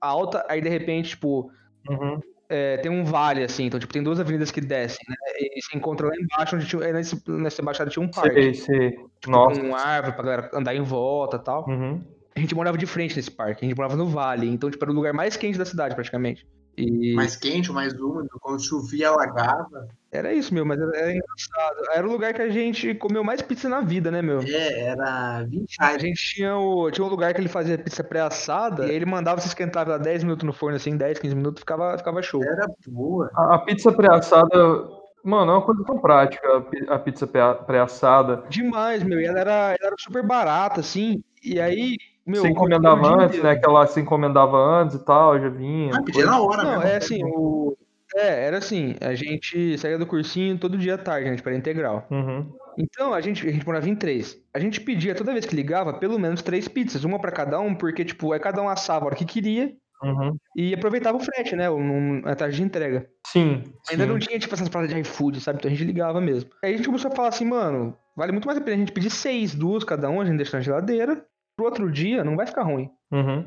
alta, 0.00 0.44
aí 0.48 0.60
de 0.60 0.68
repente, 0.68 1.10
tipo, 1.10 1.50
uhum. 1.88 2.20
É, 2.54 2.76
tem 2.76 2.90
um 2.90 3.04
vale, 3.04 3.42
assim. 3.42 3.64
Então, 3.64 3.80
tipo, 3.80 3.92
tem 3.92 4.02
duas 4.02 4.20
avenidas 4.20 4.50
que 4.52 4.60
descem, 4.60 5.04
né? 5.08 5.16
E 5.38 5.60
se 5.60 5.76
encontra 5.76 6.06
lá 6.06 6.14
embaixo, 6.16 6.54
onde 6.54 6.66
tinha, 6.66 6.92
nesse, 6.92 7.20
nessa 7.28 7.62
baixada 7.62 7.90
tinha 7.90 8.04
um 8.04 8.08
parque. 8.08 8.54
Sei, 8.54 8.54
sei. 8.54 8.98
Nossa. 9.26 9.60
Com 9.60 9.74
árvore 9.74 10.14
pra 10.14 10.24
galera 10.24 10.50
andar 10.54 10.74
em 10.74 10.82
volta 10.82 11.36
e 11.36 11.40
tal. 11.40 11.68
Uhum. 11.68 12.00
A 12.36 12.40
gente 12.40 12.54
morava 12.54 12.78
de 12.78 12.86
frente 12.86 13.16
nesse 13.16 13.30
parque, 13.30 13.64
a 13.64 13.68
gente 13.68 13.76
morava 13.76 13.96
no 13.96 14.06
vale, 14.06 14.48
então, 14.48 14.70
tipo, 14.70 14.84
era 14.84 14.90
o 14.90 14.94
lugar 14.94 15.12
mais 15.12 15.36
quente 15.36 15.56
da 15.58 15.64
cidade, 15.64 15.94
praticamente. 15.94 16.46
E 16.76 17.14
Mais 17.14 17.36
quente, 17.36 17.70
mais 17.72 17.92
úmido, 17.94 18.28
quando 18.40 18.62
chovia, 18.64 19.08
alagava. 19.10 19.88
era 20.10 20.32
isso, 20.32 20.52
meu, 20.54 20.64
mas 20.64 20.80
era, 20.80 21.12
engraçado. 21.12 21.90
Era 21.92 22.06
o 22.06 22.10
lugar 22.10 22.32
que 22.34 22.42
a 22.42 22.48
gente 22.48 22.94
comeu 22.94 23.22
mais 23.24 23.42
pizza 23.42 23.68
na 23.68 23.80
vida, 23.80 24.10
né, 24.10 24.22
meu? 24.22 24.40
É, 24.40 24.80
era 24.88 25.42
20 25.44 25.76
A 25.80 25.98
gente 25.98 26.20
tinha, 26.34 26.56
o, 26.56 26.90
tinha 26.90 27.04
um 27.04 27.08
lugar 27.10 27.34
que 27.34 27.40
ele 27.40 27.48
fazia 27.48 27.76
pizza 27.78 28.02
pré-assada, 28.04 28.86
e 28.86 28.90
aí 28.90 28.96
ele 28.96 29.06
mandava 29.06 29.40
se 29.40 29.48
esquentar 29.48 29.88
lá 29.88 29.98
10 29.98 30.22
minutos 30.24 30.44
no 30.44 30.52
forno, 30.52 30.76
assim, 30.76 30.96
10, 30.96 31.18
15 31.18 31.34
minutos, 31.34 31.60
ficava, 31.60 31.96
ficava 31.98 32.22
show. 32.22 32.42
Era 32.42 32.66
boa. 32.86 33.30
A, 33.34 33.54
a 33.56 33.58
pizza 33.58 33.92
pré-assada, 33.92 34.88
mano, 35.24 35.52
é 35.52 35.54
uma 35.56 35.62
coisa 35.62 35.82
tão 35.84 35.98
prática, 35.98 36.58
a 36.58 36.60
pi- 36.60 36.86
a 36.88 36.98
pizza 36.98 37.26
pré- 37.26 37.54
pré-assada. 37.66 38.44
Demais, 38.48 39.02
meu, 39.02 39.20
e 39.20 39.24
ela 39.26 39.40
era, 39.40 39.52
ela 39.52 39.76
era 39.88 39.96
super 39.98 40.24
barata, 40.24 40.80
assim, 40.80 41.22
e 41.42 41.60
aí, 41.60 41.96
meu... 42.26 42.42
Comia 42.42 42.52
encomendava 42.52 43.22
antes, 43.24 43.42
né? 43.42 43.50
Aquela 43.50 43.86
se 43.86 44.00
encomendava 44.00 44.56
antes 44.56 44.96
e 44.96 45.04
tal, 45.04 45.38
já 45.40 45.48
vinha. 45.48 45.92
Ah, 45.94 46.02
pedia 46.02 46.26
na 46.26 46.40
hora, 46.40 46.62
Não, 46.62 46.78
né? 46.80 46.94
é 46.94 46.96
assim, 46.96 47.22
o... 47.24 47.76
É, 48.16 48.46
era 48.46 48.58
assim, 48.58 48.94
a 49.00 49.14
gente 49.14 49.76
saía 49.76 49.98
do 49.98 50.06
cursinho 50.06 50.56
todo 50.56 50.78
dia 50.78 50.94
à 50.94 50.98
tarde, 50.98 51.28
né, 51.28 51.36
tipo, 51.36 51.48
era 51.48 51.58
integral. 51.58 52.06
Uhum. 52.10 52.48
Então, 52.78 53.12
a 53.12 53.20
gente, 53.20 53.46
a 53.46 53.50
gente 53.50 53.66
morava 53.66 53.88
em 53.88 53.96
três. 53.96 54.36
A 54.54 54.60
gente 54.60 54.80
pedia, 54.80 55.14
toda 55.16 55.32
vez 55.32 55.44
que 55.46 55.56
ligava, 55.56 55.92
pelo 55.94 56.18
menos 56.18 56.40
três 56.40 56.68
pizzas, 56.68 57.02
uma 57.04 57.18
pra 57.18 57.32
cada 57.32 57.58
um, 57.58 57.74
porque, 57.74 58.04
tipo, 58.04 58.32
aí 58.32 58.38
cada 58.38 58.62
um 58.62 58.68
assava 58.68 59.04
a 59.04 59.06
hora 59.06 59.16
que 59.16 59.24
queria 59.24 59.72
Uhum. 60.02 60.36
e 60.54 60.74
aproveitava 60.74 61.16
o 61.16 61.20
frete, 61.20 61.56
né? 61.56 61.68
um- 61.70 62.20
A 62.24 62.34
taxa 62.36 62.52
de 62.52 62.62
entrega. 62.62 63.08
Sim. 63.26 63.62
Ainda 63.90 64.04
sim. 64.04 64.10
não 64.10 64.18
tinha, 64.18 64.38
tipo, 64.38 64.54
essas 64.54 64.68
paradas 64.68 64.94
de 64.94 65.00
iFood, 65.00 65.40
sabe? 65.40 65.58
Então 65.58 65.70
a 65.70 65.74
gente 65.74 65.84
ligava 65.86 66.20
mesmo. 66.20 66.50
Aí 66.62 66.74
a 66.74 66.76
gente 66.76 66.86
começou 66.86 67.10
a 67.10 67.14
falar 67.16 67.28
assim, 67.28 67.46
mano, 67.46 67.96
vale 68.14 68.30
muito 68.32 68.46
mais 68.46 68.58
a 68.58 68.60
pena 68.60 68.76
a 68.76 68.80
gente 68.80 68.92
pedir 68.92 69.10
seis, 69.10 69.54
duas 69.54 69.82
cada 69.82 70.08
um, 70.10 70.20
a 70.20 70.24
gente 70.24 70.36
deixa 70.36 70.56
na 70.56 70.62
geladeira. 70.62 71.24
Pro 71.56 71.66
outro 71.66 71.90
dia 71.90 72.24
não 72.24 72.36
vai 72.36 72.46
ficar 72.46 72.62
ruim. 72.62 72.90
Uhum. 73.12 73.44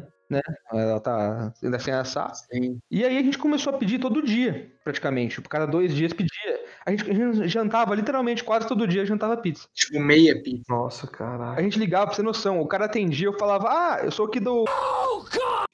Ela 0.74 1.00
tá 1.00 1.54
ainda 1.64 1.80
sem 1.80 1.94
assar. 1.94 2.34
Sim. 2.36 2.80
E 2.92 3.06
aí 3.06 3.18
a 3.18 3.22
gente 3.22 3.38
começou 3.38 3.74
a 3.74 3.78
pedir 3.78 3.98
todo 4.00 4.22
dia, 4.22 4.70
praticamente. 4.84 5.36
Tipo, 5.36 5.48
cada 5.48 5.66
dois 5.66 5.94
dias 5.94 6.12
pedia. 6.12 6.58
A 6.86 6.92
gente, 6.92 7.10
a 7.10 7.14
gente 7.14 7.48
jantava, 7.48 7.96
literalmente, 7.96 8.44
quase 8.44 8.68
todo 8.68 8.88
dia 8.88 9.06
jantava 9.06 9.38
pizza. 9.38 9.68
Tipo, 9.74 10.00
meia 10.02 10.42
pizza. 10.42 10.64
Nossa, 10.70 11.06
A 11.06 11.10
caralho. 11.10 11.64
gente 11.64 11.80
ligava, 11.80 12.08
pra 12.08 12.16
você 12.16 12.22
ter 12.22 12.26
noção. 12.26 12.60
O 12.62 12.68
cara 12.68 12.86
atendia, 12.86 13.28
eu 13.28 13.38
falava, 13.38 13.68
ah, 13.70 14.00
eu 14.04 14.12
sou 14.12 14.26
aqui 14.26 14.40
do. 14.40 14.66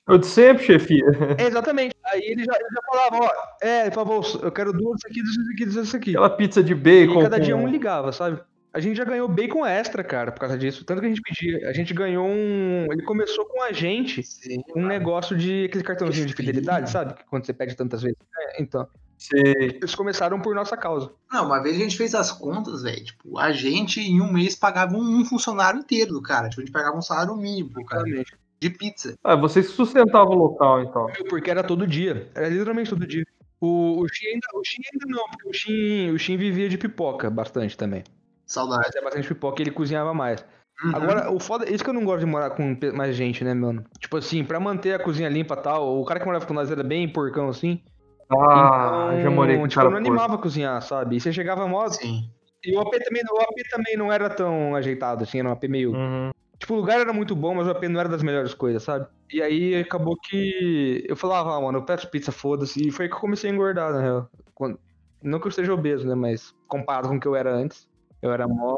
Eu 0.08 0.18
de 0.18 0.28
sempre, 0.28 0.64
chefia. 0.64 1.04
É, 1.40 1.46
exatamente. 1.48 1.96
Aí 2.06 2.22
ele 2.22 2.44
já, 2.44 2.54
ele 2.54 2.70
já 2.74 2.82
falava, 2.92 3.26
ó, 3.26 3.32
é, 3.66 3.86
por 3.90 3.96
favor, 3.96 4.40
eu 4.44 4.52
quero 4.52 4.72
duas 4.74 5.00
aqui, 5.06 5.22
duas 5.24 5.50
aqui, 5.54 5.66
duas 5.66 5.96
aqui. 5.96 6.10
Aquela 6.12 6.30
pizza 6.30 6.64
de 6.64 6.74
E 6.74 6.76
bacon. 6.76 7.22
cada 7.24 7.40
dia 7.40 7.56
um 7.56 7.68
ligava, 7.68 8.12
sabe? 8.12 8.40
A 8.74 8.80
gente 8.80 8.98
já 8.98 9.04
ganhou 9.04 9.28
bacon 9.28 9.64
extra, 9.64 10.04
cara, 10.04 10.32
por 10.32 10.40
causa 10.40 10.58
disso. 10.58 10.84
Tanto 10.84 11.00
que 11.00 11.06
a 11.06 11.10
gente 11.10 11.22
pedia. 11.22 11.70
A 11.70 11.74
gente 11.74 11.94
ganhou 11.94 12.28
um. 12.28 12.88
Ele 12.92 13.04
começou 13.04 13.46
com 13.46 13.62
a 13.62 13.72
gente 13.72 14.24
Sim. 14.24 14.64
um 14.76 14.88
negócio 14.88 15.38
de 15.38 15.66
aquele 15.66 15.84
cartãozinho 15.84 16.26
de 16.26 16.34
fidelidade, 16.34 16.90
sabe? 16.90 17.14
Que 17.14 17.24
Quando 17.26 17.46
você 17.46 17.54
pede 17.54 17.76
tantas 17.76 18.02
vezes. 18.02 18.18
É, 18.36 18.62
então. 18.62 18.88
Sei. 19.16 19.78
Eles 19.80 19.94
começaram 19.94 20.42
por 20.42 20.56
nossa 20.56 20.76
causa. 20.76 21.12
Não, 21.32 21.46
uma 21.46 21.62
vez 21.62 21.76
a 21.76 21.80
gente 21.80 21.96
fez 21.96 22.16
as 22.16 22.32
contas, 22.32 22.82
velho. 22.82 23.04
Tipo, 23.04 23.38
a 23.38 23.52
gente 23.52 24.02
em 24.02 24.20
um 24.20 24.34
mês 24.34 24.56
pagava 24.56 24.98
um, 24.98 25.24
funcionário 25.24 25.80
inteiro 25.80 26.12
do 26.12 26.22
cara. 26.22 26.50
Tipo, 26.50 26.62
a 26.62 26.66
gente 26.66 26.74
pagava 26.74 26.98
um 26.98 27.02
salário 27.02 27.36
mínimo 27.36 27.70
pro 27.70 27.86
cara. 27.86 28.02
Exatamente. 28.08 28.36
De 28.60 28.70
pizza. 28.72 29.16
Ah, 29.24 29.36
vocês 29.36 29.68
sustentavam 29.68 30.36
o 30.36 30.40
local, 30.40 30.82
então. 30.82 31.08
Porque 31.30 31.52
era 31.52 31.64
todo 31.64 31.86
dia. 31.86 32.28
Era 32.34 32.50
literalmente 32.50 32.90
todo 32.90 33.06
dia. 33.06 33.26
O, 33.62 34.02
o, 34.02 34.08
Shin 34.10 34.28
ainda, 34.28 34.48
o 34.56 34.64
Shin 34.64 34.82
ainda 34.94 35.06
não, 35.16 35.26
porque 35.30 35.48
o 35.48 35.54
Shin, 35.54 36.12
o 36.12 36.18
Shin 36.18 36.38
vivia 36.38 36.68
de 36.68 36.78
pipoca 36.78 37.30
bastante 37.30 37.78
também. 37.78 38.04
Saudade. 38.46 38.86
Fazia 38.86 39.02
bastante 39.02 39.28
pipoca 39.28 39.62
e 39.62 39.64
ele 39.64 39.72
cozinhava 39.72 40.14
mais. 40.14 40.46
Uhum. 40.84 40.96
Agora, 40.96 41.32
o 41.32 41.40
foda. 41.40 41.70
Isso 41.70 41.84
que 41.84 41.90
eu 41.90 41.94
não 41.94 42.04
gosto 42.04 42.20
de 42.22 42.26
morar 42.26 42.50
com 42.52 42.76
mais 42.94 43.16
gente, 43.16 43.44
né, 43.44 43.54
mano? 43.54 43.84
Tipo 44.00 44.18
assim, 44.18 44.44
pra 44.44 44.60
manter 44.60 44.94
a 44.94 45.00
cozinha 45.04 45.30
limpa 45.30 45.56
e 45.56 45.62
tal, 45.62 46.00
o 46.00 46.06
cara 46.06 46.20
que 46.20 46.26
morava 46.26 46.46
com 46.46 46.54
nós 46.54 46.70
era 46.72 46.84
bem 46.84 47.08
porcão 47.08 47.50
assim. 47.50 47.82
Ah, 48.30 49.10
então, 49.12 49.22
já 49.24 49.30
morei 49.32 49.58
com 49.58 49.68
tipo, 49.68 49.76
cara 49.82 49.88
eu 49.88 49.92
não 49.92 49.98
porco. 50.00 50.12
animava 50.12 50.36
a 50.36 50.38
cozinhar, 50.38 50.82
sabe? 50.82 51.16
E 51.18 51.20
você 51.22 51.32
chegava 51.32 51.68
mó. 51.68 51.88
Sim. 51.90 52.30
E 52.66 52.76
o 52.76 52.80
AP 52.80 52.92
também, 53.04 53.22
o 53.30 53.42
AP 53.42 53.70
também 53.70 53.98
não 53.98 54.12
era 54.12 54.30
tão 54.30 54.76
ajeitado, 54.76 55.24
assim, 55.24 55.40
era 55.40 55.50
um 55.50 55.52
AP 55.52 55.66
meio. 55.68 55.92
Uhum. 55.94 56.32
Tipo, 56.58 56.76
o 56.76 56.78
lugar 56.78 57.00
era 57.00 57.12
muito 57.12 57.36
bom, 57.36 57.54
mas 57.54 57.68
o 57.68 57.72
AP 57.72 57.84
não 57.90 58.00
era 58.00 58.08
das 58.10 58.24
melhores 58.24 58.54
coisas, 58.54 58.82
sabe? 58.84 59.06
E 59.32 59.42
aí 59.42 59.76
acabou 59.76 60.16
que 60.16 61.04
eu 61.08 61.16
falava, 61.16 61.56
ah, 61.56 61.62
mano, 61.62 61.80
eu 61.80 61.84
peço 61.84 62.10
pizza, 62.10 62.32
foda-se. 62.32 62.88
E 62.88 62.92
foi 62.92 63.06
aí 63.06 63.10
que 63.10 63.16
eu 63.16 63.20
comecei 63.20 63.50
a 63.52 63.54
engordar, 63.54 63.92
na 63.92 64.02
real. 64.02 64.30
Quando- 64.56 64.80
Não 65.22 65.40
que 65.40 65.48
eu 65.48 65.50
esteja 65.50 65.74
obeso, 65.74 66.08
né? 66.08 66.16
Mas 66.16 66.54
comparado 66.68 67.10
com 67.10 67.16
o 67.16 67.20
que 67.20 67.28
eu 67.28 67.36
era 67.36 67.54
antes, 67.54 67.86
eu 68.24 68.32
era 68.32 68.48
mó 68.48 68.76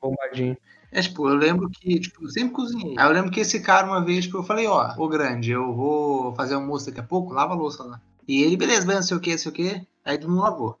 bombadinho. 0.00 0.56
É, 0.92 1.02
tipo, 1.02 1.28
eu 1.28 1.34
lembro 1.34 1.68
que, 1.68 1.98
tipo, 1.98 2.24
eu 2.24 2.30
sempre 2.30 2.54
cozinhei. 2.54 2.94
Aí 2.96 3.06
eu 3.06 3.12
lembro 3.12 3.30
que 3.30 3.40
esse 3.40 3.58
cara, 3.60 3.86
uma 3.86 4.04
vez, 4.04 4.26
tipo, 4.26 4.38
eu 4.38 4.44
falei, 4.44 4.66
ó, 4.68 4.94
ô 4.96 5.08
grande, 5.08 5.50
eu 5.50 5.74
vou 5.74 6.32
fazer 6.36 6.54
almoço 6.54 6.86
daqui 6.86 7.00
a 7.00 7.02
pouco, 7.02 7.32
lava 7.32 7.52
a 7.52 7.56
louça 7.56 7.82
lá. 7.82 8.00
E 8.28 8.44
ele, 8.44 8.56
beleza, 8.56 8.86
beleza, 8.86 9.00
não 9.00 9.08
sei 9.08 9.16
o 9.16 9.20
que, 9.20 9.30
não 9.32 9.38
sei 9.38 9.50
o 9.50 9.54
que. 9.54 9.86
Aí 10.04 10.14
ele 10.14 10.28
não 10.28 10.38
lavou. 10.38 10.78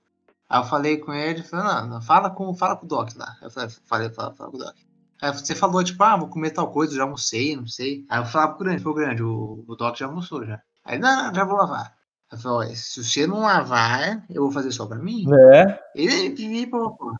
Aí 0.48 0.60
eu 0.60 0.64
falei 0.64 0.98
com 0.98 1.12
ele, 1.12 1.42
falei, 1.42 1.66
não, 1.66 1.86
não, 1.88 2.02
fala 2.02 2.30
com, 2.30 2.54
fala 2.54 2.76
com 2.76 2.86
o 2.86 2.88
Doc 2.88 3.10
lá. 3.16 3.36
Eu 3.42 3.50
falei, 3.50 3.70
falei, 3.84 4.10
fala, 4.10 4.32
fala 4.34 4.50
com 4.50 4.56
o 4.56 4.60
Doc. 4.60 4.74
Aí 5.20 5.32
você 5.32 5.54
falou, 5.54 5.82
tipo, 5.82 6.02
ah, 6.04 6.16
vou 6.16 6.28
comer 6.28 6.50
tal 6.50 6.70
coisa, 6.70 6.94
já 6.94 7.02
almocei, 7.02 7.56
não 7.56 7.66
sei. 7.66 8.04
Aí 8.08 8.20
eu 8.20 8.26
falava 8.26 8.54
pro 8.54 8.64
grande, 8.64 8.82
foi 8.82 8.94
grande, 8.94 9.22
o, 9.22 9.64
o 9.66 9.74
Doc 9.74 9.96
já 9.96 10.06
almoçou 10.06 10.46
já. 10.46 10.60
Aí, 10.84 10.96
não, 10.96 11.24
não, 11.24 11.34
já 11.34 11.44
vou 11.44 11.56
lavar. 11.56 11.92
Aí 12.30 12.38
eu 12.38 12.38
falei, 12.38 12.76
se 12.76 13.02
você 13.02 13.26
não 13.26 13.40
lavar, 13.40 14.24
eu 14.30 14.42
vou 14.42 14.52
fazer 14.52 14.70
só 14.70 14.86
pra 14.86 14.98
mim. 14.98 15.24
É. 15.54 15.80
Ele 15.96 16.66
pô, 16.68 16.92
pô. 16.92 17.16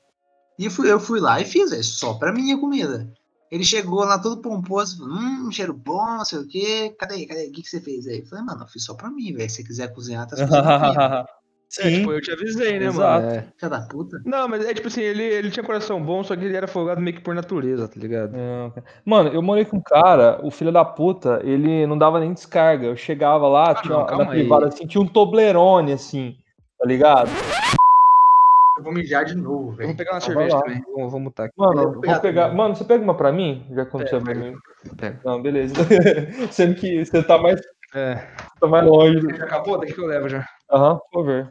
E 0.59 0.67
eu 0.67 0.71
fui, 0.71 0.91
eu 0.91 1.01
fui 1.01 1.21
lá 1.21 1.41
e 1.41 1.45
fiz, 1.45 1.73
é 1.73 1.83
só 1.83 2.15
pra 2.15 2.33
minha 2.33 2.59
comida. 2.59 3.11
Ele 3.51 3.65
chegou 3.65 4.05
lá 4.05 4.19
todo 4.19 4.43
pomposo, 4.43 4.99
falou, 4.99 5.15
hum, 5.15 5.53
cheiro 5.53 5.73
bom, 5.73 6.05
não 6.05 6.25
sei 6.25 6.39
o 6.39 6.49
quê. 6.49 6.95
Cadê, 6.99 7.25
cadê? 7.27 7.47
O 7.47 7.53
que, 7.53 7.63
que 7.63 7.69
você 7.69 7.81
fez 7.81 8.07
aí? 8.07 8.21
Eu 8.21 8.27
falei, 8.27 8.45
mano, 8.45 8.63
eu 8.63 8.69
fiz 8.69 8.85
só 8.85 8.95
pra 8.95 9.11
mim, 9.11 9.33
velho. 9.33 9.49
Se 9.49 9.57
você 9.57 9.65
quiser 9.65 9.95
cozinhar, 9.95 10.27
tá 10.27 10.37
cozinhando. 10.37 11.29
É, 11.81 11.91
tipo, 11.91 12.13
eu 12.13 12.21
te 12.21 12.31
avisei, 12.31 12.79
né, 12.79 12.87
Exato. 12.87 13.25
mano? 13.25 13.35
É. 13.35 13.49
Filha 13.57 13.69
da 13.69 13.81
puta. 13.81 14.23
Não, 14.25 14.47
mas 14.47 14.65
é 14.65 14.73
tipo 14.73 14.87
assim, 14.87 15.01
ele, 15.01 15.25
ele 15.25 15.51
tinha 15.51 15.65
coração 15.65 16.01
bom, 16.01 16.23
só 16.23 16.37
que 16.37 16.45
ele 16.45 16.57
era 16.57 16.69
folgado 16.69 17.01
meio 17.01 17.17
que 17.17 17.23
por 17.23 17.35
natureza, 17.35 17.89
tá 17.89 17.99
ligado? 17.99 18.33
Mano, 19.05 19.31
eu 19.31 19.43
morei 19.43 19.65
com 19.65 19.79
um 19.79 19.83
cara, 19.83 20.39
o 20.45 20.53
filho 20.53 20.71
da 20.71 20.85
puta, 20.85 21.41
ele 21.43 21.85
não 21.87 21.99
dava 21.99 22.21
nem 22.21 22.33
descarga. 22.33 22.87
Eu 22.87 22.97
chegava 22.97 23.49
lá, 23.49 23.75
tinha, 23.75 23.93
não, 23.93 24.07
na 24.07 24.31
aí. 24.31 24.41
privada, 24.41 24.69
assim, 24.69 24.87
tinha 24.87 25.03
um 25.03 25.07
Toblerone, 25.07 25.93
assim, 25.93 26.37
tá 26.79 26.87
ligado? 26.87 27.31
Vou 28.85 28.93
mijar 28.93 29.25
de 29.25 29.35
novo, 29.35 29.65
vou 29.69 29.73
velho. 29.73 29.97
pegar 29.97 30.13
uma 30.13 30.21
Vai 30.21 30.29
cerveja 30.29 30.61
também, 30.61 30.83
vou, 30.83 31.09
vou 31.09 31.19
mutar 31.21 31.47
aqui. 31.47 31.55
Mano, 31.57 31.83
vou 31.85 31.93
vou 31.93 32.01
pegar 32.03 32.21
pegar. 32.21 32.55
Mano, 32.55 32.77
você 32.77 32.85
pega 32.85 33.03
uma 33.03 33.17
pra 33.17 33.33
mim? 33.33 33.67
Já 33.71 33.87
Pega, 33.87 34.21
pra 34.21 34.35
mim. 34.35 34.55
Pega. 34.99 35.21
Não, 35.25 35.41
beleza. 35.41 35.75
Sendo 36.53 36.75
que 36.75 37.05
você 37.05 37.23
tá 37.23 37.39
mais, 37.39 37.61
É. 37.95 38.17
tá 38.61 38.67
mais 38.67 38.87
longe. 38.87 39.21
Já 39.37 39.45
acabou? 39.45 39.79
Daqui 39.79 39.95
que 39.95 40.01
eu 40.01 40.07
levo 40.07 40.29
já. 40.29 40.47
Aham, 40.71 41.01
por 41.11 41.25
ver. 41.25 41.51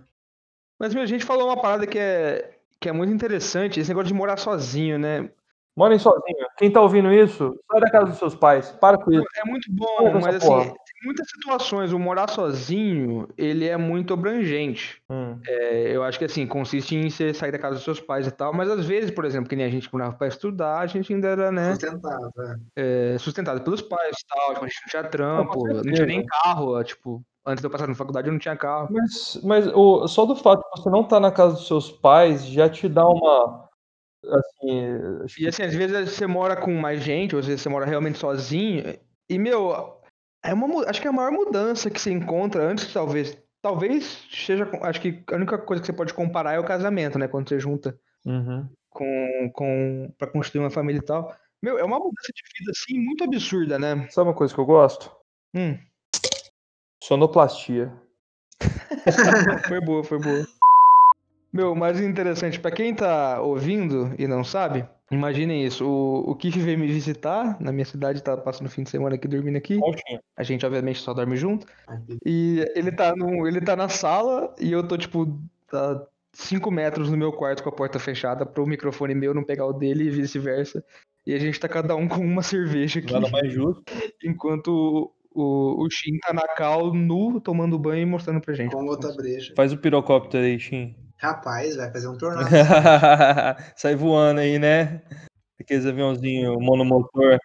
Mas, 0.80 0.94
meu, 0.94 1.02
a 1.04 1.08
gente 1.08 1.26
falou 1.26 1.48
uma 1.48 1.60
parada 1.60 1.88
que 1.88 1.98
é, 1.98 2.58
que 2.80 2.88
é 2.88 2.92
muito 2.92 3.12
interessante, 3.14 3.80
esse 3.80 3.90
negócio 3.90 4.08
de 4.10 4.14
morar 4.14 4.38
sozinho, 4.38 5.00
né? 5.00 5.30
Morem 5.76 5.98
sozinho. 5.98 6.46
Quem 6.58 6.70
tá 6.70 6.82
ouvindo 6.82 7.12
isso, 7.12 7.60
sai 7.72 7.82
da 7.82 7.90
casa 7.90 8.06
dos 8.06 8.18
seus 8.20 8.36
pais. 8.36 8.70
Para 8.80 8.98
com 8.98 9.12
isso. 9.12 9.26
É 9.38 9.50
muito 9.50 9.66
bom, 9.72 10.14
mas 10.22 10.36
assim, 10.36 10.48
porra. 10.48 10.66
tem 10.66 10.76
muitas 11.04 11.28
situações, 11.30 11.92
o 11.94 12.00
morar 12.00 12.30
sozinho, 12.30 13.28
ele 13.38 13.68
é 13.68 13.78
muito 13.78 14.14
abrangente. 14.14 15.02
Hum. 15.10 15.40
É, 15.48 15.96
eu 15.96 16.04
acho 16.04 16.18
que 16.18 16.26
assim, 16.26 16.46
consiste 16.48 16.96
em 16.96 17.10
você 17.10 17.34
sair 17.34 17.52
da 17.52 17.60
casa 17.60 17.76
dos 17.76 17.84
seus 17.84 18.00
pais 18.00 18.28
e 18.28 18.32
tal, 18.32 18.54
mas 18.54 18.70
às 18.70 18.86
vezes, 18.86 19.12
por 19.12 19.26
exemplo, 19.26 19.50
que 19.50 19.56
nem 19.56 19.66
a 19.66 19.70
gente 19.70 19.92
morava 19.92 20.16
pra 20.16 20.28
estudar, 20.28 20.80
a 20.80 20.88
gente 20.88 21.14
ainda 21.14 21.28
era, 21.28 21.52
né, 21.52 21.72
Sustentado, 21.72 22.32
é. 22.76 23.14
é, 23.16 23.18
sustentado 23.18 23.62
pelos 23.62 23.82
pais 23.82 24.16
e 24.18 24.28
tal, 24.28 24.54
tipo, 24.54 24.66
a 24.66 24.68
gente 24.68 24.82
não 24.82 24.90
tinha 24.90 25.04
trampo, 25.04 25.60
com 25.60 25.68
não 25.68 25.82
tinha 25.94 26.06
nem 26.06 26.26
carro, 26.26 26.84
tipo, 26.84 27.22
antes 27.46 27.62
de 27.62 27.68
eu 27.68 27.72
passar 27.72 27.88
na 27.88 27.96
faculdade 27.96 28.28
eu 28.28 28.32
não 28.32 28.40
tinha 28.40 28.56
carro. 28.56 28.88
Mas, 28.92 29.40
mas 29.44 29.68
o, 29.68 30.08
só 30.08 30.26
do 30.26 30.36
fato 30.36 30.62
de 30.76 30.82
você 30.82 30.90
não 30.90 31.02
estar 31.02 31.20
na 31.20 31.32
casa 31.32 31.56
dos 31.56 31.68
seus 31.68 31.92
pais 31.92 32.46
já 32.46 32.70
te 32.70 32.88
dá 32.88 33.06
uma. 33.08 33.68
Assim. 34.26 34.70
E 35.26 35.36
que- 35.36 35.48
assim, 35.48 35.64
às 35.64 35.74
vezes 35.74 36.12
você 36.12 36.26
mora 36.26 36.56
com 36.56 36.74
mais 36.74 37.02
gente, 37.04 37.36
ou 37.36 37.40
às 37.42 37.46
vezes 37.48 37.62
você 37.62 37.68
mora 37.70 37.86
realmente 37.86 38.18
sozinho, 38.18 38.98
e, 39.30 39.38
meu, 39.38 40.00
é 40.44 40.54
uma, 40.54 40.90
acho 40.90 41.02
que 41.02 41.08
é 41.08 41.10
a 41.10 41.14
maior 41.14 41.32
mudança 41.32 41.90
que 41.90 42.00
você 42.00 42.12
encontra 42.12 42.64
antes, 42.64 42.92
talvez, 42.92 43.38
talvez 43.62 44.26
seja, 44.30 44.70
acho 44.82 45.02
que 45.02 45.24
a 45.32 45.36
única 45.36 45.58
coisa 45.58 45.82
que 45.82 45.88
você 45.88 45.94
pode 45.94 46.14
comparar 46.14 46.54
é 46.54 46.60
o 46.60 46.66
casamento, 46.66 47.18
né, 47.18 47.28
quando 47.28 47.50
você 47.50 47.60
junta 47.60 47.98
Uhum. 48.26 48.70
com, 48.90 49.52
com, 49.54 50.14
pra 50.18 50.28
construir 50.28 50.62
uma 50.64 50.70
família 50.70 51.00
e 51.00 51.06
tal. 51.06 51.36
Meu, 51.62 51.78
é 51.78 51.84
uma 51.84 51.98
mudança 51.98 52.32
de 52.34 52.42
vida, 52.58 52.72
assim, 52.72 52.98
muito 53.00 53.24
absurda, 53.24 53.78
né? 53.78 54.08
Sabe 54.10 54.30
uma 54.30 54.36
coisa 54.36 54.54
que 54.54 54.60
eu 54.60 54.66
gosto? 54.66 55.12
Hum, 55.54 55.78
Sonoplastia. 57.04 57.94
foi 59.68 59.82
boa, 59.82 60.04
foi 60.06 60.18
boa. 60.20 60.46
Meu, 61.52 61.76
mais 61.76 62.00
interessante, 62.00 62.60
pra 62.60 62.72
quem 62.72 62.96
tá 62.96 63.42
ouvindo 63.42 64.16
e 64.18 64.26
não 64.26 64.44
sabe, 64.44 64.88
imaginem 65.14 65.66
isso, 65.66 65.86
o, 65.86 66.32
o 66.32 66.36
Kiff 66.36 66.60
veio 66.60 66.80
me 66.80 66.88
visitar 66.88 67.60
na 67.60 67.72
minha 67.72 67.86
cidade, 67.86 68.24
tá 68.24 68.36
passando 68.38 68.68
o 68.68 68.70
fim 68.70 68.84
de 68.84 68.90
semana 68.90 69.16
aqui, 69.16 69.28
dormindo 69.28 69.58
aqui. 69.58 69.80
A 70.36 70.44
gente, 70.44 70.66
obviamente, 70.66 71.00
só 71.00 71.14
dorme 71.14 71.36
junto. 71.36 71.66
E 72.26 72.66
ele 72.76 72.92
tá, 72.92 73.16
no, 73.16 73.48
ele 73.48 73.62
tá 73.62 73.76
na 73.76 73.90
sala 73.90 74.54
e 74.60 74.72
eu 74.72 74.88
tô, 74.88 74.98
tipo, 74.98 75.40
a 75.72 76.06
5 76.34 76.72
metros 76.72 77.10
no 77.10 77.18
meu 77.18 77.32
quarto 77.32 77.64
com 77.64 77.70
a 77.70 77.72
porta 77.72 78.00
fechada 78.00 78.46
pro 78.46 78.66
microfone 78.66 79.14
meu 79.14 79.34
não 79.34 79.44
pegar 79.44 79.66
o 79.66 79.74
dele 79.74 80.06
e 80.06 80.10
vice-versa. 80.10 80.84
E 81.26 81.34
a 81.34 81.40
gente 81.40 81.60
tá 81.60 81.70
cada 81.70 81.96
um 81.96 82.08
com 82.08 82.22
uma 82.22 82.42
cerveja 82.42 83.00
aqui, 83.00 83.14
Nada 83.14 83.30
mais 83.30 83.52
justo. 83.54 83.84
enquanto 84.24 85.14
o, 85.32 85.84
o 85.84 85.90
Shin 85.90 86.18
tá 86.20 86.34
na 86.34 86.48
cal, 86.56 86.94
nu, 86.94 87.40
tomando 87.40 87.80
banho 87.80 88.04
e 88.04 88.06
mostrando 88.06 88.42
pra 88.42 88.54
gente. 88.54 88.72
Com 88.72 88.86
outra 88.86 89.14
breja. 89.14 89.54
Faz 89.56 89.72
o 89.72 89.78
pirocóptero 89.78 90.44
aí, 90.44 90.60
Shin. 90.60 90.96
Rapaz, 91.24 91.78
vai 91.78 91.90
fazer 91.90 92.10
um 92.10 92.18
tornado. 92.18 92.50
Sai 93.78 93.96
voando 93.96 94.42
aí, 94.42 94.60
né? 94.60 95.02
Aqueles 95.60 95.86
aviãozinhos 95.86 96.58
monomotor. 96.60 97.38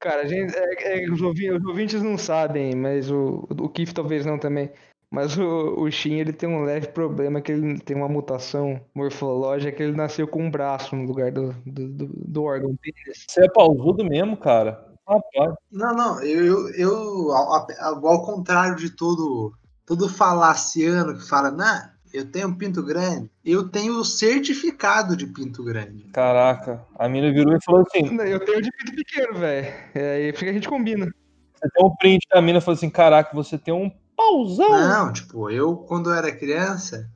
Cara, 0.00 0.22
a 0.22 0.26
gente, 0.26 0.52
é, 0.56 1.04
é, 1.04 1.10
os, 1.10 1.20
ouvi- 1.20 1.52
os 1.52 1.64
ouvintes 1.64 2.02
não 2.02 2.18
sabem, 2.18 2.74
mas 2.74 3.08
o, 3.08 3.46
o 3.48 3.68
Kif 3.68 3.94
talvez 3.94 4.26
não 4.26 4.36
também. 4.36 4.72
Mas 5.12 5.36
o, 5.38 5.80
o 5.80 5.90
Shin, 5.90 6.14
ele 6.14 6.32
tem 6.32 6.48
um 6.48 6.64
leve 6.64 6.88
problema, 6.88 7.40
que 7.40 7.52
ele 7.52 7.78
tem 7.80 7.96
uma 7.96 8.08
mutação 8.08 8.80
morfológica, 8.94 9.70
que 9.72 9.82
ele 9.82 9.96
nasceu 9.96 10.26
com 10.26 10.42
um 10.44 10.50
braço 10.50 10.96
no 10.96 11.04
lugar 11.04 11.30
do, 11.30 11.52
do, 11.66 11.88
do, 11.88 12.06
do 12.14 12.42
órgão 12.42 12.74
pênis. 12.76 13.26
Você 13.28 13.44
é 13.44 13.48
pausudo 13.48 14.04
mesmo, 14.04 14.36
cara? 14.36 14.88
Rapaz. 15.06 15.54
Não, 15.70 15.94
não, 15.94 16.22
eu, 16.22 16.68
eu, 16.74 17.32
ao, 17.32 17.66
ao- 18.06 18.22
contrário 18.22 18.76
de 18.76 18.90
todo, 18.90 19.52
todo 19.84 20.08
falaciano 20.08 21.16
que 21.16 21.28
fala, 21.28 21.50
nah, 21.50 21.92
eu 22.12 22.30
tenho 22.30 22.48
um 22.48 22.54
pinto 22.54 22.82
grande, 22.82 23.30
eu 23.44 23.68
tenho 23.68 23.98
o 23.98 24.04
certificado 24.04 25.16
de 25.16 25.26
pinto 25.26 25.62
grande. 25.62 26.04
Caraca. 26.12 26.84
A 26.98 27.08
mina 27.08 27.32
virou 27.32 27.56
e 27.56 27.64
falou 27.64 27.82
assim: 27.82 28.16
Eu 28.20 28.44
tenho 28.44 28.62
de 28.62 28.70
pinto 28.70 28.94
pequeno, 28.94 29.38
velho. 29.38 29.66
É 29.94 30.14
aí 30.14 30.32
que 30.32 30.48
a 30.48 30.52
gente 30.52 30.68
combina. 30.68 31.06
você 31.54 31.70
tem 31.70 31.86
um 31.86 31.94
print 31.96 32.26
da 32.30 32.42
mina 32.42 32.58
e 32.58 32.60
falou 32.60 32.76
assim: 32.76 32.90
caraca, 32.90 33.34
você 33.34 33.56
tem 33.56 33.72
um 33.72 33.90
pauzão. 34.16 34.70
Não, 34.70 35.12
tipo, 35.12 35.50
eu, 35.50 35.76
quando 35.76 36.10
eu 36.10 36.14
era 36.14 36.30
criança, 36.30 37.10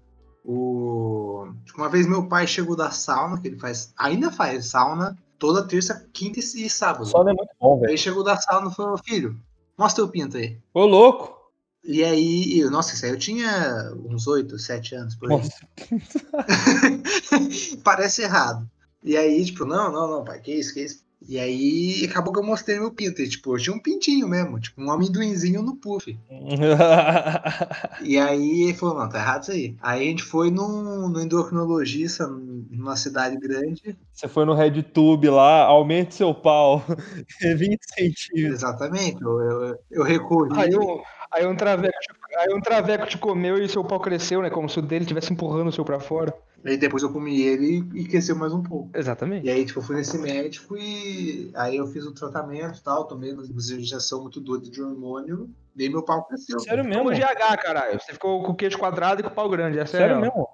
o... 0.45 1.49
tipo, 1.65 1.79
uma 1.79 1.89
vez 1.89 2.07
meu 2.07 2.29
pai 2.29 2.47
chegou 2.47 2.77
da 2.77 2.91
sauna, 2.91 3.41
que 3.41 3.49
ele 3.49 3.59
faz, 3.59 3.93
ainda 3.99 4.31
faz 4.31 4.67
sauna, 4.67 5.17
toda 5.39 5.67
terça, 5.67 6.09
quinta 6.13 6.41
e 6.41 6.71
sábado. 6.71 7.07
Só 7.07 7.23
não 7.23 7.33
é 7.33 7.35
muito 7.35 7.51
bom, 7.61 7.79
velho. 7.79 7.91
Aí 7.91 7.99
chegou 7.99 8.25
da 8.25 8.37
sauna 8.37 8.71
e 8.71 8.75
falou, 8.75 8.99
filho, 8.99 9.37
mostra 9.77 10.03
teu 10.05 10.11
pinto 10.11 10.37
aí. 10.37 10.59
Ô, 10.73 10.87
louco. 10.87 11.44
E 11.85 12.03
aí, 12.03 12.59
eu- 12.59 12.71
nossa, 12.71 12.95
isso 12.95 13.05
aí 13.05 13.11
eu 13.13 13.19
tinha 13.19 13.93
uns 14.09 14.27
8, 14.27 14.59
7 14.59 14.95
anos 14.95 15.15
por 15.15 15.31
aí. 15.31 15.39
Parece 17.85 18.23
errado. 18.23 18.67
E 19.03 19.17
aí, 19.17 19.45
tipo, 19.45 19.67
não, 19.67 19.93
não, 19.93 20.11
não, 20.11 20.25
pai, 20.25 20.41
que 20.41 20.53
isso, 20.53 20.73
que 20.73 20.81
isso. 20.81 21.05
E 21.27 21.39
aí, 21.39 22.05
acabou 22.05 22.33
que 22.35 22.39
eu 22.39 22.43
mostrei 22.45 22.79
meu 22.79 22.91
pinto. 22.91 23.23
E, 23.23 23.29
tipo, 23.29 23.55
eu 23.55 23.59
tinha 23.61 23.75
um 23.75 23.79
pintinho 23.81 24.29
mesmo, 24.29 24.61
tipo, 24.61 24.81
um 24.83 24.91
amendoinzinho 24.91 25.63
no 25.63 25.77
puff. 25.77 26.19
E 28.03 28.19
aí, 28.19 28.65
ele 28.65 28.75
falou, 28.75 28.99
não, 28.99 29.09
tá 29.09 29.19
errado 29.19 29.43
isso 29.45 29.53
aí. 29.53 29.77
Aí 29.81 30.07
a 30.07 30.11
gente 30.11 30.23
foi 30.23 30.51
num, 30.51 31.09
no 31.09 31.21
endocrinologista, 31.21 32.27
numa 32.27 32.97
cidade 32.97 33.37
grande. 33.39 33.97
Você 34.13 34.29
foi 34.29 34.45
no 34.45 34.53
RedTube 34.55 35.29
lá, 35.31 35.63
aumente 35.65 36.15
seu 36.15 36.35
pau. 36.35 36.85
20 37.41 37.79
centímetros. 37.83 38.55
Exatamente, 38.57 39.23
eu, 39.23 39.41
eu, 39.41 39.79
eu 39.91 40.03
recorri. 40.03 40.51
Aí, 40.59 40.75
o, 40.75 41.03
Aí 41.35 41.47
um, 41.47 41.57
traveco, 41.57 41.99
te- 42.01 42.37
aí 42.37 42.55
um 42.55 42.61
traveco 42.61 43.07
te 43.07 43.19
comeu 43.19 43.59
e 43.63 43.69
seu 43.69 43.83
pau 43.85 43.99
cresceu, 44.01 44.41
né? 44.41 44.51
Como 44.51 44.69
se 44.69 44.79
o 44.79 44.83
dele 44.83 45.03
estivesse 45.05 45.33
empurrando 45.33 45.69
o 45.69 45.73
seu 45.73 45.85
pra 45.85 45.99
fora. 46.01 46.33
Aí 46.65 46.77
depois 46.79 47.03
eu 47.03 47.13
comi 47.13 47.43
ele 47.43 47.85
e 47.95 48.05
cresceu 48.07 48.35
mais 48.37 48.53
um 48.53 48.63
pouco. 48.63 48.91
Exatamente. 48.95 49.47
E 49.47 49.51
aí, 49.51 49.65
tipo, 49.67 49.81
eu 49.81 49.83
fui 49.83 49.97
nesse 49.97 50.17
médico 50.17 50.77
e 50.79 51.51
aí 51.55 51.77
eu 51.77 51.87
fiz 51.89 52.05
o 52.07 52.13
tratamento 52.15 52.79
e 52.79 52.83
tal, 52.83 53.05
tomei 53.05 53.33
uma 53.33 53.43
injeção 53.45 54.23
muito 54.23 54.41
doida 54.41 54.71
de 54.71 54.81
hormônio, 54.81 55.51
daí 55.77 55.91
meu 55.91 56.03
pau 56.03 56.25
cresceu. 56.25 56.59
Sério 56.61 56.85
mesmo? 56.85 57.05
Como 57.05 57.15
GH, 57.15 57.57
caralho. 57.63 58.01
Você 58.01 58.13
ficou 58.13 58.43
com 58.43 58.53
o 58.53 58.57
queixo 58.57 58.79
quadrado 58.79 59.21
e 59.21 59.25
com 59.25 59.31
o 59.31 59.35
pau 59.35 59.49
grande. 59.49 59.79
É 59.79 59.85
Sério 59.85 60.19
real. 60.19 60.21
mesmo? 60.21 60.49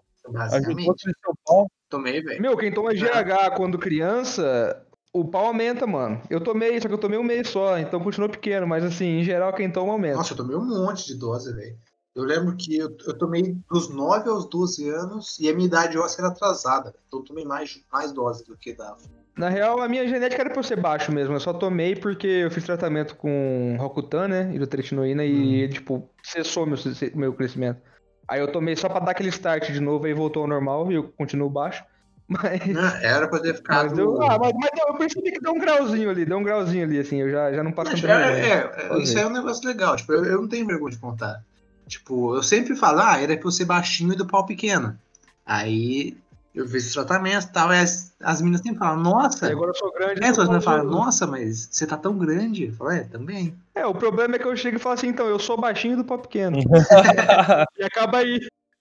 Ajudou 0.52 0.94
o 1.28 1.34
pau. 1.46 1.70
Tomei, 1.88 2.22
velho. 2.22 2.40
Meu, 2.40 2.56
quem 2.56 2.72
toma 2.72 2.92
GH 2.94 3.54
quando 3.56 3.78
criança, 3.78 4.84
o 5.12 5.24
pau 5.24 5.46
aumenta, 5.46 5.86
mano. 5.86 6.20
Eu 6.30 6.40
tomei, 6.40 6.80
só 6.80 6.88
que 6.88 6.94
eu 6.94 6.98
tomei 6.98 7.18
um 7.18 7.24
mês 7.24 7.48
só, 7.48 7.78
então 7.78 8.00
continuou 8.00 8.30
pequeno. 8.30 8.66
Mas 8.66 8.84
assim, 8.84 9.20
em 9.20 9.24
geral, 9.24 9.52
quem 9.52 9.70
toma 9.70 9.92
aumenta. 9.92 10.16
Nossa, 10.16 10.32
eu 10.32 10.36
tomei 10.36 10.56
um 10.56 10.64
monte 10.64 11.06
de 11.06 11.14
dose, 11.14 11.52
velho. 11.52 11.76
Eu 12.14 12.24
lembro 12.24 12.56
que 12.56 12.76
eu, 12.76 12.96
eu 13.06 13.16
tomei 13.16 13.56
dos 13.70 13.88
9 13.88 14.28
aos 14.28 14.48
12 14.48 14.88
anos 14.88 15.38
e 15.38 15.48
a 15.48 15.54
minha 15.54 15.66
idade 15.66 15.96
óssea 15.96 16.22
era 16.22 16.32
atrasada. 16.32 16.94
Então 17.06 17.20
eu 17.20 17.24
tomei 17.24 17.44
mais, 17.44 17.80
mais 17.92 18.12
dose 18.12 18.44
do 18.44 18.56
que 18.56 18.72
dava. 18.72 18.98
Na 19.36 19.48
real, 19.48 19.80
a 19.80 19.88
minha 19.88 20.06
genética 20.06 20.42
era 20.42 20.50
pra 20.50 20.58
eu 20.58 20.64
ser 20.64 20.76
baixo 20.76 21.12
mesmo. 21.12 21.34
Eu 21.34 21.40
só 21.40 21.52
tomei 21.52 21.94
porque 21.94 22.26
eu 22.26 22.50
fiz 22.50 22.64
tratamento 22.64 23.16
com 23.16 23.76
Rocutan, 23.78 24.28
né? 24.28 24.50
Hidrotretinoína 24.52 25.24
e, 25.24 25.68
tipo, 25.68 26.08
cessou 26.22 26.66
meu, 26.66 26.76
meu 27.14 27.32
crescimento. 27.32 27.80
Aí 28.28 28.40
eu 28.40 28.50
tomei 28.52 28.76
só 28.76 28.88
pra 28.88 29.00
dar 29.00 29.12
aquele 29.12 29.30
start 29.30 29.70
de 29.70 29.80
novo, 29.80 30.04
aí 30.04 30.12
voltou 30.12 30.42
ao 30.42 30.48
normal 30.48 30.90
e 30.90 30.96
eu 30.96 31.04
continuo 31.16 31.48
baixo. 31.48 31.84
Mas. 32.30 32.64
Né? 32.64 33.00
Era 33.02 33.26
pra 33.26 33.40
ter 33.40 33.56
ficado. 33.56 33.90
Mas 33.90 33.98
eu, 33.98 34.22
ah, 34.22 34.38
mas, 34.38 34.52
mas 34.54 34.70
eu 34.86 34.94
percebi 34.94 35.32
que 35.32 35.40
deu 35.40 35.52
um 35.52 35.58
grauzinho 35.58 36.08
ali, 36.08 36.24
deu 36.24 36.38
um 36.38 36.44
grauzinho 36.44 36.84
ali, 36.84 37.00
assim, 37.00 37.20
eu 37.20 37.28
já, 37.28 37.52
já 37.52 37.64
não 37.64 37.72
passo 37.72 37.90
Mas, 37.90 38.00
tanta 38.00 38.12
é, 38.12 38.32
vergonha. 38.32 38.72
é, 38.76 38.98
é, 38.98 39.02
isso 39.02 39.18
aí 39.18 39.24
é 39.24 39.26
um 39.26 39.32
negócio 39.32 39.66
legal. 39.66 39.96
Tipo, 39.96 40.12
eu, 40.12 40.24
eu 40.24 40.40
não 40.40 40.48
tenho 40.48 40.64
vergonha 40.64 40.92
de 40.92 40.98
contar. 40.98 41.42
Tipo, 41.88 42.36
eu 42.36 42.42
sempre 42.44 42.76
falo, 42.76 43.00
ah, 43.00 43.20
era 43.20 43.36
pra 43.36 43.48
eu 43.48 43.50
ser 43.50 43.64
baixinho 43.64 44.12
e 44.12 44.16
do 44.16 44.24
pau 44.24 44.46
pequeno. 44.46 44.96
Aí 45.44 46.16
eu 46.54 46.68
fiz 46.68 46.86
esse 46.86 46.94
tratamento 46.94 47.46
e 47.46 47.52
tal, 47.52 47.74
e 47.74 47.78
as, 47.78 48.14
as 48.22 48.40
meninas 48.40 48.60
sempre 48.60 48.78
falam, 48.78 49.02
nossa. 49.02 49.48
E 49.48 49.52
agora 49.52 49.70
eu 49.70 49.74
sou 49.74 49.92
grande. 49.92 50.22
É, 50.22 50.28
as 50.28 50.38
meninas 50.38 50.64
falam, 50.64 50.84
nossa, 50.84 51.26
mas 51.26 51.68
você 51.68 51.84
tá 51.84 51.96
tão 51.96 52.16
grande. 52.16 52.66
Eu 52.66 52.72
falo, 52.74 52.92
é, 52.92 53.02
também. 53.02 53.56
É, 53.74 53.84
o 53.84 53.94
problema 53.94 54.36
é 54.36 54.38
que 54.38 54.46
eu 54.46 54.56
chego 54.56 54.76
e 54.76 54.80
falo 54.80 54.94
assim, 54.94 55.08
então, 55.08 55.26
eu 55.26 55.40
sou 55.40 55.60
baixinho 55.60 55.96
do 55.96 56.04
pau 56.04 56.18
pequeno. 56.18 56.58
e 57.76 57.82
acaba 57.82 58.18
aí. 58.18 58.38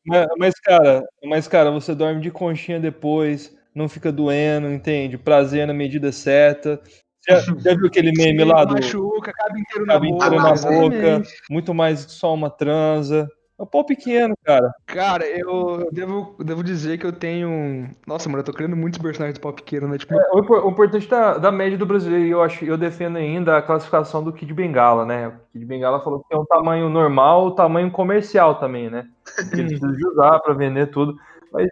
Mas, 0.10 0.28
mas, 0.38 0.54
cara, 0.60 1.08
mas, 1.24 1.48
cara, 1.48 1.70
você 1.72 1.94
dorme 1.94 2.20
de 2.20 2.32
conchinha 2.32 2.80
depois, 2.80 3.56
não 3.76 3.88
fica 3.88 4.12
doendo, 4.12 4.68
entende? 4.72 5.20
Prazer 5.20 5.68
na 5.68 5.74
medida 5.74 6.12
certa. 6.12 6.82
Já, 7.28 7.40
já 7.40 7.76
viu 7.76 7.86
aquele 7.86 8.12
meme 8.12 8.44
lá 8.44 8.66
do 8.66 8.74
Machuca, 8.74 9.32
cabe 9.32 9.60
inteiro 9.60 9.86
na 9.86 9.94
cabe 9.94 10.08
boca. 10.10 10.26
inteiro 10.26 10.44
na 10.44 10.56
boca, 10.56 11.24
muito 11.50 11.74
mais 11.76 12.06
que 12.06 12.12
só 12.12 12.34
uma 12.34 12.50
transa. 12.50 13.30
É 13.60 13.64
um 13.64 13.66
pau 13.66 13.84
pequeno, 13.86 14.34
cara. 14.42 14.72
Cara, 14.86 15.28
eu 15.28 15.90
devo, 15.92 16.34
devo 16.42 16.64
dizer 16.64 16.98
que 16.98 17.06
eu 17.06 17.12
tenho. 17.12 17.50
um- 17.50 17.90
Nossa, 18.08 18.30
mano, 18.30 18.40
eu 18.40 18.46
tô 18.46 18.54
criando 18.54 18.76
muitos 18.76 18.98
personagens 19.02 19.38
do 19.38 19.42
pau 19.42 19.52
pequeno, 19.52 19.86
né? 19.90 19.98
Tipo, 19.98 20.16
O, 20.34 20.40
impor- 20.40 20.66
o 20.66 20.70
importante 20.70 21.08
da, 21.10 21.38
da 21.38 21.52
média 21.52 21.78
do 21.78 21.86
brasileiro, 21.86 22.26
e 22.26 22.30
eu 22.32 22.42
acho, 22.42 22.64
eu 22.64 22.78
defendo 22.78 23.18
ainda 23.18 23.58
a 23.58 23.62
classificação 23.62 24.24
do 24.24 24.32
Kid 24.32 24.54
Bengala, 24.54 25.06
né? 25.06 25.28
O 25.28 25.34
Kid 25.52 25.66
Bengala 25.66 26.02
falou 26.02 26.24
que 26.24 26.34
é 26.34 26.38
um 26.38 26.46
tamanho 26.46 26.88
normal, 26.90 27.48
o 27.48 27.52
tamanho 27.52 27.92
comercial 27.92 28.56
também, 28.60 28.90
né? 28.90 29.06
Que 29.54 29.60
ele 29.60 29.68
precisa 29.68 29.92
de 29.92 30.08
usar 30.08 30.40
pra 30.40 30.54
vender 30.54 30.88
tudo. 30.88 31.18
mas, 31.52 31.68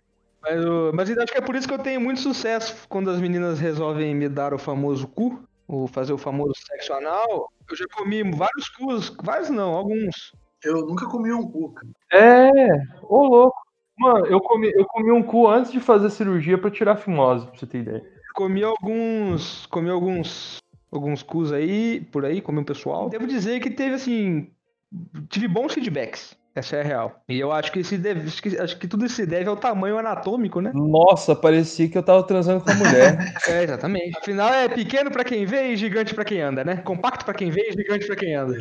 eu, 0.50 0.91
mas 0.93 1.10
eu 1.10 1.23
acho 1.23 1.32
que 1.32 1.38
é 1.38 1.41
por 1.41 1.56
isso 1.56 1.67
que 1.69 1.73
eu 1.73 1.80
tenho 1.80 2.02
muito 2.02 2.19
sucesso 2.19 2.86
quando 2.89 3.10
as 3.10 3.19
meninas 3.21 3.60
resolvem 3.60 4.13
me 4.13 4.28
dar 4.28 4.54
o 4.54 4.58
famoso 4.60 5.08
cu, 5.08 5.41
ou 5.65 5.88
fazer 5.88 6.12
o 6.12 6.17
famoso 6.17 6.52
sexo 6.67 6.91
anal. 6.93 7.50
Eu 7.69 7.76
já 7.78 7.86
comi 7.95 8.23
vários 8.23 8.67
cus, 8.78 9.15
vários 9.23 9.50
não, 9.50 9.73
alguns. 9.73 10.34
Eu 10.63 10.85
nunca 10.85 11.05
comi 11.07 11.31
um 11.31 11.47
cu, 11.49 11.73
cara. 11.73 11.87
É, 12.11 12.49
ô 13.03 13.23
louco. 13.25 13.57
Mano, 13.99 14.25
eu 14.27 14.39
comi, 14.39 14.71
eu 14.75 14.85
comi 14.85 15.11
um 15.11 15.23
cu 15.23 15.47
antes 15.47 15.71
de 15.71 15.79
fazer 15.79 16.09
cirurgia 16.11 16.57
pra 16.57 16.69
tirar 16.69 16.93
a 16.93 16.97
fimose, 16.97 17.47
pra 17.47 17.57
você 17.57 17.65
ter 17.65 17.79
ideia. 17.79 18.03
Comi 18.35 18.63
alguns. 18.63 19.65
Comi 19.67 19.89
alguns. 19.89 20.57
Alguns 20.91 21.21
cus 21.21 21.51
aí, 21.51 22.01
por 22.11 22.23
aí, 22.25 22.41
comi 22.41 22.59
um 22.59 22.63
pessoal. 22.63 23.09
Devo 23.09 23.27
dizer 23.27 23.59
que 23.59 23.69
teve 23.69 23.95
assim. 23.95 24.49
Tive 25.29 25.47
bons 25.47 25.73
feedbacks. 25.73 26.37
Essa 26.55 26.77
é 26.77 26.81
a 26.81 26.83
real. 26.83 27.21
E 27.29 27.39
eu 27.39 27.51
acho 27.51 27.71
que, 27.71 27.83
se 27.83 27.99
deve, 27.99 28.21
acho, 28.27 28.41
que, 28.41 28.57
acho 28.57 28.79
que 28.79 28.87
tudo 28.87 29.07
se 29.07 29.27
deve 29.27 29.47
ao 29.47 29.55
tamanho 29.55 29.97
anatômico, 29.99 30.59
né? 30.59 30.71
Nossa, 30.73 31.35
parecia 31.35 31.87
que 31.87 31.95
eu 31.95 32.01
tava 32.01 32.23
transando 32.23 32.63
com 32.63 32.71
a 32.71 32.73
mulher. 32.73 33.17
É, 33.47 33.63
exatamente. 33.63 34.17
Afinal, 34.17 34.51
é 34.51 34.67
pequeno 34.67 35.11
pra 35.11 35.23
quem 35.23 35.45
vê 35.45 35.67
e 35.73 35.75
gigante 35.75 36.15
pra 36.15 36.25
quem 36.25 36.41
anda, 36.41 36.63
né? 36.63 36.77
Compacto 36.77 37.25
pra 37.25 37.33
quem 37.33 37.51
vê 37.51 37.69
e 37.69 37.73
gigante 37.73 38.07
pra 38.07 38.15
quem 38.15 38.33
anda. 38.35 38.57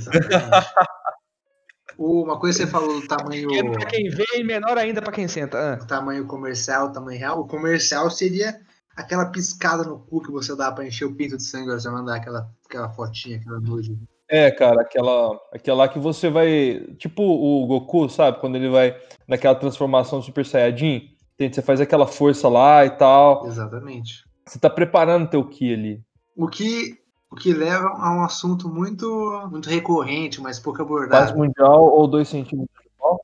Uma 1.98 2.38
coisa 2.38 2.58
que 2.58 2.64
você 2.64 2.70
falou 2.70 3.00
do 3.00 3.06
tamanho, 3.06 3.48
Pequeno 3.48 3.72
pra 3.72 3.86
quem 3.86 4.08
vê 4.10 4.26
e 4.34 4.44
menor 4.44 4.76
ainda 4.76 5.00
pra 5.00 5.12
quem 5.12 5.26
senta. 5.26 5.74
Ah. 5.74 5.86
tamanho 5.86 6.26
comercial, 6.26 6.92
tamanho 6.92 7.18
real. 7.18 7.40
O 7.40 7.46
comercial 7.46 8.10
seria 8.10 8.60
aquela 8.94 9.26
piscada 9.26 9.84
no 9.84 9.98
cu 9.98 10.22
que 10.22 10.30
você 10.30 10.54
dá 10.54 10.70
pra 10.70 10.86
encher 10.86 11.06
o 11.06 11.14
pinto 11.14 11.36
de 11.36 11.42
sangue, 11.42 11.70
você 11.70 11.88
mandar 11.90 12.16
aquela, 12.16 12.50
aquela 12.66 12.88
fotinha, 12.90 13.38
aquela 13.38 13.60
nude. 13.60 13.98
É, 14.28 14.50
cara, 14.50 14.82
aquela, 14.82 15.40
aquela 15.52 15.78
lá 15.78 15.88
que 15.88 15.98
você 15.98 16.28
vai. 16.28 16.84
Tipo 16.98 17.22
o 17.22 17.66
Goku, 17.66 18.08
sabe? 18.08 18.40
Quando 18.40 18.56
ele 18.56 18.68
vai 18.68 18.96
naquela 19.26 19.54
transformação 19.54 20.20
Super 20.20 20.44
Saiyajin. 20.44 21.10
Você 21.38 21.60
faz 21.60 21.80
aquela 21.80 22.06
força 22.06 22.48
lá 22.48 22.84
e 22.84 22.90
tal. 22.90 23.46
Exatamente. 23.46 24.24
Você 24.46 24.58
tá 24.58 24.70
preparando 24.70 25.28
teu 25.28 25.44
Ki 25.44 25.74
ali. 25.74 26.02
O 26.34 26.48
que, 26.48 26.98
o 27.36 27.38
que 27.38 27.52
leva 27.52 27.88
a 27.88 28.10
um 28.16 28.24
assunto 28.24 28.68
muito, 28.68 29.06
muito 29.50 29.68
recorrente, 29.68 30.40
mas 30.40 30.58
pouco 30.58 30.78
Paz 30.78 30.86
abordado. 30.88 31.38
mundial 31.38 31.84
ou 31.84 32.08
2 32.08 32.26
centímetros 32.26 32.82
de 32.82 32.90
pau. 32.98 33.20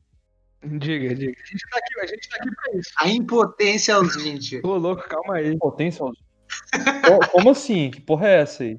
Diga, 0.63 1.15
diga. 1.15 1.33
A 1.43 1.47
gente 1.47 1.67
tá 1.71 1.79
aqui, 1.79 2.01
a 2.01 2.07
gente 2.07 2.29
tá 2.29 2.37
aqui 2.37 2.51
pra 2.55 2.79
isso. 2.79 2.91
A 2.99 3.09
impotência 3.09 3.95
aos 3.97 4.15
20. 4.23 4.61
Ô, 4.65 4.77
louco, 4.77 5.09
calma 5.09 5.37
aí. 5.37 5.57
Potência. 5.59 6.05
Co- 6.05 7.27
Como 7.33 7.51
assim? 7.51 7.91
Que 7.91 8.01
porra 8.01 8.29
é 8.29 8.41
essa 8.43 8.63
aí? 8.63 8.79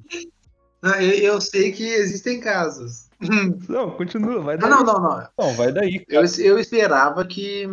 Não, 0.80 0.94
eu, 1.00 1.12
eu 1.34 1.40
sei 1.40 1.72
que 1.72 1.82
existem 1.84 2.40
casos. 2.40 3.08
Não, 3.68 3.90
continua, 3.90 4.40
vai 4.40 4.56
Não, 4.56 4.68
dar. 4.68 4.76
não, 4.76 4.84
não, 4.84 5.00
não. 5.02 5.28
Não, 5.38 5.52
vai 5.54 5.72
daí. 5.72 6.04
Eu, 6.08 6.22
eu 6.38 6.58
esperava 6.58 7.24
que, 7.26 7.66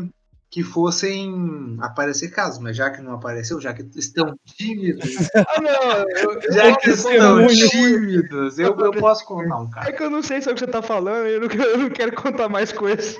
que 0.51 0.61
fossem 0.63 1.77
aparecer 1.79 2.27
casos, 2.29 2.59
mas 2.59 2.75
já 2.75 2.89
que 2.89 3.01
não 3.01 3.13
apareceu, 3.13 3.59
já 3.61 3.73
que 3.73 3.83
estão 3.95 4.35
tímidos, 4.45 5.01
Ah, 5.33 5.61
não, 5.61 6.09
eu, 6.09 6.41
já 6.51 6.69
eu- 6.69 6.75
que 6.77 6.89
estão 6.89 7.37
muito. 7.39 7.69
tímidos, 7.69 8.59
eu, 8.59 8.77
eu 8.77 8.91
posso 8.99 9.25
contar 9.25 9.57
um 9.59 9.67
É 9.67 9.71
caso. 9.71 9.93
que 9.93 10.03
eu 10.03 10.09
não 10.09 10.21
sei 10.21 10.41
sobre 10.41 10.51
o 10.51 10.55
que 10.55 10.65
você 10.65 10.71
tá 10.71 10.81
falando 10.81 11.25
eu 11.25 11.39
não, 11.39 11.47
quero- 11.47 11.63
eu 11.63 11.77
não 11.77 11.89
quero 11.89 12.13
contar 12.13 12.49
mais 12.49 12.71
coisas. 12.73 13.15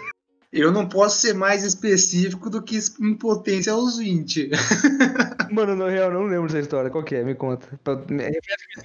Eu 0.52 0.70
não 0.70 0.86
posso 0.86 1.22
ser 1.22 1.34
mais 1.34 1.64
específico 1.64 2.50
do 2.50 2.62
que 2.62 2.78
impotência 3.00 3.72
aos 3.72 3.98
20. 3.98 4.50
Mano, 5.50 5.78
na 5.78 5.88
real, 5.90 6.12
eu 6.12 6.20
não 6.20 6.26
lembro 6.28 6.48
dessa 6.48 6.60
história. 6.60 6.90
Qual 6.90 7.06
que 7.06 7.16
é? 7.16 7.24
Me 7.24 7.34
conta. 7.36 7.80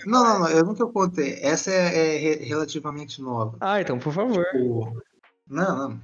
Não, 0.06 0.22
não, 0.22 0.38
não, 0.38 0.48
eu 0.48 0.64
nunca 0.64 0.86
contei. 0.86 1.40
Essa 1.42 1.72
é, 1.72 2.14
é 2.14 2.18
re- 2.18 2.44
relativamente 2.44 3.20
nova. 3.20 3.56
Ah, 3.60 3.80
então, 3.80 3.98
por 3.98 4.12
favor. 4.12 4.44
Tipo, 4.44 5.02
Não, 5.48 5.76
não. 5.88 6.00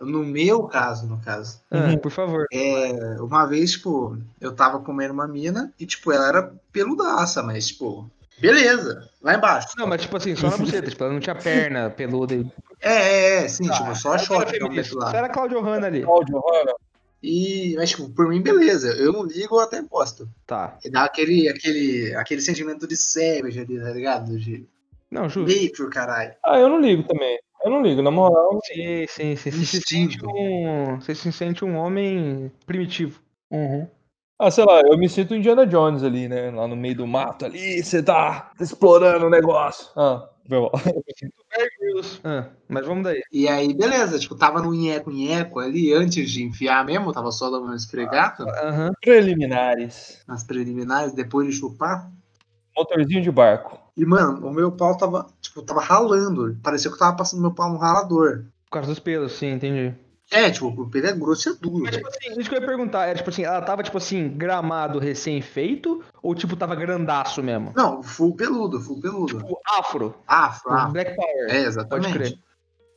No 0.00 0.24
meu 0.24 0.64
caso, 0.64 1.06
no 1.06 1.18
caso. 1.20 1.60
Ah, 1.70 1.86
Uhum. 1.90 1.98
por 1.98 2.10
favor. 2.10 2.46
É, 2.52 3.16
uma 3.20 3.46
vez, 3.46 3.72
tipo, 3.72 4.18
eu 4.40 4.52
tava 4.52 4.80
comendo 4.80 5.14
uma 5.14 5.28
mina 5.28 5.72
e, 5.78 5.86
tipo, 5.86 6.10
ela 6.12 6.28
era 6.28 6.54
peludaça, 6.72 7.42
mas, 7.42 7.68
tipo, 7.68 8.10
beleza, 8.40 9.08
lá 9.22 9.34
embaixo. 9.34 9.68
Não, 9.78 9.86
mas 9.86 10.02
tipo 10.02 10.16
assim, 10.16 10.34
só 10.34 10.50
na 10.50 10.56
buceta. 10.56 10.90
Tipo, 10.90 11.04
ela 11.04 11.12
não 11.12 11.20
tinha 11.20 11.34
perna 11.36 11.90
peluda. 11.90 12.34
e- 12.34 12.46
É, 12.80 12.92
é, 12.92 13.44
é, 13.44 13.48
sim, 13.48 13.70
tipo, 13.70 13.94
só 13.94 14.14
a 14.14 14.18
que 14.18 14.32
eu 14.32 14.98
lá. 14.98 15.14
Era 15.16 15.28
Claudio 15.28 15.60
Hanna 15.60 15.86
ali. 15.86 16.02
Cláudio 16.02 16.36
Hanna. 16.38 16.74
E, 17.22 17.74
mas, 17.76 17.90
tipo, 17.90 18.10
por 18.10 18.28
mim, 18.28 18.42
beleza. 18.42 18.88
Eu 18.96 19.12
não 19.12 19.22
ligo, 19.24 19.56
eu 19.56 19.60
até 19.60 19.80
gosto. 19.80 20.28
Tá. 20.46 20.76
E 20.84 20.90
dá 20.90 21.04
aquele, 21.04 21.48
aquele, 21.48 22.14
aquele 22.16 22.40
sentimento 22.42 22.86
de 22.86 22.96
savage 22.96 23.60
ali, 23.60 23.80
tá 23.80 23.90
ligado? 23.92 24.36
De 24.38 24.66
Não, 25.10 25.28
justo. 25.28 25.48
nature, 25.50 25.88
caralho. 25.88 26.34
Ah, 26.44 26.58
eu 26.58 26.68
não 26.68 26.80
ligo 26.80 27.04
também. 27.04 27.38
Eu 27.62 27.70
não 27.70 27.82
ligo, 27.82 28.02
na 28.02 28.10
moral. 28.10 28.60
Sim, 28.64 29.06
sim, 29.08 29.36
sim. 29.36 29.50
Você 29.50 29.64
se 29.66 29.80
sente 29.80 30.18
um. 30.26 31.00
Você 31.00 31.14
se 31.14 31.32
sente 31.32 31.64
um 31.64 31.76
homem 31.76 32.50
primitivo. 32.66 33.20
Uhum. 33.50 33.88
Ah, 34.38 34.50
sei 34.50 34.64
lá, 34.64 34.80
eu 34.80 34.98
me 34.98 35.08
sinto 35.08 35.34
Indiana 35.34 35.64
Jones 35.64 36.02
ali, 36.02 36.28
né? 36.28 36.50
Lá 36.50 36.66
no 36.66 36.74
meio 36.74 36.96
do 36.96 37.06
mato 37.06 37.44
ali, 37.44 37.82
você 37.82 38.02
tá 38.02 38.50
explorando 38.60 39.26
o 39.26 39.30
negócio. 39.30 39.88
Ah, 39.96 40.28
foi 40.48 40.58
mal. 40.60 40.72
Ah, 42.24 42.48
mas 42.68 42.84
vamos 42.84 43.04
daí. 43.04 43.22
E 43.32 43.46
aí, 43.48 43.72
beleza, 43.72 44.18
tipo, 44.18 44.34
tava 44.34 44.60
no 44.60 44.74
nheco-nheco 44.74 45.60
ali, 45.60 45.92
antes 45.92 46.30
de 46.30 46.42
enfiar 46.42 46.84
mesmo, 46.84 47.12
tava 47.12 47.30
só 47.30 47.48
dando 47.48 47.66
uma 47.66 47.76
esfregata 47.76 48.44
Aham. 48.64 48.92
Preliminares. 49.00 50.22
nas 50.26 50.42
preliminares, 50.42 51.14
depois 51.14 51.46
de 51.46 51.52
chupar. 51.54 52.10
Motorzinho 52.76 53.22
de 53.22 53.30
barco. 53.30 53.78
E, 53.96 54.04
mano, 54.04 54.46
o 54.46 54.52
meu 54.52 54.72
pau 54.72 54.96
tava, 54.96 55.26
tipo, 55.40 55.62
tava 55.62 55.80
ralando. 55.80 56.56
Parecia 56.62 56.90
que 56.90 56.94
eu 56.96 56.98
tava 56.98 57.16
passando 57.16 57.40
meu 57.40 57.52
pau 57.52 57.70
no 57.70 57.78
ralador. 57.78 58.44
Por 58.66 58.72
causa 58.72 58.88
dos 58.88 58.98
pelos, 58.98 59.32
sim, 59.32 59.52
entendi. 59.52 59.94
É, 60.30 60.50
tipo, 60.50 60.66
o 60.68 60.88
pelo 60.90 61.06
é 61.06 61.12
grosso 61.12 61.48
e 61.48 61.52
é 61.52 61.54
duro, 61.54 61.84
Mas, 61.84 61.94
velho. 61.94 62.04
tipo 62.04 62.08
assim, 62.08 62.40
isso 62.40 62.48
que 62.48 62.56
eu 62.56 62.60
ia 62.60 62.66
perguntar, 62.66 63.14
tipo 63.14 63.28
assim, 63.30 63.44
ela 63.44 63.60
tava, 63.62 63.82
tipo 63.82 63.96
assim, 63.98 64.28
gramado 64.30 64.98
recém-feito, 64.98 66.02
ou 66.22 66.34
tipo, 66.34 66.56
tava 66.56 66.74
grandaço 66.74 67.42
mesmo? 67.42 67.72
Não, 67.76 68.02
full 68.02 68.34
peludo, 68.34 68.80
full 68.80 69.00
peludo. 69.00 69.38
Tipo, 69.38 69.60
afro, 69.78 70.14
Afro, 70.26 70.72
afro. 70.72 70.92
Black 70.92 71.14
Power. 71.14 71.44
É, 71.44 71.46
Pode 71.46 71.66
exatamente. 71.66 72.12
crer. 72.14 72.38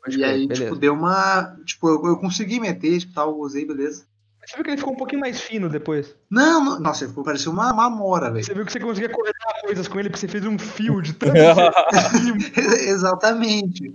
Pode 0.04 0.16
E 0.16 0.20
crer, 0.20 0.30
aí, 0.30 0.48
beleza. 0.48 0.64
tipo, 0.64 0.76
deu 0.78 0.93
uma. 0.93 1.58
Tipo, 1.66 1.89
eu, 1.89 2.06
eu 2.08 2.18
consegui 2.18 2.60
meter, 2.60 2.98
tipo, 3.00 3.14
tal, 3.14 3.38
usei, 3.38 3.68
beleza. 3.68 4.06
Você 4.48 4.56
viu 4.56 4.64
que 4.64 4.70
ele 4.70 4.78
ficou 4.78 4.93
um 4.93 4.98
pouquinho 4.98 5.20
mais 5.20 5.41
fino 5.41 5.68
depois? 5.68 6.16
Não, 6.32 6.64
não 6.64 6.80
nossa, 6.80 7.04
ele 7.04 7.10
ficou 7.10 7.24
parecendo 7.26 7.52
uma, 7.52 7.74
uma 7.74 7.89
mora, 7.89 8.32
velho. 8.32 8.45
Você 8.45 8.54
viu 8.54 8.66
que 8.66 8.72
você 8.72 8.80
conseguia 8.80 9.10
cortar 9.10 9.62
coisas 9.62 9.89
com 9.89 10.00
ele 10.00 10.10
porque 10.10 10.22
você 10.22 10.28
fez 10.30 10.45
um 10.45 10.58
fio 10.58 11.02
de 11.02 11.12
tanto. 11.20 11.34
Exatamente. 12.88 13.93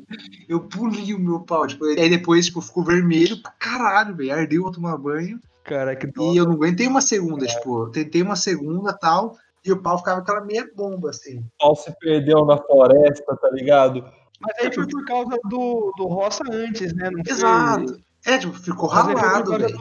Eu 0.48 0.60
puli 0.60 1.14
o 1.14 1.18
meu 1.18 1.40
pau, 1.40 1.66
tipo, 1.66 1.86
aí 1.86 2.10
depois, 2.10 2.46
tipo, 2.46 2.60
ficou 2.60 2.84
vermelho 2.84 3.40
pra 3.42 3.50
caralho, 3.52 4.14
velho. 4.14 4.34
Ardeu 4.34 4.66
eu 4.66 4.70
tomar 4.72 4.98
banho. 4.98 5.40
Cara, 5.64 5.96
que 5.96 6.06
dó. 6.06 6.32
E 6.32 6.36
eu 6.36 6.44
não 6.44 6.52
aguentei 6.52 6.86
uma 6.86 7.00
segunda, 7.00 7.46
tipo, 7.46 7.84
eu 7.84 7.90
tentei 7.90 8.20
uma 8.20 8.36
segunda 8.36 8.92
tal, 8.92 9.36
e 9.64 9.72
o 9.72 9.80
pau 9.80 9.96
ficava 9.96 10.20
aquela 10.20 10.40
meia 10.44 10.68
bomba, 10.76 11.10
assim. 11.10 11.38
O 11.38 11.44
pau 11.58 11.76
se 11.76 11.90
perdeu 11.98 12.44
na 12.44 12.58
floresta, 12.58 13.36
tá 13.36 13.48
ligado? 13.50 14.04
Mas 14.40 14.58
aí 14.58 14.74
foi 14.74 14.86
por 14.86 15.04
causa 15.06 15.38
do, 15.48 15.92
do 15.96 16.06
roça 16.08 16.42
antes, 16.50 16.92
né? 16.94 17.10
Não 17.10 17.22
foi- 17.24 17.32
Exato. 17.32 18.02
É, 18.24 18.38
tipo, 18.38 18.52
ficou 18.52 18.88
Mas 18.88 19.04
ralado, 19.06 19.50
velho. 19.58 19.76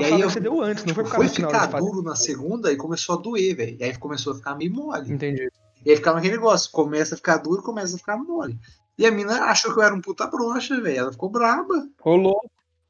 E 0.00 0.04
aí 0.04 0.20
eu- 0.20 0.26
que 0.26 0.32
você 0.34 0.40
deu 0.40 0.60
antes, 0.60 0.84
não 0.84 0.94
foi 0.94 1.04
por 1.04 1.12
causa 1.12 1.28
foi 1.28 1.34
ficar 1.34 1.66
duro 1.78 2.02
na 2.02 2.14
segunda 2.14 2.70
e 2.70 2.76
começou 2.76 3.18
a 3.18 3.22
doer, 3.22 3.56
velho. 3.56 3.76
E 3.80 3.84
aí 3.84 3.96
começou 3.96 4.34
a 4.34 4.36
ficar 4.36 4.54
meio 4.54 4.72
mole. 4.72 5.12
Entendi. 5.12 5.50
E 5.84 5.90
aí 5.90 5.96
ficava 5.96 6.18
aquele 6.18 6.34
negócio, 6.34 6.70
começa 6.70 7.14
a 7.14 7.16
ficar 7.16 7.38
duro, 7.38 7.62
começa 7.62 7.94
a 7.96 7.98
ficar 7.98 8.16
mole. 8.18 8.58
E 8.98 9.06
a 9.06 9.10
mina 9.10 9.44
achou 9.44 9.72
que 9.72 9.78
eu 9.78 9.82
era 9.82 9.94
um 9.94 10.00
puta 10.00 10.26
broxa, 10.26 10.80
velho. 10.80 10.98
Ela 10.98 11.12
ficou 11.12 11.30
braba. 11.30 11.88
Rolou. 12.00 12.38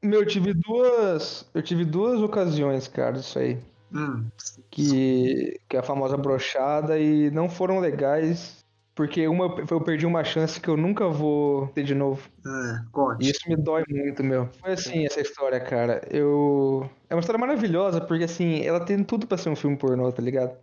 Meu, 0.01 0.21
eu 0.21 0.27
tive 0.27 0.53
duas. 0.53 1.45
Eu 1.53 1.61
tive 1.61 1.83
duas 1.85 2.21
ocasiões, 2.21 2.87
cara, 2.87 3.17
isso 3.17 3.37
aí. 3.39 3.57
Hum. 3.93 4.25
Que, 4.69 5.59
que 5.69 5.75
é 5.77 5.79
a 5.79 5.83
famosa 5.83 6.17
brochada 6.17 6.99
e 6.99 7.31
não 7.31 7.49
foram 7.49 7.79
legais. 7.79 8.65
Porque 8.97 9.27
uma 9.27 9.55
eu 9.69 9.79
perdi 9.79 10.07
uma 10.07 10.23
chance 10.23 10.59
que 10.59 10.67
eu 10.67 10.75
nunca 10.75 11.07
vou 11.07 11.67
ter 11.67 11.83
de 11.83 11.93
novo. 11.93 12.27
É, 12.43 12.79
conte. 12.91 13.23
E 13.23 13.29
isso 13.29 13.47
me 13.47 13.55
dói 13.55 13.83
muito, 13.87 14.23
meu. 14.23 14.49
Foi 14.59 14.71
assim 14.71 15.05
essa 15.05 15.21
história, 15.21 15.59
cara. 15.59 16.01
Eu. 16.09 16.89
É 17.07 17.13
uma 17.13 17.19
história 17.19 17.39
maravilhosa, 17.39 18.01
porque 18.01 18.23
assim, 18.23 18.65
ela 18.65 18.79
tem 18.79 19.03
tudo 19.03 19.27
pra 19.27 19.37
ser 19.37 19.49
um 19.49 19.55
filme 19.55 19.77
pornô, 19.77 20.11
tá 20.11 20.19
ligado? 20.19 20.57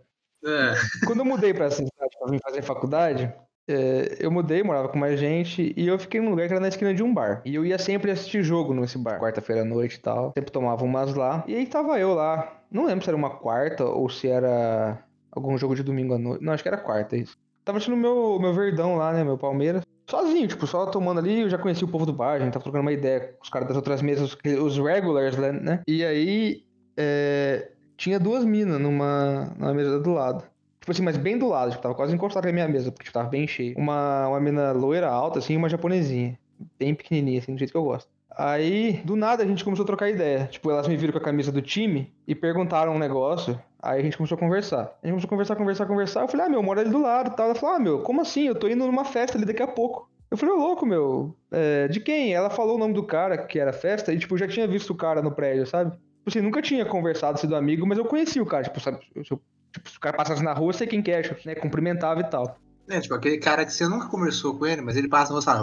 É. 0.45 0.73
Quando 1.07 1.19
eu 1.19 1.25
mudei 1.25 1.53
pra 1.53 1.67
essa 1.67 1.77
cidade 1.77 2.17
pra 2.19 2.29
vir 2.29 2.41
fazer 2.41 2.61
faculdade, 2.61 3.33
é, 3.69 4.17
eu 4.19 4.29
mudei, 4.29 4.61
morava 4.61 4.89
com 4.89 4.99
mais 4.99 5.17
gente, 5.17 5.73
e 5.75 5.87
eu 5.87 5.97
fiquei 5.97 6.19
num 6.19 6.31
lugar 6.31 6.45
que 6.47 6.53
era 6.53 6.61
na 6.61 6.67
esquina 6.67 6.93
de 6.93 7.01
um 7.01 7.13
bar. 7.13 7.41
E 7.45 7.55
eu 7.55 7.65
ia 7.65 7.79
sempre 7.79 8.11
assistir 8.11 8.43
jogo 8.43 8.73
nesse 8.73 8.97
bar, 8.97 9.17
quarta-feira 9.17 9.61
à 9.61 9.65
noite 9.65 9.95
e 9.95 9.99
tal. 10.01 10.33
Sempre 10.37 10.51
tomava 10.51 10.83
umas 10.83 11.15
lá. 11.15 11.41
E 11.47 11.55
aí 11.55 11.65
tava 11.65 11.97
eu 11.97 12.13
lá. 12.13 12.61
Não 12.69 12.85
lembro 12.85 13.01
se 13.01 13.09
era 13.09 13.15
uma 13.15 13.29
quarta 13.29 13.85
ou 13.85 14.09
se 14.09 14.27
era 14.27 14.99
algum 15.31 15.57
jogo 15.57 15.73
de 15.73 15.83
domingo 15.83 16.13
à 16.13 16.17
noite. 16.17 16.43
Não, 16.43 16.51
acho 16.51 16.61
que 16.61 16.67
era 16.67 16.77
quarta 16.77 17.15
isso. 17.15 17.37
Tava 17.65 17.79
assistindo 17.79 17.97
meu, 17.97 18.37
meu 18.39 18.53
verdão 18.53 18.95
lá, 18.95 19.11
né? 19.11 19.23
Meu 19.23 19.37
Palmeiras. 19.39 19.83
Sozinho, 20.07 20.47
tipo, 20.47 20.67
só 20.67 20.85
tomando 20.85 21.19
ali, 21.19 21.41
eu 21.41 21.49
já 21.49 21.57
conheci 21.57 21.83
o 21.83 21.87
povo 21.87 22.05
do 22.05 22.13
bar, 22.13 22.33
a 22.33 22.39
gente 22.39 22.53
tava 22.53 22.61
trocando 22.61 22.83
uma 22.83 22.91
ideia 22.91 23.33
com 23.33 23.43
os 23.43 23.49
caras 23.49 23.67
das 23.67 23.75
outras 23.75 24.03
mesas, 24.03 24.37
os 24.61 24.77
regulars, 24.77 25.35
né? 25.35 25.81
E 25.87 26.05
aí, 26.05 26.63
é, 26.95 27.71
tinha 27.97 28.19
duas 28.19 28.45
minas 28.45 28.79
numa, 28.79 29.51
numa 29.57 29.73
mesa 29.73 29.99
do 29.99 30.13
lado. 30.13 30.43
Tipo 30.79 30.91
assim, 30.91 31.01
mas 31.01 31.17
bem 31.17 31.39
do 31.39 31.47
lado, 31.47 31.71
tipo, 31.71 31.81
tava 31.81 31.95
quase 31.95 32.13
encostado 32.13 32.45
na 32.45 32.51
minha 32.51 32.67
mesa, 32.67 32.91
porque 32.91 33.05
tipo, 33.05 33.13
tava 33.15 33.29
bem 33.29 33.47
cheio. 33.47 33.75
Uma, 33.75 34.27
uma 34.27 34.39
mina 34.39 34.71
loira 34.71 35.09
alta, 35.09 35.39
assim, 35.39 35.53
e 35.53 35.57
uma 35.57 35.67
japonesinha. 35.67 36.37
Bem 36.77 36.93
pequenininha, 36.93 37.39
assim, 37.39 37.53
do 37.53 37.57
jeito 37.57 37.71
que 37.71 37.77
eu 37.77 37.83
gosto. 37.83 38.07
Aí, 38.37 39.01
do 39.05 39.15
nada, 39.15 39.43
a 39.43 39.47
gente 39.47 39.63
começou 39.63 39.83
a 39.83 39.87
trocar 39.87 40.09
ideia. 40.09 40.47
Tipo, 40.51 40.69
elas 40.71 40.87
me 40.87 40.97
viram 40.97 41.13
com 41.13 41.19
a 41.19 41.21
camisa 41.21 41.51
do 41.51 41.61
time 41.61 42.13
e 42.27 42.35
perguntaram 42.35 42.93
um 42.93 42.99
negócio. 42.99 43.59
Aí 43.81 43.99
a 43.99 44.03
gente 44.03 44.17
começou 44.17 44.35
a 44.35 44.39
conversar. 44.39 44.97
A 45.01 45.07
gente 45.07 45.25
começou 45.27 45.27
a 45.27 45.29
conversar, 45.29 45.55
conversar, 45.55 45.85
conversar. 45.85 46.21
Eu 46.21 46.27
falei, 46.27 46.45
ah, 46.45 46.49
meu, 46.49 46.59
eu 46.59 46.63
moro 46.63 46.79
ali 46.79 46.89
do 46.89 47.01
lado 47.01 47.31
e 47.31 47.35
tal. 47.35 47.45
Ela 47.45 47.55
falou, 47.55 47.75
ah, 47.75 47.79
meu, 47.79 47.99
como 47.99 48.21
assim? 48.21 48.47
Eu 48.47 48.55
tô 48.55 48.67
indo 48.67 48.85
numa 48.85 49.05
festa 49.05 49.37
ali 49.37 49.45
daqui 49.45 49.63
a 49.63 49.67
pouco. 49.67 50.09
Eu 50.29 50.37
falei, 50.37 50.55
ô 50.55 50.57
louco, 50.57 50.85
meu, 50.85 51.35
é, 51.51 51.87
de 51.87 51.99
quem? 51.99 52.33
Ela 52.33 52.49
falou 52.49 52.75
o 52.75 52.79
nome 52.79 52.93
do 52.93 53.03
cara 53.03 53.37
que 53.37 53.59
era 53.59 53.71
festa 53.71 54.11
e, 54.11 54.17
tipo, 54.19 54.33
eu 54.33 54.39
já 54.39 54.47
tinha 54.47 54.67
visto 54.67 54.89
o 54.89 54.95
cara 54.95 55.21
no 55.21 55.31
prédio, 55.31 55.65
sabe? 55.65 55.91
Tipo 55.91 56.29
assim, 56.29 56.41
nunca 56.41 56.61
tinha 56.61 56.83
conversado, 56.85 57.39
sido 57.39 57.55
amigo, 57.55 57.85
mas 57.85 57.97
eu 57.97 58.05
conhecia 58.05 58.41
o 58.41 58.45
cara, 58.45 58.63
tipo, 58.63 58.79
sabe? 58.79 58.99
Se, 59.23 59.31
eu- 59.31 59.39
tipo, 59.71 59.89
se 59.89 59.97
o 59.97 59.99
cara 59.99 60.17
passasse 60.17 60.43
na 60.43 60.51
rua, 60.51 60.69
eu 60.69 60.73
sei 60.73 60.87
quem 60.87 61.01
que 61.01 61.11
é, 61.11 61.21
tipo, 61.21 61.39
né? 61.45 61.53
Cumprimentava 61.55 62.21
e 62.21 62.23
tal. 62.29 62.57
É, 62.89 62.99
tipo, 62.99 63.13
aquele 63.13 63.37
cara 63.37 63.63
que 63.63 63.71
você 63.71 63.87
nunca 63.87 64.07
conversou 64.07 64.57
com 64.57 64.65
ele, 64.65 64.81
mas 64.81 64.97
ele 64.97 65.07
passa 65.07 65.31
e 65.31 65.35
você 65.35 65.45
fala, 65.45 65.61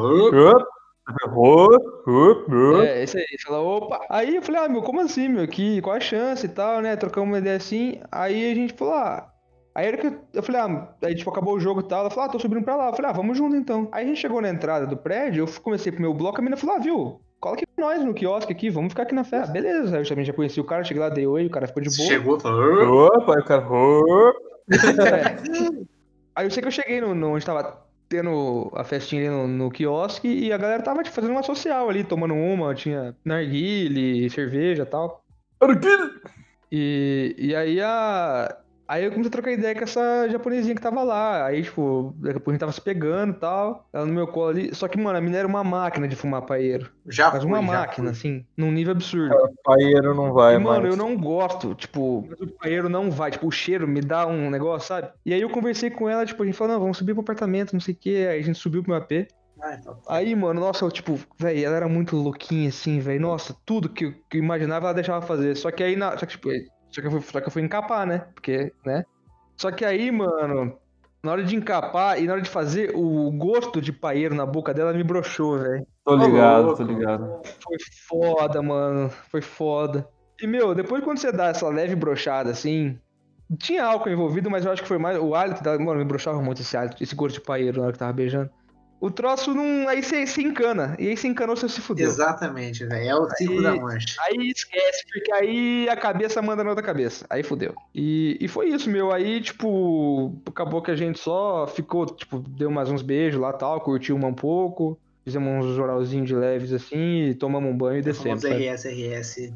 "Ô, 1.35 1.65
Up, 1.65 1.71
up, 1.71 2.11
up, 2.11 2.55
up. 2.55 2.87
É, 2.87 3.03
esse 3.03 3.19
aí. 3.19 3.27
Fala, 3.45 3.61
opa. 3.61 4.01
Aí 4.09 4.37
eu 4.37 4.43
falei, 4.43 4.61
ah, 4.65 4.69
meu, 4.69 4.83
como 4.83 5.01
assim, 5.01 5.29
meu? 5.29 5.47
Que, 5.49 5.81
qual 5.83 5.97
a 5.97 6.01
chance 6.01 6.47
e 6.47 6.49
tal, 6.49 6.81
né? 6.81 6.95
Trocamos 6.97 7.29
uma 7.31 7.39
ideia 7.39 7.57
assim. 7.57 8.01
Aí 8.11 8.51
a 8.51 8.55
gente 8.55 8.75
falou, 8.75 8.95
ah. 8.95 9.29
Aí 9.75 9.87
era 9.87 9.97
que 9.97 10.13
eu, 10.35 10.43
falei, 10.43 10.61
ah, 10.61 10.95
aí 11.03 11.15
tipo, 11.15 11.31
acabou 11.31 11.55
o 11.55 11.61
jogo 11.61 11.81
e 11.81 11.85
tal. 11.85 12.01
Ela 12.01 12.11
falou, 12.11 12.29
ah, 12.29 12.33
tô 12.33 12.39
subindo 12.39 12.63
pra 12.63 12.77
lá. 12.77 12.89
Eu 12.89 12.95
falei, 12.95 13.11
ah, 13.11 13.15
vamos 13.15 13.37
junto 13.39 13.57
então. 13.57 13.89
Aí 13.91 14.05
a 14.05 14.07
gente 14.09 14.21
chegou 14.21 14.41
na 14.41 14.49
entrada 14.51 14.87
do 14.87 14.97
prédio, 14.97 15.45
eu 15.47 15.63
comecei 15.63 15.91
pro 15.91 16.01
meu 16.01 16.13
bloco, 16.15 16.39
a 16.39 16.43
menina 16.43 16.57
falou, 16.57 16.77
ah, 16.77 16.79
viu? 16.79 17.21
Cola 17.41 17.57
aqui 17.57 17.65
com 17.75 17.83
nós 17.83 18.05
no 18.05 18.15
quiosque 18.15 18.53
aqui, 18.53 18.71
vamos 18.71 18.91
ficar 18.93 19.03
aqui 19.03 19.15
na 19.15 19.25
festa. 19.25 19.51
Beleza. 19.53 19.97
Aí 19.97 20.03
eu 20.05 20.09
também 20.09 20.25
já 20.25 20.33
conheci 20.33 20.61
o 20.61 20.65
cara, 20.65 20.85
cheguei 20.85 21.03
lá, 21.03 21.09
dei 21.09 21.27
oi, 21.27 21.47
o 21.47 21.51
cara 21.51 21.67
ficou 21.67 21.83
de 21.83 21.89
boa. 21.97 22.07
Chegou 22.09 22.39
falou. 22.39 23.07
Opa, 23.07 23.35
aí 23.35 23.41
o 23.41 23.45
cara. 23.45 23.67
É. 24.69 25.83
Aí 26.35 26.47
eu 26.47 26.51
sei 26.51 26.63
que 26.63 26.69
eu 26.69 26.73
cheguei 26.73 27.01
no, 27.01 27.15
no- 27.15 27.35
onde 27.35 27.45
tava 27.45 27.82
tendo 28.13 28.71
a 28.75 28.85
festinha 28.85 29.23
ali 29.23 29.31
no, 29.31 29.49
no 29.49 29.71
quiosque 29.71 30.29
e 30.29 30.53
a 30.53 30.59
galera 30.59 30.83
tava 30.83 31.03
tipo, 31.03 31.17
fazendo 31.17 31.31
uma 31.31 31.43
social 31.43 31.89
ali, 31.89 32.05
tomando 32.05 32.35
uma, 32.35 32.75
tinha 32.75 33.17
narguile, 33.25 34.29
cerveja 34.29 34.83
e 34.83 34.87
tal. 34.87 35.25
Arquilho. 35.59 36.21
E, 36.71 37.35
e 37.39 37.57
aí 37.57 37.81
a. 37.81 38.55
Aí 38.93 39.05
eu 39.05 39.11
comecei 39.11 39.29
a 39.29 39.33
trocar 39.33 39.53
ideia 39.53 39.75
com 39.75 39.85
essa 39.85 40.29
japonesinha 40.29 40.75
que 40.75 40.83
tava 40.83 41.03
lá. 41.03 41.47
Aí, 41.47 41.63
tipo, 41.63 42.15
daqui 42.19 42.37
a 42.37 42.41
pouco 42.41 42.51
a 42.51 42.53
gente 42.53 42.61
tava 42.61 42.73
se 42.73 42.81
pegando 42.83 43.33
e 43.33 43.37
tal. 43.37 43.89
Ela 43.91 44.05
no 44.05 44.13
meu 44.13 44.27
colo 44.27 44.49
ali. 44.49 44.75
Só 44.75 44.87
que, 44.87 44.99
mano, 44.99 45.17
a 45.17 45.21
mina 45.23 45.39
era 45.39 45.49
uma 45.49 45.65
máquina 45.65 46.07
de 46.07 46.15
fumar 46.15 46.43
paeiro. 46.43 46.91
já 47.07 47.31
Mas 47.31 47.43
uma 47.43 47.57
já 47.57 47.63
máquina, 47.63 48.11
assim, 48.11 48.45
num 48.55 48.71
nível 48.71 48.93
absurdo. 48.93 49.35
Paieiro 49.65 50.15
não 50.15 50.35
vai, 50.35 50.57
E, 50.57 50.59
mano, 50.59 50.83
mais. 50.83 50.91
eu 50.93 50.97
não 50.99 51.17
gosto, 51.17 51.75
tipo, 51.75 52.27
mas 52.29 52.39
o 52.39 52.47
paeiro 52.49 52.91
não 52.91 53.11
vai, 53.11 53.31
tipo, 53.31 53.47
o 53.47 53.51
cheiro 53.51 53.89
me 53.89 54.03
dá 54.03 54.27
um 54.27 54.51
negócio, 54.51 54.89
sabe? 54.89 55.09
E 55.25 55.33
aí 55.33 55.41
eu 55.41 55.49
conversei 55.49 55.89
com 55.89 56.07
ela, 56.07 56.27
tipo, 56.27 56.43
a 56.43 56.45
gente 56.45 56.59
falou, 56.59 56.75
não, 56.75 56.81
vamos 56.81 56.99
subir 56.99 57.15
pro 57.15 57.23
apartamento, 57.23 57.73
não 57.73 57.81
sei 57.81 57.95
o 57.95 57.97
quê. 57.99 58.27
Aí 58.29 58.41
a 58.41 58.45
gente 58.45 58.59
subiu 58.59 58.83
pro 58.83 58.93
meu 58.93 59.01
AP. 59.01 59.27
Ah, 59.59 59.75
então. 59.81 59.97
Aí, 60.07 60.35
mano, 60.35 60.61
nossa, 60.61 60.85
eu, 60.85 60.91
tipo, 60.91 61.19
velho, 61.39 61.65
ela 61.65 61.77
era 61.77 61.89
muito 61.89 62.15
louquinha, 62.15 62.69
assim, 62.69 62.99
velho. 63.01 63.23
Nossa, 63.23 63.57
tudo 63.65 63.89
que 63.89 64.05
eu, 64.05 64.13
que 64.29 64.37
eu 64.37 64.43
imaginava 64.43 64.89
ela 64.89 64.95
deixava 64.95 65.25
fazer. 65.25 65.57
Só 65.57 65.71
que 65.71 65.83
aí, 65.83 65.97
na, 65.97 66.11
só 66.19 66.27
que, 66.27 66.33
tipo, 66.33 66.51
só 66.93 67.01
que, 67.01 67.07
eu 67.07 67.11
fui, 67.11 67.21
só 67.23 67.41
que 67.41 67.49
eu 67.49 67.51
fui 67.51 67.63
encapar, 67.63 68.07
né? 68.07 68.27
Porque, 68.35 68.73
né? 68.85 69.05
Só 69.57 69.71
que 69.71 69.85
aí, 69.85 70.11
mano, 70.11 70.77
na 71.23 71.33
hora 71.33 71.43
de 71.43 71.57
encapar 71.57 72.21
e 72.21 72.27
na 72.27 72.35
hora 72.35 72.43
de 72.43 72.51
fazer, 72.51 72.93
o 72.95 73.31
gosto 73.31 73.81
de 73.81 73.93
paeiro 73.93 74.35
na 74.35 74.45
boca 74.45 74.75
dela 74.75 74.93
me 74.93 75.03
broxou, 75.03 75.59
velho. 75.59 75.87
Tô 76.05 76.17
ligado, 76.17 76.77
tô 76.77 76.83
ligado. 76.83 77.41
Foi 77.63 77.77
foda, 78.09 78.61
mano. 78.61 79.09
Foi 79.31 79.41
foda. 79.41 80.07
E, 80.41 80.47
meu, 80.47 80.75
depois 80.75 81.03
quando 81.03 81.19
você 81.19 81.33
dá 81.33 81.47
essa 81.47 81.69
leve 81.69 81.95
brochada, 81.95 82.51
assim. 82.51 82.99
Tinha 83.59 83.85
álcool 83.85 84.11
envolvido, 84.11 84.51
mas 84.51 84.65
eu 84.65 84.73
acho 84.73 84.83
que 84.83 84.89
foi 84.89 84.99
mais. 84.99 85.19
O 85.19 85.35
hálito 85.35 85.63
da. 85.63 85.79
Mano, 85.79 85.99
me 85.99 86.05
broxava 86.05 86.43
muito 86.43 86.63
esse 86.63 86.77
hálito, 86.77 87.03
esse 87.03 87.15
gosto 87.15 87.35
de 87.35 87.43
paeiro 87.43 87.79
na 87.79 87.85
hora 87.85 87.93
que 87.93 87.99
tava 87.99 88.13
beijando. 88.13 88.51
O 89.03 89.11
troço 89.11 89.53
não. 89.53 89.89
Aí 89.89 90.01
você 90.01 90.25
se 90.29 90.41
encana. 90.45 90.95
E 90.97 91.09
aí 91.09 91.17
você 91.17 91.27
encanou, 91.27 91.57
você 91.57 91.69
se 91.69 91.81
fudeu. 91.81 92.07
Exatamente, 92.07 92.85
velho. 92.87 93.09
É 93.11 93.15
o 93.17 93.29
ciclo 93.31 93.57
Aí- 93.57 93.63
da 93.65 93.75
mancha. 93.75 94.21
Aí 94.23 94.49
esquece, 94.49 95.05
porque 95.13 95.33
aí 95.33 95.89
a 95.89 95.97
cabeça 95.97 96.41
manda 96.41 96.63
na 96.63 96.71
outra 96.71 96.85
cabeça. 96.85 97.27
Aí 97.29 97.43
fudeu. 97.43 97.75
E, 97.93 98.39
e 98.41 98.47
foi 98.47 98.69
isso, 98.69 98.89
meu. 98.89 99.11
Aí, 99.13 99.41
tipo, 99.41 100.33
acabou 100.47 100.81
que 100.81 100.93
a 100.93 100.95
gente 100.95 101.19
só 101.19 101.67
ficou, 101.67 102.07
tipo, 102.07 102.39
deu 102.39 102.71
mais 102.71 102.89
uns 102.91 103.03
beijos 103.03 103.41
lá 103.41 103.53
tal, 103.53 103.81
curtiu 103.81 104.15
uma 104.15 104.29
um 104.29 104.35
pouco. 104.35 104.97
Fizemos 105.25 105.67
uns 105.67 105.75
jornalzinhos 105.75 106.29
de 106.29 106.35
leves 106.37 106.73
assim, 106.73 107.25
e 107.27 107.35
tomamos 107.35 107.71
um 107.71 107.77
banho 107.77 107.99
e 107.99 108.03
descemos. 108.03 108.41
Famoso 108.43 108.61
sabe? 108.61 108.69
RS, 108.69 108.85
RS. 108.87 109.53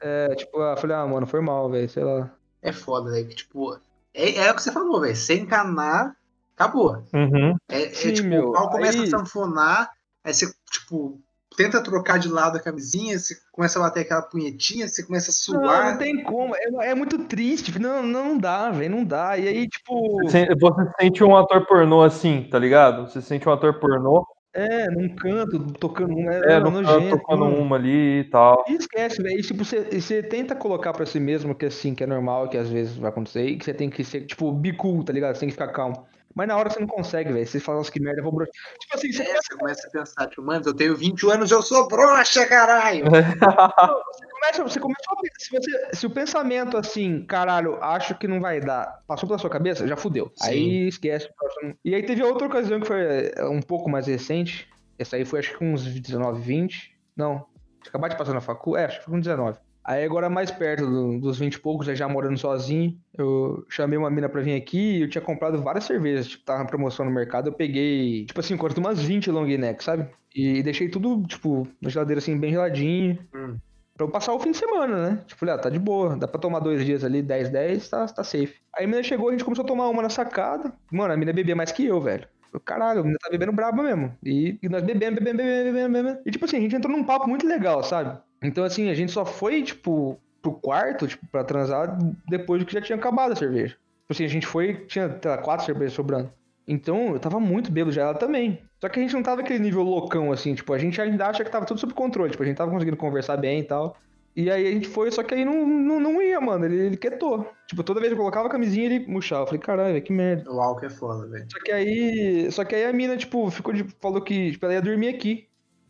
É, 0.00 0.34
tipo, 0.36 0.60
ah, 0.60 0.76
falei, 0.76 0.96
ah, 0.96 1.06
mano, 1.06 1.26
foi 1.26 1.40
mal, 1.40 1.68
velho, 1.68 1.88
sei 1.88 2.04
lá. 2.04 2.30
É 2.62 2.70
foda, 2.72 3.10
velho. 3.10 3.26
que, 3.26 3.34
Tipo, 3.34 3.78
é, 4.14 4.36
é 4.46 4.50
o 4.50 4.54
que 4.54 4.62
você 4.62 4.70
falou, 4.72 5.00
velho. 5.00 5.14
Sem 5.16 5.40
encanar, 5.42 6.14
acabou. 6.60 7.02
Uhum. 7.14 7.56
É, 7.70 7.84
é, 7.84 7.88
Sim, 7.90 8.12
tipo, 8.12 8.28
meu, 8.28 8.48
o 8.50 8.52
pau 8.52 8.70
começa 8.70 8.98
aí- 8.98 9.04
a 9.04 9.10
sanfonar, 9.10 9.90
aí 10.24 10.34
você, 10.34 10.46
tipo, 10.70 11.18
tenta 11.56 11.82
trocar 11.82 12.18
de 12.18 12.28
lado 12.28 12.56
a 12.56 12.60
camisinha, 12.60 13.18
você 13.18 13.34
começa 13.52 13.78
a 13.78 13.82
bater 13.82 14.00
aquela 14.00 14.22
punhetinha, 14.22 14.86
você 14.86 15.02
começa 15.02 15.30
a 15.30 15.54
Não, 15.54 15.60
suar. 15.62 15.92
não 15.92 15.98
tem 15.98 16.22
como, 16.22 16.54
é, 16.54 16.90
é 16.90 16.94
muito 16.94 17.18
triste, 17.24 17.76
não, 17.78 18.02
não 18.02 18.38
dá, 18.38 18.70
velho, 18.70 18.94
não 18.94 19.04
dá. 19.04 19.38
E 19.38 19.48
aí, 19.48 19.68
tipo, 19.68 20.22
Você 20.24 20.46
você 20.54 20.90
sente 21.00 21.24
um 21.24 21.36
ator 21.36 21.66
pornô 21.66 22.02
assim, 22.02 22.46
tá 22.50 22.58
ligado? 22.58 23.08
Você 23.10 23.20
sente 23.22 23.48
um 23.48 23.52
ator 23.52 23.80
pornô, 23.80 24.24
é, 24.52 24.90
num 24.90 25.14
canto, 25.14 25.60
tocando 25.74 26.12
um, 26.12 26.28
é, 26.30 26.54
é, 26.56 26.60
no 26.60 26.70
nojento, 26.72 27.02
canto 27.10 27.20
tocando 27.20 27.44
mano. 27.44 27.56
uma 27.56 27.76
ali 27.76 28.20
e 28.20 28.24
tal. 28.24 28.64
E 28.68 28.74
esquece, 28.74 29.22
velho. 29.22 29.38
E, 29.38 29.42
Tipo, 29.42 29.64
você, 29.64 30.00
você 30.00 30.22
tenta 30.22 30.56
colocar 30.56 30.92
pra 30.92 31.06
si 31.06 31.20
mesmo 31.20 31.54
que 31.54 31.66
assim, 31.66 31.94
que 31.94 32.02
é 32.02 32.06
normal, 32.06 32.48
que 32.48 32.56
às 32.58 32.68
vezes 32.68 32.96
vai 32.96 33.10
acontecer, 33.10 33.46
e 33.46 33.56
que 33.56 33.64
você 33.64 33.72
tem 33.72 33.88
que 33.88 34.02
ser, 34.02 34.26
tipo, 34.26 34.52
cool, 34.76 35.04
tá 35.04 35.12
ligado? 35.12 35.34
Você 35.34 35.40
tem 35.40 35.48
que 35.48 35.54
ficar 35.54 35.68
calmo. 35.68 36.04
Mas 36.34 36.48
na 36.48 36.56
hora 36.56 36.70
você 36.70 36.78
não 36.78 36.86
consegue, 36.86 37.32
velho. 37.32 37.46
Você 37.46 37.58
fala, 37.58 37.78
nossa, 37.78 37.90
que 37.90 38.00
merda, 38.00 38.20
eu 38.20 38.24
vou 38.24 38.32
broxar. 38.32 38.54
Tipo 38.80 38.96
assim, 38.96 39.12
você 39.12 39.22
É, 39.22 39.36
você 39.36 39.56
começa 39.56 39.86
a 39.86 39.90
pensar, 39.90 40.26
tipo, 40.28 40.42
mano, 40.42 40.62
eu 40.64 40.74
tenho 40.74 40.96
21 40.96 41.30
anos, 41.30 41.50
eu 41.50 41.62
sou 41.62 41.88
broxa, 41.88 42.46
caralho! 42.46 43.04
começa, 44.40 44.62
você 44.62 44.80
começou 44.80 45.12
a 45.12 45.20
pensar, 45.20 45.38
se, 45.38 45.50
você, 45.50 45.96
se 45.96 46.06
o 46.06 46.10
pensamento 46.10 46.76
assim, 46.76 47.24
caralho, 47.26 47.82
acho 47.82 48.14
que 48.16 48.26
não 48.26 48.40
vai 48.40 48.60
dar, 48.60 49.02
passou 49.06 49.28
pela 49.28 49.38
sua 49.38 49.50
cabeça, 49.50 49.86
já 49.86 49.96
fudeu. 49.96 50.32
Sim. 50.36 50.48
Aí 50.48 50.88
esquece. 50.88 51.26
o 51.26 51.34
próximo. 51.34 51.76
E 51.84 51.94
aí 51.94 52.02
teve 52.02 52.22
outra 52.22 52.46
ocasião 52.46 52.80
que 52.80 52.86
foi 52.86 53.32
é, 53.36 53.44
um 53.44 53.60
pouco 53.60 53.90
mais 53.90 54.06
recente. 54.06 54.68
Essa 54.98 55.16
aí 55.16 55.24
foi 55.24 55.40
acho 55.40 55.52
que 55.52 55.58
com 55.58 55.72
uns 55.72 55.84
19, 55.84 56.40
20. 56.40 56.96
Não. 57.16 57.46
Acabar 57.86 58.08
de 58.08 58.16
passar 58.16 58.34
na 58.34 58.40
facu. 58.40 58.76
É, 58.76 58.86
acho 58.86 58.98
que 58.98 59.04
foi 59.04 59.14
com 59.14 59.20
19. 59.20 59.58
Aí 59.84 60.04
agora 60.04 60.28
mais 60.28 60.50
perto 60.50 60.86
do- 60.86 61.18
dos 61.20 61.38
20 61.38 61.54
e 61.54 61.58
poucos, 61.60 61.86
já, 61.86 61.94
já 61.94 62.08
morando 62.08 62.38
sozinho, 62.38 62.96
eu 63.16 63.64
chamei 63.68 63.98
uma 63.98 64.10
mina 64.10 64.28
pra 64.28 64.40
vir 64.42 64.54
aqui 64.54 64.98
e 64.98 65.02
eu 65.02 65.08
tinha 65.08 65.22
comprado 65.22 65.60
várias 65.62 65.84
cervejas, 65.84 66.28
tipo, 66.28 66.44
tava 66.44 66.60
na 66.60 66.66
promoção 66.66 67.04
no 67.06 67.10
mercado, 67.10 67.48
eu 67.48 67.52
peguei, 67.52 68.24
tipo 68.26 68.38
assim, 68.40 68.56
cortei 68.56 68.82
umas 68.82 69.00
20 69.02 69.30
long 69.30 69.46
neck, 69.46 69.82
sabe? 69.82 70.06
E 70.34 70.62
deixei 70.62 70.88
tudo, 70.88 71.26
tipo, 71.26 71.66
na 71.80 71.88
geladeira 71.88 72.18
assim, 72.18 72.38
bem 72.38 72.52
geladinho. 72.52 73.18
Hum. 73.34 73.56
Pra 73.96 74.06
eu 74.06 74.10
passar 74.10 74.32
o 74.32 74.38
fim 74.40 74.50
de 74.52 74.56
semana, 74.56 75.10
né? 75.10 75.22
Tipo, 75.26 75.40
falei, 75.40 75.54
ah, 75.54 75.58
tá 75.58 75.68
de 75.68 75.78
boa, 75.78 76.16
dá 76.16 76.26
pra 76.28 76.40
tomar 76.40 76.60
dois 76.60 76.84
dias 76.84 77.04
ali, 77.04 77.20
10, 77.20 77.50
10, 77.50 77.88
tá, 77.88 78.06
tá 78.06 78.22
safe. 78.24 78.54
Aí 78.74 78.84
a 78.84 78.88
mina 78.88 79.02
chegou, 79.02 79.28
a 79.28 79.32
gente 79.32 79.44
começou 79.44 79.64
a 79.64 79.68
tomar 79.68 79.88
uma 79.88 80.02
na 80.02 80.08
sacada. 80.08 80.72
Mano, 80.90 81.12
a 81.12 81.16
mina 81.16 81.32
bebia 81.32 81.54
mais 81.56 81.70
que 81.72 81.84
eu, 81.84 82.00
velho. 82.00 82.26
Caralho, 82.64 83.00
a 83.00 83.04
mina 83.04 83.18
tá 83.20 83.28
bebendo 83.30 83.52
braba 83.52 83.82
mesmo. 83.82 84.16
E, 84.24 84.58
e 84.62 84.68
nós 84.68 84.82
bebemos, 84.82 85.18
bebemos, 85.18 85.36
bebemos, 85.42 85.64
bebemos, 85.72 85.92
bebemos. 85.92 86.22
E 86.26 86.30
tipo 86.30 86.44
assim, 86.46 86.56
a 86.56 86.60
gente 86.60 86.74
entrou 86.76 86.96
num 86.96 87.04
papo 87.04 87.28
muito 87.28 87.46
legal, 87.46 87.82
sabe? 87.82 88.18
Então 88.42 88.64
assim, 88.64 88.88
a 88.88 88.94
gente 88.94 89.12
só 89.12 89.24
foi, 89.24 89.62
tipo, 89.62 90.18
pro 90.40 90.52
quarto, 90.52 91.06
tipo, 91.06 91.26
pra 91.26 91.44
transar 91.44 91.98
depois 92.28 92.62
que 92.64 92.72
já 92.72 92.80
tinha 92.80 92.96
acabado 92.96 93.32
a 93.32 93.36
cerveja. 93.36 93.74
Tipo 93.74 94.12
assim, 94.12 94.24
a 94.24 94.28
gente 94.28 94.46
foi, 94.46 94.74
tinha, 94.86 95.18
sei 95.20 95.30
lá, 95.30 95.38
quatro 95.38 95.66
cervejas 95.66 95.92
sobrando. 95.92 96.32
Então, 96.66 97.12
eu 97.12 97.18
tava 97.18 97.40
muito 97.40 97.70
bêbado 97.70 97.92
já, 97.92 98.02
ela 98.02 98.14
também. 98.14 98.60
Só 98.80 98.88
que 98.88 98.98
a 98.98 99.02
gente 99.02 99.14
não 99.14 99.22
tava 99.22 99.40
aquele 99.40 99.58
nível 99.58 99.82
loucão, 99.82 100.30
assim, 100.30 100.54
tipo, 100.54 100.72
a 100.72 100.78
gente 100.78 101.00
ainda 101.00 101.26
acha 101.26 101.44
que 101.44 101.50
tava 101.50 101.66
tudo 101.66 101.80
sob 101.80 101.92
controle, 101.94 102.30
tipo, 102.30 102.42
a 102.42 102.46
gente 102.46 102.56
tava 102.56 102.70
conseguindo 102.70 102.96
conversar 102.96 103.36
bem 103.36 103.60
e 103.60 103.64
tal. 103.64 103.96
E 104.34 104.48
aí 104.48 104.66
a 104.68 104.70
gente 104.70 104.86
foi, 104.86 105.10
só 105.10 105.22
que 105.24 105.34
aí 105.34 105.44
não, 105.44 105.66
não, 105.66 105.98
não 105.98 106.22
ia, 106.22 106.40
mano, 106.40 106.64
ele, 106.64 106.76
ele 106.76 106.96
quietou. 106.96 107.50
Tipo, 107.66 107.82
toda 107.82 107.98
vez 107.98 108.12
que 108.12 108.14
eu 108.14 108.18
colocava 108.18 108.46
a 108.46 108.50
camisinha, 108.50 108.86
ele 108.86 109.06
murchava. 109.06 109.42
Eu 109.42 109.46
falei, 109.46 109.60
caralho, 109.60 110.02
que 110.02 110.12
merda. 110.12 110.50
O 110.50 110.60
álcool 110.60 110.86
é 110.86 110.90
foda, 110.90 111.26
velho. 111.26 111.46
Só 111.50 111.58
que 111.60 111.72
aí. 111.72 112.52
Só 112.52 112.64
que 112.64 112.74
aí 112.76 112.84
a 112.84 112.92
mina, 112.92 113.16
tipo, 113.16 113.50
ficou 113.50 113.74
de. 113.74 113.84
Falou 114.00 114.22
que 114.22 114.52
tipo, 114.52 114.64
ela 114.64 114.74
ia 114.74 114.82
dormir 114.82 115.08
aqui. 115.08 115.48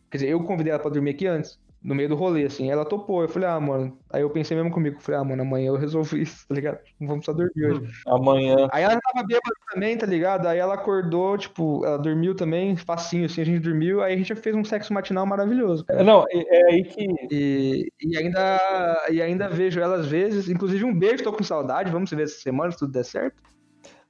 Quer 0.09 0.17
dizer, 0.17 0.29
eu 0.29 0.43
convidei 0.43 0.71
ela 0.71 0.81
pra 0.81 0.89
dormir 0.89 1.11
aqui 1.11 1.27
antes. 1.27 1.59
No 1.83 1.95
meio 1.95 2.09
do 2.09 2.15
rolê, 2.15 2.45
assim. 2.45 2.69
Ela 2.69 2.85
topou. 2.85 3.23
Eu 3.23 3.27
falei, 3.27 3.49
ah, 3.49 3.59
mano. 3.59 3.97
Aí 4.11 4.21
eu 4.21 4.29
pensei 4.29 4.55
mesmo 4.55 4.71
comigo. 4.71 4.97
Eu 4.97 5.01
falei, 5.01 5.19
ah, 5.19 5.23
mano, 5.23 5.41
amanhã 5.41 5.69
eu 5.69 5.77
resolvo 5.77 6.15
isso, 6.17 6.47
tá 6.47 6.53
ligado? 6.53 6.79
Não 6.99 7.07
vamos 7.07 7.25
só 7.25 7.33
dormir 7.33 7.65
hoje. 7.65 7.91
Amanhã. 8.05 8.67
Aí 8.71 8.83
ela 8.83 8.99
tava 9.01 9.25
bêbada 9.25 9.55
também, 9.73 9.97
tá 9.97 10.05
ligado? 10.05 10.47
Aí 10.47 10.59
ela 10.59 10.75
acordou, 10.75 11.37
tipo, 11.37 11.83
ela 11.83 11.97
dormiu 11.97 12.35
também, 12.35 12.75
facinho, 12.75 13.25
assim, 13.25 13.41
a 13.41 13.45
gente 13.45 13.59
dormiu. 13.61 14.03
Aí 14.03 14.13
a 14.13 14.17
gente 14.17 14.35
fez 14.35 14.55
um 14.55 14.63
sexo 14.63 14.93
matinal 14.93 15.25
maravilhoso. 15.25 15.83
cara. 15.83 16.03
Não, 16.03 16.23
é, 16.29 16.59
é 16.59 16.71
aí 16.71 16.83
que. 16.83 17.07
E, 17.31 17.91
e, 17.99 18.17
ainda, 18.17 19.07
e 19.09 19.21
ainda 19.21 19.49
vejo 19.49 19.79
ela 19.79 19.95
às 19.95 20.07
vezes. 20.07 20.49
Inclusive, 20.49 20.85
um 20.85 20.93
beijo, 20.93 21.23
tô 21.23 21.33
com 21.33 21.43
saudade. 21.43 21.91
Vamos 21.91 22.11
ver 22.11 22.23
essa 22.23 22.39
semana, 22.39 22.71
se 22.71 22.77
tudo 22.77 22.91
der 22.91 23.05
certo. 23.05 23.41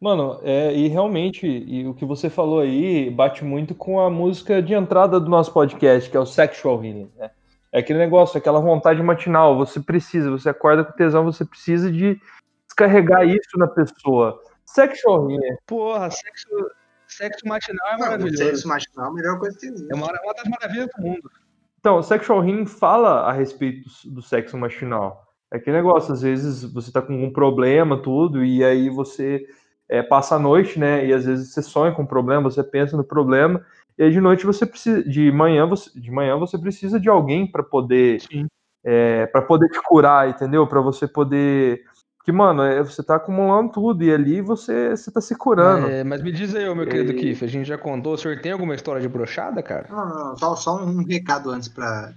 Mano, 0.02 0.40
é, 0.42 0.74
e 0.74 0.88
realmente, 0.88 1.46
e 1.46 1.88
o 1.88 1.94
que 1.94 2.04
você 2.04 2.28
falou 2.28 2.60
aí 2.60 3.10
bate 3.12 3.46
muito 3.46 3.76
com 3.76 4.00
a 4.00 4.10
música 4.10 4.60
de 4.60 4.74
entrada 4.74 5.20
do 5.20 5.30
nosso 5.30 5.54
podcast, 5.54 6.10
que 6.10 6.18
é 6.18 6.20
o 6.20 6.26
Sexual 6.26 6.84
Healing, 6.84 7.12
né? 7.16 7.30
É 7.72 7.80
aquele 7.80 8.00
negócio, 8.00 8.38
aquela 8.38 8.60
vontade 8.60 9.02
matinal, 9.02 9.58
você 9.58 9.80
precisa, 9.80 10.30
você 10.30 10.50
acorda 10.50 10.84
com 10.84 10.92
tesão, 10.92 11.24
você 11.24 11.46
precisa 11.46 11.92
de 11.92 12.20
descarregar 12.68 13.26
isso 13.28 13.58
na 13.58 13.68
pessoa. 13.68 14.42
Sexual 14.66 15.30
Healing. 15.30 15.56
Porra, 15.66 16.10
sexo, 16.10 16.50
sexo 17.08 17.48
matinal 17.48 17.88
é 17.88 17.92
Não, 17.94 18.00
maravilhoso. 18.00 18.38
sexo 18.38 18.68
matinal 18.68 19.06
é 19.06 19.10
a 19.10 19.14
melhor 19.14 19.40
coisa 19.40 19.58
que 19.58 19.66
existe. 19.68 19.92
É 19.92 19.96
uma, 19.96 20.08
uma 20.08 20.34
das 20.34 20.48
maravilhas 20.50 20.90
do 20.98 21.02
mundo. 21.02 21.32
Então, 21.80 21.98
o 21.98 22.04
Sexual 22.04 22.44
Healing 22.44 22.68
fala 22.68 23.22
a 23.22 23.32
respeito 23.32 23.90
do, 24.06 24.22
sexo 24.22 24.58
matinal. 24.58 25.26
É 25.52 25.58
aquele 25.58 25.78
negócio, 25.78 26.14
às 26.14 26.22
vezes 26.22 26.64
você 26.64 26.92
tá 26.92 27.02
com 27.02 27.14
um 27.14 27.34
problema, 27.34 28.02
tudo, 28.02 28.46
e 28.46 28.64
aí 28.64 28.90
você 28.90 29.44
é, 29.90 30.04
passa 30.04 30.36
a 30.36 30.40
noite, 30.40 30.78
né? 30.78 31.06
E 31.06 31.12
às 31.12 31.26
vezes 31.26 31.52
você 31.52 31.62
sonha 31.62 31.92
com 31.92 32.04
um 32.04 32.08
problema, 32.08 32.44
você 32.44 32.64
pensa 32.64 32.96
no 32.96 33.04
problema, 33.04 33.66
e 34.02 34.06
aí 34.06 34.12
de 34.12 34.20
noite 34.20 34.48
você 34.48 34.66
precisa, 34.66 35.04
de 35.04 35.32
manhã 35.32 35.68
você, 35.68 35.92
de 35.94 36.10
manhã 36.10 36.36
você 36.36 36.58
precisa 36.58 37.00
de 37.00 37.08
alguém 37.08 37.46
para 37.46 37.62
poder, 37.62 38.20
é, 38.84 39.28
para 39.28 39.44
poder 39.44 39.70
te 39.70 39.80
curar, 39.84 40.28
entendeu? 40.28 40.66
Para 40.66 40.82
você 40.82 41.08
poder, 41.08 41.84
que 42.26 42.32
mano, 42.32 42.64
é, 42.64 42.82
você 42.82 43.04
tá 43.04 43.18
acumulando 43.18 43.72
tudo 43.72 44.04
e 44.04 44.12
ali 44.12 44.42
você, 44.42 44.98
você 44.98 45.12
tá 45.12 45.22
se 45.22 45.36
curando. 45.36 45.86
É, 45.86 46.04
mas 46.04 46.24
me 46.24 46.32
diz 46.32 46.56
aí, 46.56 46.64
meu 46.74 46.88
querido 46.88 47.12
E- 47.12 47.16
Kiff, 47.16 47.46
a 47.46 47.48
gente 47.48 47.68
já 47.68 47.78
contou. 47.78 48.14
O 48.14 48.18
senhor 48.18 48.42
tem 48.42 48.54
alguma 48.54 48.74
história 48.74 49.00
de 49.00 49.08
brochada, 49.08 49.62
cara? 49.62 49.86
Não, 49.88 50.10
não, 50.10 50.30
não, 50.30 50.36
só, 50.36 50.56
só 50.56 50.84
um 50.84 51.06
recado 51.06 51.52
antes 51.52 51.70
para 51.70 52.12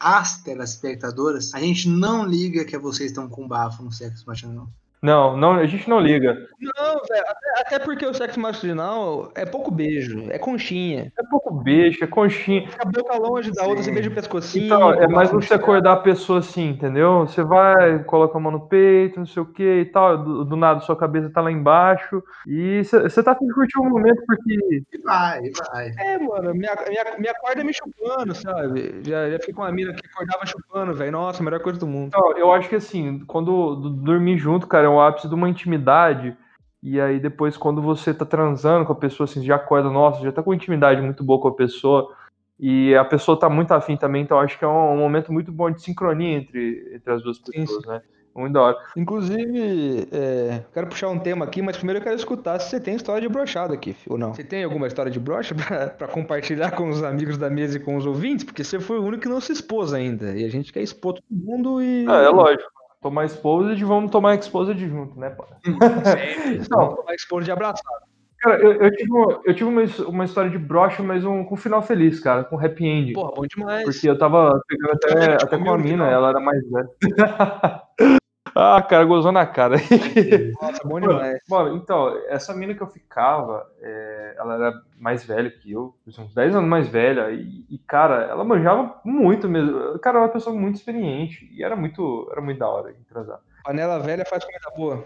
as 0.00 0.42
telespectadoras. 0.42 1.54
A 1.54 1.60
gente 1.60 1.88
não 1.88 2.26
liga 2.26 2.64
que 2.64 2.76
vocês 2.76 3.10
estão 3.10 3.28
com 3.28 3.46
bafo 3.46 3.84
no 3.84 3.92
sexo 3.92 4.24
matinal. 4.26 4.54
Não, 4.54 4.68
não, 5.02 5.52
a 5.54 5.66
gente 5.66 5.88
não 5.88 6.00
liga. 6.00 6.34
Não, 6.60 6.94
velho, 7.08 7.24
até, 7.28 7.60
até 7.60 7.78
porque 7.78 8.04
o 8.04 8.12
sexo 8.12 8.40
matinal 8.40 9.30
é 9.34 9.44
pouco 9.46 9.70
beijo, 9.70 10.26
é 10.30 10.38
conchinha. 10.38 11.12
É 11.18 11.22
pouco 11.30 11.54
beijo, 11.54 12.02
é 12.02 12.06
conchinha. 12.06 12.68
Fica 12.68 12.82
a 12.82 12.90
boca 12.90 13.16
longe 13.16 13.52
da 13.52 13.64
outra, 13.64 13.82
você 13.82 13.92
beija 13.92 14.08
o 14.10 14.14
pescocinho. 14.14 14.64
Então, 14.66 14.92
é 14.92 15.06
mais 15.06 15.30
você 15.30 15.54
acordar 15.54 15.92
a 15.92 15.96
pessoa 15.98 16.40
assim, 16.40 16.70
entendeu? 16.70 17.20
Você 17.20 17.42
vai, 17.42 18.02
coloca 18.04 18.36
a 18.36 18.40
mão 18.40 18.50
no 18.50 18.66
peito, 18.68 19.18
não 19.20 19.26
sei 19.26 19.42
o 19.42 19.46
que 19.46 19.80
e 19.80 19.84
tal, 19.84 20.18
do, 20.18 20.44
do 20.44 20.56
nada 20.56 20.80
sua 20.80 20.96
cabeça 20.96 21.30
tá 21.30 21.40
lá 21.40 21.50
embaixo, 21.52 22.22
e 22.46 22.82
você 22.82 23.02
você 23.02 23.22
tá 23.22 23.32
afim 23.32 23.46
de 23.46 23.54
curtir 23.54 23.78
o 23.78 23.84
momento 23.84 24.22
porque. 24.26 24.82
E 24.92 24.98
vai, 25.04 25.40
e 25.44 25.52
vai. 25.52 25.90
É, 25.98 26.18
mano, 26.18 26.52
me, 26.54 26.66
ac- 26.66 26.88
me, 26.88 26.98
ac- 26.98 27.20
me 27.20 27.28
acorda 27.28 27.62
me 27.62 27.72
chupando, 27.72 28.34
sabe? 28.34 29.00
Já, 29.04 29.30
já 29.30 29.38
fiquei 29.38 29.54
com 29.54 29.62
uma 29.62 29.70
mina 29.72 29.92
que 29.92 30.06
acordava 30.12 30.44
chupando, 30.44 30.94
velho. 30.94 31.12
Nossa, 31.12 31.40
a 31.40 31.44
melhor 31.44 31.60
coisa 31.60 31.78
do 31.78 31.86
mundo. 31.86 32.08
Então, 32.08 32.36
eu 32.36 32.52
acho 32.52 32.68
que 32.68 32.74
assim, 32.76 33.20
quando 33.26 33.76
do- 33.76 33.90
dormir 33.90 34.38
junto, 34.38 34.66
cara, 34.66 34.87
é 34.88 34.90
o 34.90 35.00
ápice 35.00 35.28
de 35.28 35.34
uma 35.34 35.48
intimidade, 35.48 36.36
e 36.82 37.00
aí 37.00 37.20
depois, 37.20 37.56
quando 37.56 37.82
você 37.82 38.14
tá 38.14 38.24
transando 38.24 38.84
com 38.84 38.92
a 38.92 38.96
pessoa, 38.96 39.24
assim, 39.24 39.44
já 39.44 39.56
acorda, 39.56 39.90
nossa, 39.90 40.22
já 40.22 40.32
tá 40.32 40.42
com 40.42 40.54
intimidade 40.54 41.00
muito 41.00 41.22
boa 41.22 41.40
com 41.40 41.48
a 41.48 41.54
pessoa, 41.54 42.12
e 42.58 42.94
a 42.96 43.04
pessoa 43.04 43.38
tá 43.38 43.48
muito 43.48 43.72
afim 43.72 43.96
também, 43.96 44.22
então 44.22 44.38
acho 44.38 44.58
que 44.58 44.64
é 44.64 44.68
um, 44.68 44.94
um 44.94 44.98
momento 44.98 45.32
muito 45.32 45.52
bom 45.52 45.70
de 45.70 45.82
sincronia 45.82 46.38
entre, 46.38 46.92
entre 46.94 47.12
as 47.12 47.22
duas 47.22 47.36
Sim, 47.36 47.52
pessoas, 47.52 47.86
né? 47.86 48.02
Muito 48.34 48.52
da 48.52 48.62
hora. 48.62 48.76
Inclusive, 48.96 50.08
é, 50.12 50.62
quero 50.72 50.86
puxar 50.86 51.08
um 51.08 51.18
tema 51.18 51.44
aqui, 51.44 51.60
mas 51.60 51.76
primeiro 51.76 51.98
eu 51.98 52.04
quero 52.04 52.14
escutar 52.14 52.60
se 52.60 52.70
você 52.70 52.80
tem 52.80 52.94
história 52.94 53.20
de 53.20 53.28
brochada 53.28 53.74
aqui, 53.74 53.96
ou 54.08 54.16
não. 54.16 54.32
Você 54.32 54.44
tem 54.44 54.62
alguma 54.62 54.86
história 54.86 55.10
de 55.10 55.18
brocha 55.18 55.54
pra, 55.56 55.88
pra 55.88 56.06
compartilhar 56.06 56.70
com 56.70 56.88
os 56.88 57.02
amigos 57.02 57.36
da 57.36 57.50
mesa 57.50 57.78
e 57.78 57.80
com 57.80 57.96
os 57.96 58.06
ouvintes? 58.06 58.44
Porque 58.44 58.62
você 58.62 58.78
foi 58.78 58.98
o 58.98 59.02
único 59.02 59.24
que 59.24 59.28
não 59.28 59.40
se 59.40 59.52
expôs 59.52 59.92
ainda. 59.92 60.36
E 60.36 60.44
a 60.44 60.48
gente 60.48 60.72
quer 60.72 60.82
expor 60.82 61.14
todo 61.14 61.24
mundo 61.30 61.82
e. 61.82 62.06
É, 62.06 62.26
é 62.26 62.28
lógico. 62.28 62.77
Tomar 63.00 63.26
exposed, 63.26 63.84
vamos 63.84 64.10
tomar 64.10 64.34
exposed 64.34 64.78
junto, 64.78 65.18
né, 65.18 65.30
pai? 65.30 65.46
Sempre. 65.64 66.66
Não. 66.70 66.96
Não 66.96 67.04
vai 67.04 67.14
expor 67.14 67.42
de 67.42 67.50
abraçado. 67.50 68.08
Cara, 68.40 68.60
eu, 68.60 68.72
eu 68.72 68.90
tive, 68.92 69.12
uma, 69.12 69.40
eu 69.44 69.54
tive 69.54 69.64
uma, 69.64 69.82
uma 70.08 70.24
história 70.24 70.50
de 70.50 70.58
brocha, 70.58 71.02
mas 71.02 71.24
um, 71.24 71.44
com 71.44 71.56
final 71.56 71.82
feliz, 71.82 72.20
cara, 72.20 72.44
com 72.44 72.58
happy 72.58 72.86
ending. 72.86 73.12
Porra, 73.14 73.32
bom 73.34 73.46
demais. 73.46 73.84
Porque 73.84 74.08
eu 74.08 74.16
tava 74.16 74.60
pegando 74.68 74.92
até, 74.92 75.34
até 75.44 75.58
com 75.58 75.70
a 75.72 75.78
mina, 75.78 76.08
ela 76.08 76.30
era 76.30 76.40
mais 76.40 76.62
velha. 76.70 76.88
ah, 78.54 78.82
cara, 78.82 79.04
gozou 79.04 79.32
na 79.32 79.46
cara. 79.46 79.76
Nossa, 80.60 80.86
bom 80.86 81.00
demais. 81.00 81.38
Mano, 81.48 81.76
então, 81.76 82.16
essa 82.28 82.54
mina 82.54 82.74
que 82.74 82.82
eu 82.82 82.86
ficava, 82.86 83.66
é, 83.80 84.34
ela 84.38 84.54
era 84.54 84.82
mais 84.98 85.24
velha 85.24 85.50
que 85.50 85.72
eu, 85.72 85.94
uns 86.06 86.34
10 86.34 86.54
anos 86.54 86.68
mais 86.68 86.88
velha, 86.88 87.30
e, 87.30 87.64
e, 87.70 87.78
cara, 87.78 88.24
ela 88.24 88.44
manjava 88.44 89.00
muito 89.04 89.48
mesmo. 89.48 89.98
Cara, 89.98 90.18
ela 90.18 90.24
era 90.24 90.32
uma 90.32 90.32
pessoa 90.32 90.54
muito 90.54 90.76
experiente, 90.76 91.48
e 91.52 91.62
era 91.62 91.76
muito, 91.76 92.28
era 92.30 92.40
muito 92.40 92.58
da 92.58 92.68
hora 92.68 92.92
de 92.92 93.04
transar. 93.04 93.40
Panela 93.64 93.98
velha 93.98 94.24
faz 94.24 94.44
comida 94.44 94.70
boa. 94.76 95.04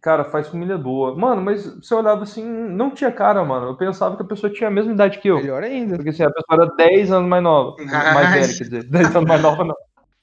Cara, 0.00 0.24
faz 0.24 0.48
família 0.48 0.76
boa. 0.76 1.16
Mano, 1.16 1.40
mas 1.40 1.64
você 1.64 1.94
olhava 1.94 2.22
assim, 2.22 2.44
não 2.44 2.90
tinha 2.90 3.10
cara, 3.10 3.44
mano. 3.44 3.68
Eu 3.68 3.76
pensava 3.76 4.16
que 4.16 4.22
a 4.22 4.26
pessoa 4.26 4.52
tinha 4.52 4.68
a 4.68 4.70
mesma 4.70 4.92
idade 4.92 5.18
que 5.18 5.28
eu. 5.28 5.36
Melhor 5.36 5.62
ainda. 5.62 5.96
Porque 5.96 6.10
assim, 6.10 6.22
a 6.22 6.30
pessoa 6.30 6.62
era 6.62 6.76
10 6.76 7.12
anos 7.12 7.28
mais 7.28 7.42
nova. 7.42 7.76
Mais 7.82 8.30
velha, 8.30 8.46
quer 8.46 8.64
dizer. 8.64 8.84
10 8.84 9.16
anos 9.16 9.28
mais 9.28 9.42
nova, 9.42 9.64
não. 9.64 9.74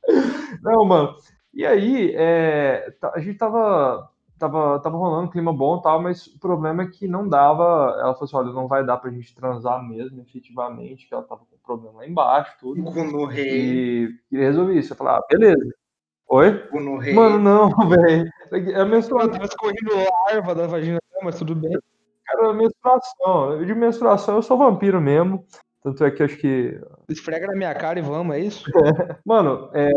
Não, 0.61 0.85
mano. 0.85 1.15
E 1.55 1.65
aí, 1.65 2.11
é, 2.15 2.91
tá- 2.99 3.13
a 3.15 3.19
gente 3.19 3.37
tava, 3.37 4.09
tava, 4.37 4.77
tava 4.81 4.97
rolando 4.97 5.27
um 5.27 5.31
clima 5.31 5.53
bom 5.53 5.77
e 5.77 5.81
tal, 5.81 6.01
mas 6.01 6.27
o 6.27 6.37
problema 6.39 6.83
é 6.83 6.87
que 6.87 7.07
não 7.07 7.27
dava. 7.27 7.63
Ela 7.99 8.13
falou 8.13 8.23
assim: 8.25 8.35
olha, 8.35 8.51
não 8.51 8.67
vai 8.67 8.85
dar 8.85 8.97
pra 8.97 9.09
gente 9.09 9.33
transar 9.33 9.81
mesmo, 9.81 10.21
efetivamente, 10.21 11.07
que 11.07 11.13
ela 11.13 11.23
tava 11.23 11.41
com 11.41 11.55
problema 11.65 11.99
lá 11.99 12.07
embaixo, 12.07 12.55
tudo. 12.59 12.81
No 12.81 13.25
rei. 13.25 13.49
E, 13.49 14.09
e 14.33 14.37
resolvi 14.37 14.77
isso. 14.77 14.91
Eu 14.93 14.97
falei: 14.97 15.13
ah, 15.13 15.21
beleza. 15.29 15.73
Oi? 16.27 16.63
No 16.73 16.97
rei. 16.97 17.13
Mano, 17.13 17.39
não, 17.39 17.69
velho. 17.89 18.29
É 18.51 18.57
a 18.57 18.79
Ela 18.79 18.85
menstruação. 18.85 19.31
tava 19.31 19.45
escorrendo 19.45 19.91
larva 20.27 20.53
da 20.53 20.67
vagina, 20.67 20.99
mas 21.23 21.37
tudo 21.37 21.55
bem. 21.55 21.71
Cara, 22.25 22.51
menstruação. 22.53 23.63
De 23.63 23.73
menstruação 23.73 24.35
eu 24.35 24.41
sou 24.41 24.57
vampiro 24.57 24.99
mesmo. 24.99 25.45
Tanto 25.81 26.03
é 26.03 26.11
que 26.11 26.21
eu 26.21 26.25
acho 26.25 26.37
que. 26.37 26.81
Esfrega 27.07 27.47
na 27.47 27.55
minha 27.55 27.73
cara 27.75 27.99
e 27.99 28.01
vamos, 28.01 28.35
é 28.35 28.39
isso? 28.39 28.65
Mano, 29.25 29.69
é. 29.73 29.89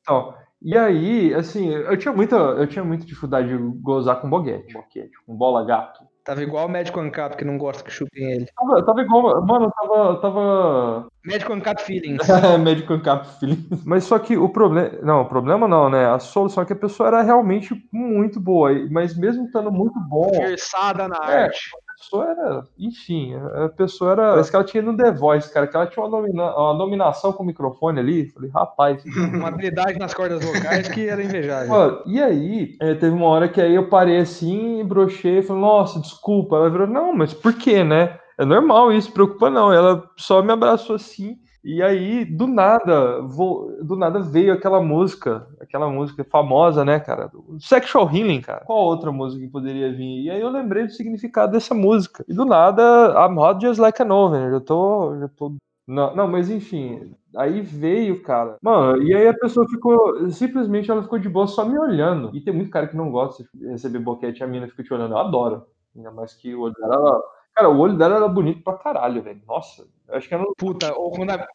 Então. 0.00 0.34
E 0.62 0.76
aí, 0.76 1.32
assim, 1.32 1.70
eu 1.70 1.96
tinha 1.96 2.12
muita, 2.12 2.36
eu 2.36 2.66
tinha 2.66 2.84
muita 2.84 3.06
dificuldade 3.06 3.48
de 3.48 3.56
gozar 3.80 4.20
com 4.20 4.28
boguete, 4.28 4.72
boquete, 4.74 5.10
com 5.26 5.34
bola 5.34 5.64
gato. 5.64 6.00
Tava 6.22 6.42
igual 6.42 6.66
o 6.66 6.68
médico 6.68 7.00
Ancap 7.00 7.34
que 7.36 7.44
não 7.46 7.56
gosta 7.56 7.82
que 7.82 7.90
chupem 7.90 8.22
ele. 8.32 8.46
Tava, 8.54 8.84
tava 8.84 9.00
igual, 9.00 9.44
mano, 9.44 9.64
eu 9.64 9.70
tava, 9.70 10.20
tava 10.20 11.08
Médico 11.24 11.52
Ancap 11.54 11.82
Feelings. 11.82 12.18
médico 12.62 13.00
cap 13.00 13.26
feeling. 13.38 13.66
Mas 13.86 14.04
só 14.04 14.18
que 14.18 14.36
o 14.36 14.48
problema, 14.48 14.90
não, 15.02 15.22
o 15.22 15.28
problema 15.28 15.66
não, 15.66 15.88
né? 15.88 16.06
A 16.10 16.18
solução 16.18 16.62
é 16.62 16.66
que 16.66 16.74
a 16.74 16.76
pessoa 16.76 17.08
era 17.08 17.22
realmente 17.22 17.74
muito 17.90 18.38
boa, 18.38 18.70
mas 18.90 19.16
mesmo 19.16 19.46
estando 19.46 19.72
muito 19.72 19.98
bom, 20.08 20.30
Versada 20.30 21.08
na 21.08 21.16
É. 21.26 21.42
arte. 21.44 21.70
Pessoa 22.00 22.30
era. 22.30 22.66
Enfim, 22.78 23.34
a 23.34 23.68
pessoa 23.68 24.12
era. 24.12 24.30
Parece 24.30 24.50
que 24.50 24.56
ela 24.56 24.64
tinha 24.64 24.82
no 24.82 24.96
The 24.96 25.12
Voice, 25.12 25.52
cara, 25.52 25.66
que 25.66 25.76
ela 25.76 25.86
tinha 25.86 26.04
uma, 26.04 26.10
domina, 26.10 26.56
uma 26.56 26.78
dominação 26.78 27.32
com 27.32 27.42
o 27.42 27.46
microfone 27.46 28.00
ali. 28.00 28.30
Falei, 28.30 28.50
rapaz. 28.50 29.04
Uma 29.34 29.48
habilidade 29.48 29.98
nas 29.98 30.14
cordas 30.14 30.44
vocais 30.44 30.88
que 30.88 31.08
era 31.08 31.22
invejável. 31.22 31.68
Mano, 31.68 32.02
e 32.06 32.20
aí, 32.20 32.76
é, 32.80 32.94
teve 32.94 33.14
uma 33.14 33.26
hora 33.26 33.48
que 33.48 33.60
aí 33.60 33.74
eu 33.74 33.88
parei 33.88 34.18
assim, 34.18 34.84
brochei 34.84 35.38
e 35.38 35.42
falei, 35.42 35.62
nossa, 35.62 36.00
desculpa. 36.00 36.56
Ela 36.56 36.70
virou, 36.70 36.86
não, 36.86 37.12
mas 37.12 37.34
por 37.34 37.52
quê, 37.54 37.84
né? 37.84 38.18
É 38.38 38.44
normal 38.44 38.92
isso, 38.92 39.12
preocupa 39.12 39.50
não. 39.50 39.72
Ela 39.72 40.02
só 40.16 40.42
me 40.42 40.52
abraçou 40.52 40.96
assim. 40.96 41.36
E 41.62 41.82
aí, 41.82 42.24
do 42.24 42.46
nada, 42.46 43.20
vou, 43.22 43.76
do 43.84 43.96
nada 43.96 44.20
veio 44.20 44.52
aquela 44.52 44.82
música, 44.82 45.46
aquela 45.60 45.90
música 45.90 46.24
famosa, 46.24 46.84
né, 46.84 46.98
cara? 46.98 47.30
Sexual 47.58 48.10
Healing, 48.10 48.40
cara. 48.40 48.64
Qual 48.64 48.84
outra 48.84 49.12
música 49.12 49.44
que 49.44 49.50
poderia 49.50 49.92
vir? 49.92 50.22
E 50.24 50.30
aí 50.30 50.40
eu 50.40 50.48
lembrei 50.50 50.86
do 50.86 50.92
significado 50.92 51.52
dessa 51.52 51.74
música. 51.74 52.24
E 52.26 52.32
do 52.32 52.44
nada, 52.44 52.82
I'm 53.14 53.38
hot 53.38 53.60
just 53.64 53.78
like 53.78 54.02
an 54.02 54.12
oven. 54.12 54.50
Eu 54.50 54.60
tô, 54.60 55.18
já 55.18 55.28
tô 55.28 55.54
não, 55.90 56.14
não, 56.14 56.28
mas 56.28 56.48
enfim, 56.48 57.16
aí 57.36 57.60
veio, 57.62 58.22
cara. 58.22 58.56
Mano, 58.62 59.02
e 59.02 59.12
aí 59.12 59.26
a 59.26 59.34
pessoa 59.34 59.68
ficou, 59.68 60.30
simplesmente 60.30 60.88
ela 60.88 61.02
ficou 61.02 61.18
de 61.18 61.28
boa 61.28 61.48
só 61.48 61.64
me 61.64 61.76
olhando. 61.76 62.30
E 62.32 62.40
tem 62.40 62.54
muito 62.54 62.70
cara 62.70 62.86
que 62.86 62.96
não 62.96 63.10
gosta 63.10 63.44
de 63.52 63.66
receber 63.66 63.98
boquete 63.98 64.44
a 64.44 64.46
mina 64.46 64.68
fica 64.68 64.84
te 64.84 64.94
olhando. 64.94 65.14
Eu 65.14 65.18
adoro. 65.18 65.66
Ainda 65.96 66.12
mais 66.12 66.32
que 66.32 66.54
o 66.54 66.60
olho 66.60 66.74
dela, 66.74 67.20
cara, 67.54 67.68
o 67.68 67.78
olho 67.78 67.96
dela 67.96 68.16
era 68.16 68.28
bonito 68.28 68.62
pra 68.62 68.74
caralho, 68.74 69.22
velho. 69.22 69.40
Nossa, 69.46 69.86
eu 70.08 70.14
acho 70.16 70.28
que 70.28 70.34
ela 70.34 70.44
Puta, 70.56 70.94
ou 70.94 71.10
quando 71.10 71.30
a, 71.30 71.46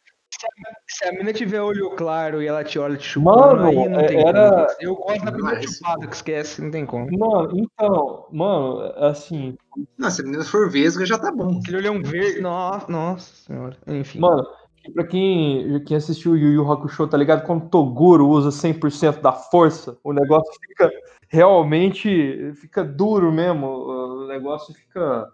se 0.88 1.04
a 1.08 1.12
mina 1.12 1.32
tiver 1.32 1.60
olho 1.62 1.90
claro 1.96 2.42
e 2.42 2.46
ela 2.46 2.62
te 2.62 2.78
olha 2.78 2.96
te 2.96 3.04
chupando, 3.06 3.62
Mano, 3.62 3.64
aí 3.68 3.88
não 3.88 4.06
tem 4.06 4.26
era- 4.28 4.50
como. 4.50 4.66
Eu 4.80 4.94
gosto 4.96 5.24
da 5.24 5.32
primeira 5.32 5.56
Mas- 5.60 5.76
chupada 5.76 6.06
que 6.06 6.14
esquece, 6.14 6.62
não 6.62 6.70
tem 6.70 6.84
como. 6.86 7.06
Mano, 7.18 7.50
então, 7.54 8.26
mano, 8.30 8.80
assim, 8.96 9.56
Não, 9.98 10.10
se 10.10 10.20
a 10.20 10.24
menina 10.24 10.44
for 10.44 10.70
vesga, 10.70 11.06
já 11.06 11.18
tá 11.18 11.30
bom. 11.32 11.58
Aquele 11.58 11.78
olhão 11.78 12.02
verde, 12.02 12.40
nossa, 12.40 12.90
nossa 12.90 13.34
senhora. 13.34 13.76
Enfim. 13.86 14.18
mano, 14.20 14.46
pra 14.92 15.04
quem, 15.04 15.82
quem 15.84 15.96
assistiu 15.96 16.32
o 16.32 16.36
Yu 16.36 16.52
Yu 16.52 16.72
Hakusho, 16.72 17.06
tá 17.06 17.16
ligado? 17.16 17.44
Quando 17.44 17.64
o 17.64 17.68
Toguro 17.68 18.28
usa 18.28 18.50
100% 18.50 19.20
da 19.20 19.32
força, 19.32 19.98
o 20.02 20.12
negócio 20.12 20.52
fica 20.66 20.90
realmente, 21.28 22.52
fica 22.54 22.84
duro 22.84 23.32
mesmo, 23.32 23.66
o 23.66 24.26
negócio 24.26 24.74
fica, 24.74 25.28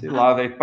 sei 0.00 0.10
lá, 0.10 0.34
velho. 0.34 0.56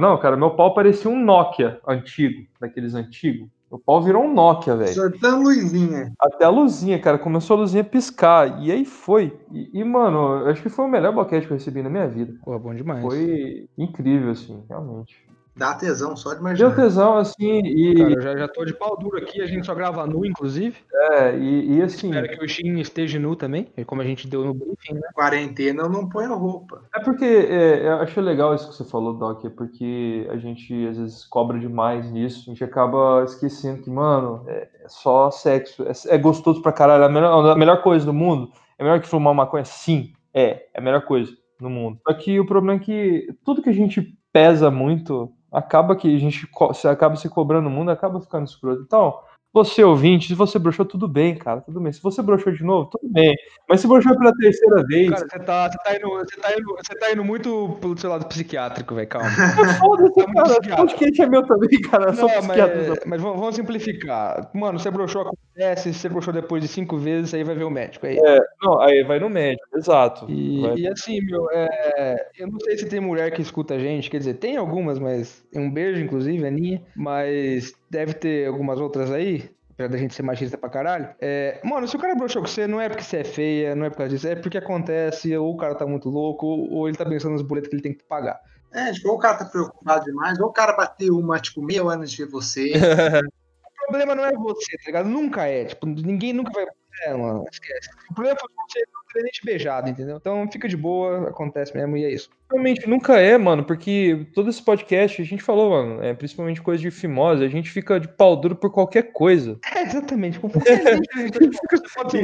Não, 0.00 0.18
cara, 0.18 0.36
meu 0.36 0.50
pau 0.50 0.74
parecia 0.74 1.10
um 1.10 1.22
Nokia 1.22 1.80
antigo, 1.86 2.46
daqueles 2.60 2.94
antigos. 2.94 3.48
Meu 3.70 3.78
pau 3.78 4.02
virou 4.02 4.24
um 4.24 4.32
Nokia, 4.32 4.74
velho. 4.76 4.94
Sortando 4.94 5.42
luzinha. 5.42 6.10
Até 6.18 6.46
a 6.46 6.48
luzinha, 6.48 6.98
cara, 6.98 7.18
começou 7.18 7.56
a 7.56 7.60
luzinha 7.60 7.84
piscar. 7.84 8.62
E 8.62 8.72
aí 8.72 8.86
foi. 8.86 9.38
E, 9.52 9.80
e, 9.80 9.84
mano, 9.84 10.38
eu 10.38 10.48
acho 10.48 10.62
que 10.62 10.70
foi 10.70 10.86
o 10.86 10.88
melhor 10.88 11.12
boquete 11.12 11.46
que 11.46 11.52
eu 11.52 11.56
recebi 11.58 11.82
na 11.82 11.90
minha 11.90 12.08
vida. 12.08 12.34
Porra, 12.42 12.58
bom 12.58 12.74
demais. 12.74 13.02
Foi 13.02 13.68
incrível, 13.76 14.30
assim, 14.30 14.64
realmente. 14.70 15.27
Dá 15.58 15.74
tesão 15.74 16.16
só 16.16 16.30
de 16.30 16.36
Deu 16.36 16.40
imaginar. 16.40 16.74
tesão, 16.76 17.16
assim, 17.18 17.60
e, 17.64 17.94
Cara, 17.96 18.12
eu 18.14 18.20
já, 18.22 18.36
já 18.36 18.48
tô 18.48 18.64
de 18.64 18.72
pau 18.72 18.96
duro 18.96 19.18
aqui, 19.18 19.42
a 19.42 19.46
gente 19.46 19.66
só 19.66 19.74
grava 19.74 20.06
nu, 20.06 20.24
inclusive. 20.24 20.76
é, 21.12 21.36
e, 21.36 21.78
e, 21.78 21.82
assim, 21.82 22.10
Espero 22.10 22.28
que 22.38 22.44
o 22.44 22.48
Shin 22.48 22.78
esteja 22.78 23.18
nu 23.18 23.34
também, 23.34 23.66
como 23.86 24.00
a 24.00 24.04
gente 24.04 24.28
deu 24.28 24.44
no 24.44 24.54
briefing, 24.54 24.94
né? 24.94 25.08
Quarentena 25.14 25.82
eu 25.82 25.88
não 25.88 26.08
ponho 26.08 26.32
roupa. 26.36 26.82
é 26.94 27.00
porque 27.00 27.24
é, 27.24 27.88
eu 27.88 27.94
acho 27.96 28.20
legal 28.20 28.54
isso 28.54 28.68
que 28.68 28.74
você 28.76 28.84
falou, 28.84 29.14
Doc, 29.14 29.44
é 29.44 29.50
porque 29.50 30.28
a 30.30 30.36
gente 30.36 30.86
às 30.86 30.96
vezes 30.96 31.24
cobra 31.24 31.58
demais 31.58 32.10
nisso, 32.10 32.44
a 32.46 32.52
gente 32.52 32.62
acaba 32.62 33.24
esquecendo 33.24 33.82
que, 33.82 33.90
mano, 33.90 34.44
é, 34.46 34.68
é 34.84 34.88
só 34.88 35.30
sexo, 35.30 35.82
é, 35.82 36.14
é 36.14 36.18
gostoso 36.18 36.62
pra 36.62 36.70
caralho, 36.72 37.04
a 37.04 37.08
melhor, 37.08 37.50
a 37.50 37.56
melhor 37.56 37.82
coisa 37.82 38.06
do 38.06 38.12
mundo, 38.12 38.52
é 38.78 38.84
melhor 38.84 39.00
que 39.00 39.08
fumar 39.08 39.34
maconha? 39.34 39.64
Sim, 39.64 40.12
é, 40.32 40.66
é 40.72 40.78
a 40.78 40.80
melhor 40.80 41.02
coisa 41.02 41.32
no 41.60 41.68
mundo. 41.68 41.98
Só 42.06 42.14
que 42.14 42.38
o 42.38 42.46
problema 42.46 42.80
é 42.80 42.84
que 42.84 43.26
tudo 43.44 43.60
que 43.60 43.70
a 43.70 43.74
gente 43.74 44.16
pesa 44.32 44.70
muito, 44.70 45.32
acaba 45.50 45.96
que 45.96 46.14
a 46.14 46.18
gente 46.18 46.48
acaba 46.88 47.16
se 47.16 47.28
cobrando 47.28 47.68
o 47.68 47.70
mundo, 47.70 47.90
acaba 47.90 48.20
ficando 48.20 48.46
escroto. 48.46 48.82
Então, 48.82 49.20
você 49.52 49.82
ouvinte, 49.82 50.28
se 50.28 50.34
você 50.34 50.58
broxou, 50.58 50.84
tudo 50.84 51.08
bem, 51.08 51.34
cara, 51.34 51.60
tudo 51.60 51.80
bem. 51.80 51.92
Se 51.92 52.02
você 52.02 52.22
broxou 52.22 52.52
de 52.52 52.62
novo, 52.62 52.90
tudo 52.90 53.10
bem. 53.12 53.34
Mas 53.68 53.80
se 53.80 53.88
broxou 53.88 54.16
pela 54.18 54.32
terceira 54.36 54.84
vez, 54.86 55.10
Cara, 55.10 55.26
você 55.30 55.38
tá, 55.40 55.70
você, 55.70 55.78
tá 55.78 55.96
indo, 55.96 56.08
você, 56.08 56.36
tá 56.40 56.52
indo, 56.52 56.76
você 56.76 56.94
tá 56.98 57.12
indo 57.12 57.24
muito 57.24 57.76
pelo 57.80 57.98
seu 57.98 58.10
lado 58.10 58.26
psiquiátrico, 58.26 58.94
velho, 58.94 59.08
calma. 59.08 59.28
foda-se, 59.80 60.14
Tá 60.14 60.32
cara. 60.60 60.74
O 60.74 60.76
podcast 60.76 61.22
é 61.22 61.26
meu 61.26 61.42
também, 61.46 61.80
cara. 61.80 62.10
Eu 62.10 62.14
Não, 62.14 62.28
mas, 62.42 63.04
mas 63.06 63.22
vamos 63.22 63.38
vamos 63.40 63.54
simplificar. 63.56 64.50
Mano, 64.54 64.78
você 64.78 64.90
broxou, 64.90 65.22
acontece, 65.22 65.92
se 65.92 65.98
você 66.00 66.08
broxou 66.08 66.32
depois 66.32 66.62
de 66.62 66.68
cinco 66.68 66.98
vezes, 66.98 67.32
aí 67.34 67.42
vai 67.42 67.54
ver 67.54 67.64
o 67.64 67.70
médico. 67.70 68.06
Aí. 68.06 68.16
Não, 68.62 68.80
aí 68.80 69.02
vai 69.04 69.18
no 69.18 69.28
médico, 69.30 69.66
exato. 69.76 70.26
E, 70.28 70.60
Vai- 70.60 70.76
e 70.76 70.88
assim, 70.88 71.20
meu, 71.22 71.50
é, 71.50 72.28
eu 72.38 72.46
não 72.48 72.60
sei 72.60 72.76
se 72.76 72.88
tem 72.88 73.00
mulher 73.00 73.30
que 73.32 73.42
escuta 73.42 73.74
a 73.74 73.78
gente, 73.78 74.10
quer 74.10 74.18
dizer, 74.18 74.34
tem 74.34 74.56
algumas, 74.56 74.98
mas 74.98 75.44
um 75.54 75.70
beijo, 75.70 76.02
inclusive, 76.02 76.46
Aninha, 76.46 76.82
mas 76.96 77.72
deve 77.90 78.14
ter 78.14 78.46
algumas 78.48 78.80
outras 78.80 79.10
aí, 79.10 79.50
apesar 79.70 79.88
da 79.88 79.98
gente 79.98 80.14
ser 80.14 80.22
machista 80.22 80.58
pra 80.58 80.68
caralho. 80.68 81.08
É, 81.20 81.60
mano, 81.64 81.86
se 81.86 81.96
o 81.96 81.98
cara 81.98 82.14
broxou 82.14 82.42
com 82.42 82.48
você, 82.48 82.66
não 82.66 82.80
é 82.80 82.88
porque 82.88 83.04
você 83.04 83.18
é 83.18 83.24
feia, 83.24 83.74
não 83.74 83.86
é 83.86 83.90
por 83.90 83.98
causa 83.98 84.10
disso, 84.10 84.28
é 84.28 84.36
porque 84.36 84.58
acontece, 84.58 85.36
ou 85.36 85.54
o 85.54 85.56
cara 85.56 85.74
tá 85.74 85.86
muito 85.86 86.08
louco, 86.08 86.46
ou, 86.46 86.88
ele 86.88 86.96
tá 86.96 87.04
pensando 87.04 87.32
nos 87.32 87.42
boletos 87.42 87.68
que 87.68 87.76
ele 87.76 87.82
tem 87.82 87.94
que 87.94 88.04
pagar. 88.04 88.40
É, 88.72 88.92
tipo, 88.92 89.08
ou 89.08 89.16
o 89.16 89.18
cara 89.18 89.38
tá 89.38 89.44
preocupado 89.44 90.04
demais, 90.04 90.38
ou 90.38 90.48
o 90.48 90.52
cara 90.52 90.72
bateu 90.72 91.16
uma, 91.16 91.38
tipo, 91.40 91.62
hora 91.82 91.98
antes 91.98 92.10
de 92.10 92.24
ver 92.24 92.30
você. 92.30 92.72
O 93.78 93.90
problema 93.90 94.14
não 94.14 94.24
é 94.26 94.32
você, 94.32 94.76
tá 94.76 94.82
ligado? 94.84 95.08
Nunca 95.08 95.46
é, 95.46 95.64
tipo, 95.64 95.86
ninguém 95.86 96.34
nunca 96.34 96.52
vai... 96.52 96.66
É, 97.06 97.14
mano, 97.14 97.42
esquece. 97.50 97.88
O 98.10 98.14
problema 98.14 98.38
foi 98.38 98.50
você 98.68 98.84
não 99.08 99.12
ter 99.12 99.22
nem 99.22 99.32
te 99.32 99.44
beijado, 99.44 99.88
entendeu? 99.88 100.16
Então 100.16 100.48
fica 100.50 100.68
de 100.68 100.76
boa, 100.76 101.28
acontece 101.28 101.76
mesmo, 101.76 101.96
e 101.96 102.04
é 102.04 102.12
isso. 102.12 102.28
Realmente 102.50 102.88
nunca 102.88 103.18
é, 103.18 103.36
mano, 103.36 103.64
porque 103.64 104.26
todo 104.34 104.48
esse 104.48 104.62
podcast 104.62 105.20
a 105.20 105.24
gente 105.24 105.42
falou, 105.42 105.70
mano, 105.70 106.02
é 106.02 106.14
principalmente 106.14 106.62
coisa 106.62 106.82
de 106.82 106.90
fimose, 106.90 107.44
a 107.44 107.48
gente 107.48 107.70
fica 107.70 107.98
de 107.98 108.08
pau 108.08 108.36
duro 108.36 108.56
por 108.56 108.70
qualquer 108.70 109.12
coisa. 109.12 109.58
É, 109.74 109.82
exatamente. 109.82 110.38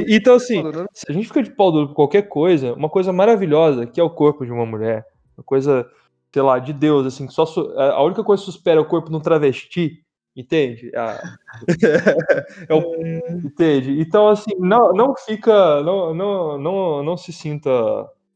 Então, 0.07 0.35
assim, 0.35 0.63
né? 0.63 0.85
se 0.93 1.05
a 1.09 1.13
gente 1.13 1.27
fica 1.27 1.43
de 1.43 1.51
pau 1.51 1.71
duro 1.71 1.87
por 1.87 1.95
qualquer 1.95 2.23
coisa, 2.23 2.73
uma 2.73 2.89
coisa 2.89 3.11
maravilhosa, 3.11 3.85
que 3.85 3.99
é 3.99 4.03
o 4.03 4.09
corpo 4.09 4.45
de 4.45 4.51
uma 4.51 4.65
mulher, 4.65 5.05
uma 5.37 5.43
coisa, 5.43 5.87
sei 6.33 6.41
lá, 6.41 6.59
de 6.59 6.73
Deus, 6.73 7.05
assim, 7.05 7.27
só 7.29 7.45
a 7.77 8.03
única 8.03 8.23
coisa 8.23 8.43
que 8.43 8.51
supera 8.51 8.79
é 8.79 8.81
o 8.81 8.87
corpo 8.87 9.09
de 9.09 9.15
um 9.15 9.19
travesti, 9.19 10.04
entende? 10.35 10.91
A- 10.95 11.21
É 12.69 12.73
o- 12.73 12.95
Entende? 13.45 13.99
Então, 14.01 14.27
assim, 14.29 14.51
não, 14.59 14.91
não 14.93 15.15
fica, 15.15 15.81
não, 15.83 16.13
não, 16.13 16.57
não, 16.57 17.03
não 17.03 17.17
se 17.17 17.31
sinta 17.33 17.69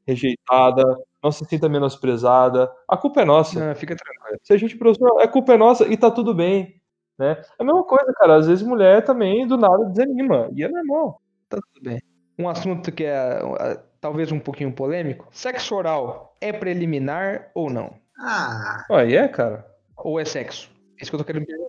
rejeitada, 0.08 0.84
não 1.24 1.32
se 1.32 1.46
sinta 1.46 1.70
menosprezada. 1.70 2.72
A 2.88 2.98
culpa 2.98 3.22
é 3.22 3.26
nossa. 3.26 3.60
Não, 3.68 3.76
fica 3.76 3.96
tranquilo. 3.96 4.40
Se 4.44 4.54
a 4.54 4.58
gente 4.58 4.78
prosperou, 4.78 5.20
a 5.20 5.28
culpa 5.28 5.54
é 5.54 5.58
nossa 5.58 5.86
e 5.88 5.98
tá 5.98 6.10
tudo 6.10 6.34
bem. 6.34 6.80
Né? 7.18 7.32
É 7.60 7.62
a 7.62 7.66
mesma 7.66 7.84
coisa, 7.84 8.12
cara. 8.14 8.36
Às 8.38 8.48
vezes 8.48 8.66
mulher 8.66 9.04
também 9.04 9.46
do 9.46 9.58
nada 9.58 9.86
desanima. 9.86 10.50
E 10.56 10.64
é 10.64 10.68
normal. 10.70 11.22
Tá 11.50 11.58
tudo 11.74 11.84
bem. 11.84 12.00
Um 12.38 12.48
assunto 12.48 12.92
que 12.92 13.04
é 13.04 13.18
ah, 13.60 13.82
talvez 14.00 14.32
um 14.32 14.40
pouquinho 14.40 14.72
polêmico. 14.72 15.28
Sexo 15.32 15.76
oral 15.76 16.36
é 16.40 16.54
preliminar 16.54 17.52
ou 17.54 17.70
não? 17.70 17.94
Ah, 18.18 18.86
Aí 18.90 19.16
é, 19.16 19.28
cara. 19.28 19.66
Ou 19.98 20.18
é 20.20 20.24
sexo? 20.26 20.72
É 20.98 21.04
isso 21.04 21.12
que 21.12 21.16
eu 21.16 21.20
tô 21.20 21.26
querendo 21.26 21.46
perguntar. 21.46 21.69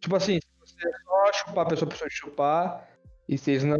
Tipo 0.00 0.16
assim, 0.16 0.38
se 0.40 0.48
você 0.60 0.90
só 1.04 1.32
chupar 1.32 1.66
a 1.66 1.68
pessoa, 1.68 1.88
a 1.88 1.90
pessoa 1.90 2.10
chupar, 2.10 2.88
e 3.28 3.36
vocês 3.36 3.62
não 3.62 3.78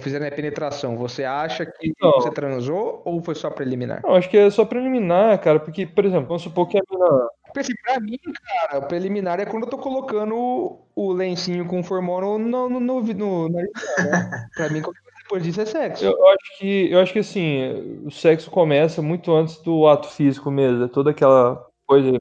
fizerem 0.00 0.28
a 0.28 0.30
penetração, 0.30 0.96
você 0.96 1.24
acha 1.24 1.66
que 1.66 1.92
Não. 2.00 2.12
você 2.12 2.30
transou 2.30 3.02
ou 3.04 3.20
foi 3.20 3.34
só 3.34 3.50
preliminar? 3.50 4.02
Não, 4.04 4.14
acho 4.14 4.30
que 4.30 4.36
é 4.36 4.48
só 4.50 4.64
preliminar, 4.64 5.36
cara. 5.40 5.58
Porque, 5.58 5.84
por 5.84 6.04
exemplo, 6.04 6.28
vamos 6.28 6.42
supor 6.42 6.68
que 6.68 6.78
a 6.78 6.82
mina. 6.88 7.28
Assim, 7.56 7.72
pra 7.82 7.98
mim, 7.98 8.18
cara, 8.46 8.78
o 8.78 8.86
preliminar 8.86 9.40
é 9.40 9.46
quando 9.46 9.64
eu 9.64 9.70
tô 9.70 9.78
colocando 9.78 10.78
o, 10.94 11.12
lencinho 11.12 11.66
com 11.66 11.82
formol 11.82 12.38
no, 12.38 12.68
no, 12.68 12.78
no, 12.78 13.02
no 13.02 13.48
né? 13.48 13.64
Pra 14.54 14.68
mim, 14.68 14.80
qualquer 14.80 15.00
coisa 15.00 15.18
depois 15.24 15.42
disso 15.42 15.60
é 15.60 15.66
sexo. 15.66 16.04
Eu, 16.04 16.12
eu 16.12 16.28
acho 16.28 16.58
que, 16.58 16.92
eu 16.92 17.00
acho 17.00 17.12
que 17.12 17.18
assim, 17.18 18.02
o 18.04 18.12
sexo 18.12 18.48
começa 18.48 19.02
muito 19.02 19.34
antes 19.34 19.56
do 19.60 19.88
ato 19.88 20.08
físico 20.08 20.52
mesmo. 20.52 20.84
É 20.84 20.88
toda 20.88 21.10
aquela 21.10 21.66
coisa. 21.84 22.16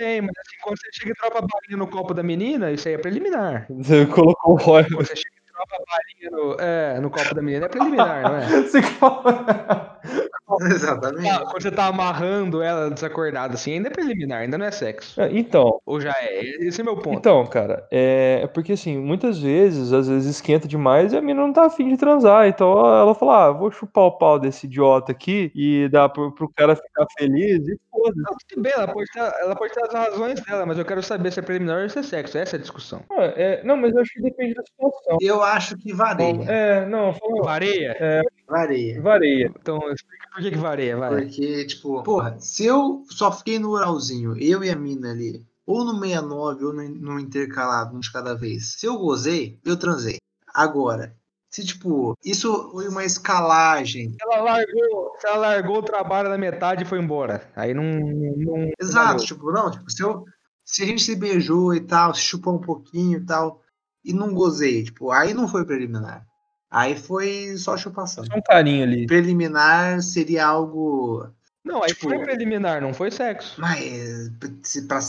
Bem, 0.00 0.22
mas 0.22 0.30
assim, 0.38 0.56
quando 0.62 0.78
você 0.78 0.88
chega 0.94 1.10
e 1.12 1.14
troca 1.14 1.38
a 1.38 1.42
balinha 1.42 1.76
no 1.76 1.86
copo 1.86 2.14
da 2.14 2.22
menina, 2.22 2.72
isso 2.72 2.88
aí 2.88 2.94
é 2.94 2.98
preliminar. 2.98 3.66
Você 3.68 4.06
colocou 4.06 4.54
o 4.58 4.70
óleo. 4.70 4.88
Quando 4.88 5.06
você 5.06 5.14
chega 5.14 5.34
e 5.36 5.52
troca 5.52 5.76
a 5.76 5.84
balinha 5.84 6.30
no, 6.30 6.56
é, 6.58 7.00
no 7.00 7.10
copo 7.10 7.34
da 7.34 7.42
menina, 7.42 7.66
é 7.66 7.68
preliminar, 7.68 8.22
não 8.22 8.36
é? 8.36 8.46
Você 8.64 8.80
fala. 8.80 10.00
exatamente. 10.72 11.28
Ah, 11.28 11.40
Quando 11.40 11.62
você 11.62 11.70
tá 11.70 11.86
amarrando 11.86 12.62
ela 12.62 12.90
desacordada 12.90 13.54
assim, 13.54 13.74
ainda 13.74 13.88
é 13.88 13.92
preliminar, 13.92 14.40
ainda 14.40 14.56
não 14.58 14.64
é 14.66 14.70
sexo. 14.70 15.20
É, 15.20 15.30
Então, 15.36 15.80
Ou 15.84 16.00
já 16.00 16.12
é? 16.18 16.40
Esse 16.64 16.80
é 16.80 16.84
meu 16.84 16.96
ponto. 16.96 17.12
Então, 17.18 17.46
cara, 17.46 17.86
é 17.90 18.40
é 18.42 18.46
porque 18.46 18.72
assim, 18.72 18.98
muitas 18.98 19.38
vezes, 19.38 19.92
às 19.92 20.08
vezes 20.08 20.36
esquenta 20.36 20.66
demais 20.66 21.12
e 21.12 21.16
a 21.16 21.20
mina 21.20 21.40
não 21.40 21.52
tá 21.52 21.66
afim 21.66 21.88
de 21.88 21.96
transar. 21.96 22.46
Então 22.48 22.72
ela 22.78 23.14
fala, 23.14 23.46
ah, 23.46 23.52
vou 23.52 23.70
chupar 23.70 24.04
o 24.04 24.12
pau 24.18 24.38
desse 24.38 24.66
idiota 24.66 25.12
aqui 25.12 25.50
e 25.54 25.88
dar 25.88 26.08
pro, 26.08 26.32
pro 26.34 26.48
cara 26.48 26.74
ficar 26.74 27.06
feliz 27.18 27.66
e 27.68 27.78
foda. 28.00 28.14
Não, 28.16 28.36
tudo 28.48 28.62
bem, 28.62 28.72
ela 28.74 28.88
pode, 28.88 29.10
ter, 29.10 29.18
ela 29.18 29.56
pode 29.56 29.74
ter 29.74 29.84
as 29.84 29.92
razões 29.92 30.40
dela, 30.40 30.66
mas 30.66 30.78
eu 30.78 30.84
quero 30.84 31.02
saber 31.02 31.32
se 31.32 31.40
é 31.40 31.42
preliminar 31.42 31.82
ou 31.82 31.88
se 31.88 31.98
é 31.98 32.02
sexo. 32.02 32.38
Essa 32.38 32.56
é 32.56 32.58
a 32.58 32.60
discussão. 32.60 33.04
Ah, 33.10 33.32
é, 33.36 33.62
não, 33.64 33.76
mas 33.76 33.92
eu 33.92 34.00
acho 34.00 34.12
que 34.12 34.22
depende 34.22 34.54
da 34.54 34.62
situação. 34.62 35.18
Eu 35.20 35.42
acho 35.42 35.76
que 35.76 35.92
varia. 35.92 36.44
É, 36.48 36.86
não, 36.86 37.14
Vareia? 37.42 38.24
Varia. 38.46 39.00
vareia. 39.00 39.52
Então, 39.60 39.78
explica 39.92 40.28
por 40.32 40.42
que, 40.42 40.50
que 40.50 40.58
vareia, 40.58 40.96
vai. 40.96 41.10
Porque, 41.10 41.66
tipo, 41.66 42.02
porra, 42.02 42.36
se 42.38 42.64
eu 42.66 43.04
só 43.10 43.30
fiquei 43.30 43.58
no 43.58 43.70
oralzinho, 43.70 44.36
eu 44.38 44.64
e 44.64 44.70
a 44.70 44.76
mina 44.76 45.10
ali, 45.10 45.44
ou 45.66 45.84
no 45.84 45.98
69 45.98 46.64
ou 46.64 46.72
no, 46.72 46.88
no 46.88 47.20
intercalado, 47.20 47.96
um 47.96 48.00
de 48.00 48.12
cada 48.12 48.34
vez, 48.34 48.74
se 48.78 48.86
eu 48.86 48.98
gozei, 48.98 49.58
eu 49.64 49.76
transei. 49.76 50.18
Agora, 50.52 51.14
se, 51.50 51.64
tipo, 51.66 52.16
isso 52.24 52.70
foi 52.70 52.88
uma 52.88 53.04
escalagem. 53.04 54.14
Ela 54.22 54.40
largou, 54.42 55.12
se 55.18 55.26
ela 55.26 55.36
largou 55.36 55.78
o 55.78 55.82
trabalho 55.82 56.28
na 56.28 56.38
metade 56.38 56.84
e 56.84 56.86
foi 56.86 56.98
embora. 57.00 57.50
Aí 57.56 57.74
não. 57.74 57.82
não 57.84 58.70
Exato, 58.80 59.06
valeu. 59.14 59.24
tipo, 59.26 59.52
não, 59.52 59.70
tipo, 59.70 59.90
se, 59.90 60.02
eu, 60.02 60.24
se 60.64 60.82
a 60.82 60.86
gente 60.86 61.02
se 61.02 61.16
beijou 61.16 61.74
e 61.74 61.80
tal, 61.80 62.14
se 62.14 62.20
chupou 62.22 62.54
um 62.54 62.60
pouquinho 62.60 63.18
e 63.18 63.26
tal, 63.26 63.60
e 64.04 64.12
não 64.12 64.32
gozei, 64.32 64.84
tipo, 64.84 65.10
aí 65.10 65.34
não 65.34 65.48
foi 65.48 65.64
preliminar. 65.64 66.24
Aí 66.70 66.94
foi 66.96 67.56
só 67.56 67.76
chupação. 67.76 68.24
Só 68.24 68.36
um 68.36 68.42
carinho 68.42 68.84
ali. 68.84 69.04
Preliminar 69.06 70.00
seria 70.02 70.46
algo. 70.46 71.26
Não, 71.64 71.82
aí 71.82 71.88
Tipo- 71.92 72.08
foi 72.08 72.18
preliminar, 72.20 72.80
não 72.80 72.94
foi 72.94 73.10
sexo. 73.10 73.60
Mas. 73.60 74.30
Se 74.62 74.86
pra, 74.86 75.00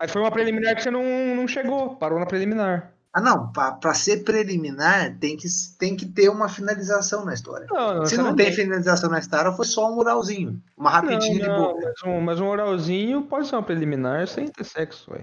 Aí 0.00 0.06
foi 0.06 0.22
uma 0.22 0.30
preliminar 0.30 0.76
que 0.76 0.82
você 0.84 0.92
não, 0.92 1.02
não 1.34 1.48
chegou, 1.48 1.96
parou 1.96 2.20
na 2.20 2.26
preliminar. 2.26 2.92
Ah, 3.12 3.20
não, 3.20 3.50
pra, 3.52 3.72
pra 3.72 3.94
ser 3.94 4.22
preliminar 4.22 5.16
tem 5.18 5.36
que, 5.36 5.46
tem 5.78 5.96
que 5.96 6.06
ter 6.06 6.28
uma 6.28 6.48
finalização 6.48 7.24
na 7.24 7.34
história. 7.34 7.66
Não, 7.70 7.94
não, 7.96 8.06
Se 8.06 8.16
não 8.18 8.36
tem 8.36 8.52
finalização 8.52 9.10
na 9.10 9.18
história, 9.18 9.50
foi 9.52 9.64
só 9.64 9.90
um 9.90 9.98
oralzinho. 9.98 10.60
Uma 10.76 10.90
rapidinha 10.90 11.40
de 11.40 11.48
não, 11.48 11.72
boca. 11.72 11.86
mas, 11.86 12.02
um, 12.04 12.20
mas 12.20 12.40
um 12.40 12.46
oralzinho 12.46 13.22
pode 13.22 13.48
ser 13.48 13.56
uma 13.56 13.62
preliminar 13.62 14.28
sem 14.28 14.46
ter 14.48 14.64
sexo, 14.64 15.10
ué. 15.10 15.22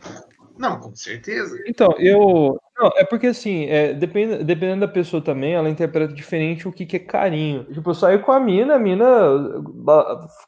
Não, 0.58 0.80
com 0.80 0.96
certeza. 0.96 1.58
Então, 1.68 1.94
eu. 2.00 2.58
Não, 2.78 2.90
é 2.96 3.04
porque 3.06 3.28
assim, 3.28 3.66
é, 3.66 3.94
depende, 3.94 4.44
dependendo 4.44 4.82
da 4.82 4.88
pessoa 4.88 5.22
também, 5.22 5.54
ela 5.54 5.70
interpreta 5.70 6.14
diferente 6.14 6.68
o 6.68 6.72
que, 6.72 6.86
que 6.86 6.96
é 6.96 7.00
carinho. 7.00 7.66
Tipo, 7.66 7.90
eu 7.90 7.94
saí 7.94 8.20
com 8.20 8.32
a 8.32 8.40
mina, 8.40 8.76
a 8.76 8.80
mina 8.80 9.06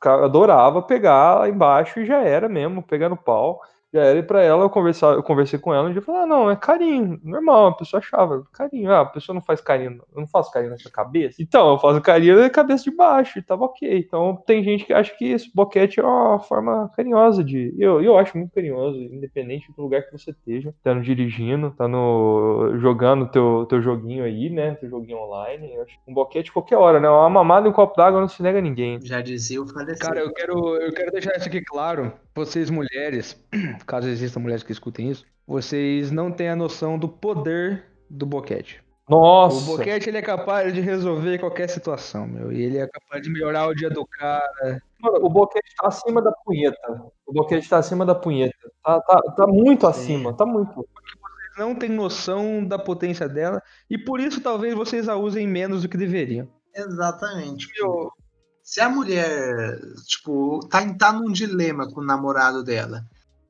adorava 0.02 0.82
pegar 0.82 1.40
lá 1.40 1.50
embaixo 1.50 2.00
e 2.00 2.06
já 2.06 2.22
era 2.22 2.50
mesmo, 2.50 2.82
pegar 2.82 3.10
no 3.10 3.18
pau. 3.18 3.62
Já 3.94 4.04
era, 4.04 4.20
e 4.20 4.24
pra 4.24 4.44
ela, 4.44 4.64
eu, 4.64 4.70
conversar, 4.70 5.14
eu 5.14 5.24
conversei 5.24 5.58
com 5.58 5.74
ela 5.74 5.88
um 5.88 5.92
dia 5.92 6.02
e 6.02 6.04
falei, 6.04 6.22
ah, 6.22 6.26
não, 6.26 6.52
é 6.52 6.56
carinho, 6.58 7.20
normal, 7.24 7.68
a 7.68 7.72
pessoa 7.74 8.00
achava, 8.00 8.44
carinho, 8.52 8.92
ah, 8.92 9.02
a 9.02 9.06
pessoa 9.06 9.34
não 9.34 9.42
faz 9.42 9.62
carinho, 9.62 10.02
eu 10.14 10.20
não 10.20 10.28
faço 10.28 10.52
carinho 10.52 10.72
nessa 10.72 10.92
cabeça. 10.92 11.42
Então, 11.42 11.72
eu 11.72 11.80
faço 11.80 12.02
carinho 12.02 12.38
na 12.38 12.50
cabeça 12.50 12.84
de 12.84 12.92
baixo, 12.92 13.40
e 13.40 13.42
tava 13.42 13.64
ok. 13.64 13.98
Então, 13.98 14.44
tem 14.46 14.62
gente 14.62 14.86
que 14.86 14.94
acha 14.94 15.16
que 15.16 15.32
esse 15.32 15.50
boquete 15.54 16.02
é 16.02 16.04
uma 16.04 16.38
forma 16.40 16.92
carinhosa 16.96 17.44
de. 17.44 17.74
Eu, 17.78 18.02
eu 18.02 18.18
acho 18.18 18.38
muito 18.38 18.54
carinhoso, 18.54 19.00
independente 19.00 19.72
do 19.72 19.82
lugar 19.82 20.04
que 20.04 20.12
você 20.12 20.32
esteja, 20.32 20.74
estando 20.78 21.02
dirigindo, 21.02 21.68
estando 21.68 22.74
jogando 22.80 23.30
teu, 23.30 23.66
teu 23.70 23.82
joguinho 23.82 24.26
aí, 24.26 24.50
né, 24.50 24.76
teu 24.76 24.90
joguinho 24.90 25.20
online. 25.20 25.74
Eu 25.74 25.84
acho 25.84 25.94
que 25.94 26.12
um 26.12 26.14
boquete 26.14 26.52
qualquer 26.52 26.76
hora, 26.76 27.00
né, 27.00 27.10
uma 27.10 27.30
mamada 27.30 27.68
e 27.68 27.70
um 27.70 27.74
copo 27.74 27.96
d'água 27.96 28.20
não 28.20 28.28
se 28.28 28.44
nega 28.44 28.60
a 28.60 28.62
ninguém. 28.62 29.00
Já 29.02 29.22
dizia 29.22 29.62
o 29.62 29.68
falecido. 29.68 30.06
Cara, 30.06 30.20
eu 30.20 30.34
quero, 30.34 30.76
eu 30.76 30.92
quero 30.92 31.12
deixar 31.12 31.38
isso 31.38 31.48
aqui 31.48 31.62
claro. 31.62 32.12
Vocês 32.38 32.70
mulheres, 32.70 33.36
caso 33.88 34.08
existam 34.08 34.42
mulheres 34.42 34.62
que 34.62 34.72
escutem 34.72 35.10
isso, 35.10 35.26
vocês 35.48 36.12
não 36.12 36.32
têm 36.32 36.50
a 36.50 36.56
noção 36.56 37.00
do 37.00 37.10
poder 37.10 37.86
do 38.08 38.28
boquete. 38.28 38.80
O 39.10 39.12
Nossa! 39.12 39.66
boquete 39.66 40.08
ele 40.08 40.20
é 40.20 40.22
capaz 40.22 40.72
de 40.72 40.80
resolver 40.80 41.40
qualquer 41.40 41.68
situação, 41.68 42.28
meu. 42.28 42.52
E 42.52 42.62
ele 42.62 42.78
é 42.78 42.86
capaz 42.86 43.24
de 43.24 43.32
melhorar 43.32 43.66
o 43.68 43.74
dia 43.74 43.90
do 43.90 44.06
cara. 44.06 44.80
Mano, 45.00 45.26
o 45.26 45.30
boquete 45.30 45.74
tá 45.76 45.88
acima 45.88 46.22
da 46.22 46.32
punheta. 46.32 47.06
O 47.26 47.34
boquete 47.34 47.68
tá 47.68 47.80
acima 47.80 48.06
da 48.06 48.14
punheta. 48.14 48.72
Tá, 48.84 49.02
tá, 49.02 49.20
tá 49.36 49.48
muito 49.48 49.88
acima, 49.88 50.32
tá 50.32 50.46
muito. 50.46 50.76
Vocês 50.76 51.58
não 51.58 51.74
têm 51.74 51.90
noção 51.90 52.64
da 52.64 52.78
potência 52.78 53.28
dela. 53.28 53.64
E 53.90 53.98
por 53.98 54.20
isso 54.20 54.42
talvez 54.42 54.76
vocês 54.76 55.10
a 55.10 55.16
usem 55.16 55.48
menos 55.48 55.82
do 55.82 55.90
que 55.90 55.98
deveriam. 55.98 56.48
Exatamente. 56.76 57.68
Meu, 57.82 58.12
Se 58.68 58.82
a 58.82 58.90
mulher, 58.90 59.80
tipo, 60.06 60.60
tá, 60.68 60.94
tá 60.94 61.14
num 61.14 61.32
dilema 61.32 61.90
com 61.90 62.02
o 62.02 62.06
namorado 62.06 62.62
dela, 62.62 63.02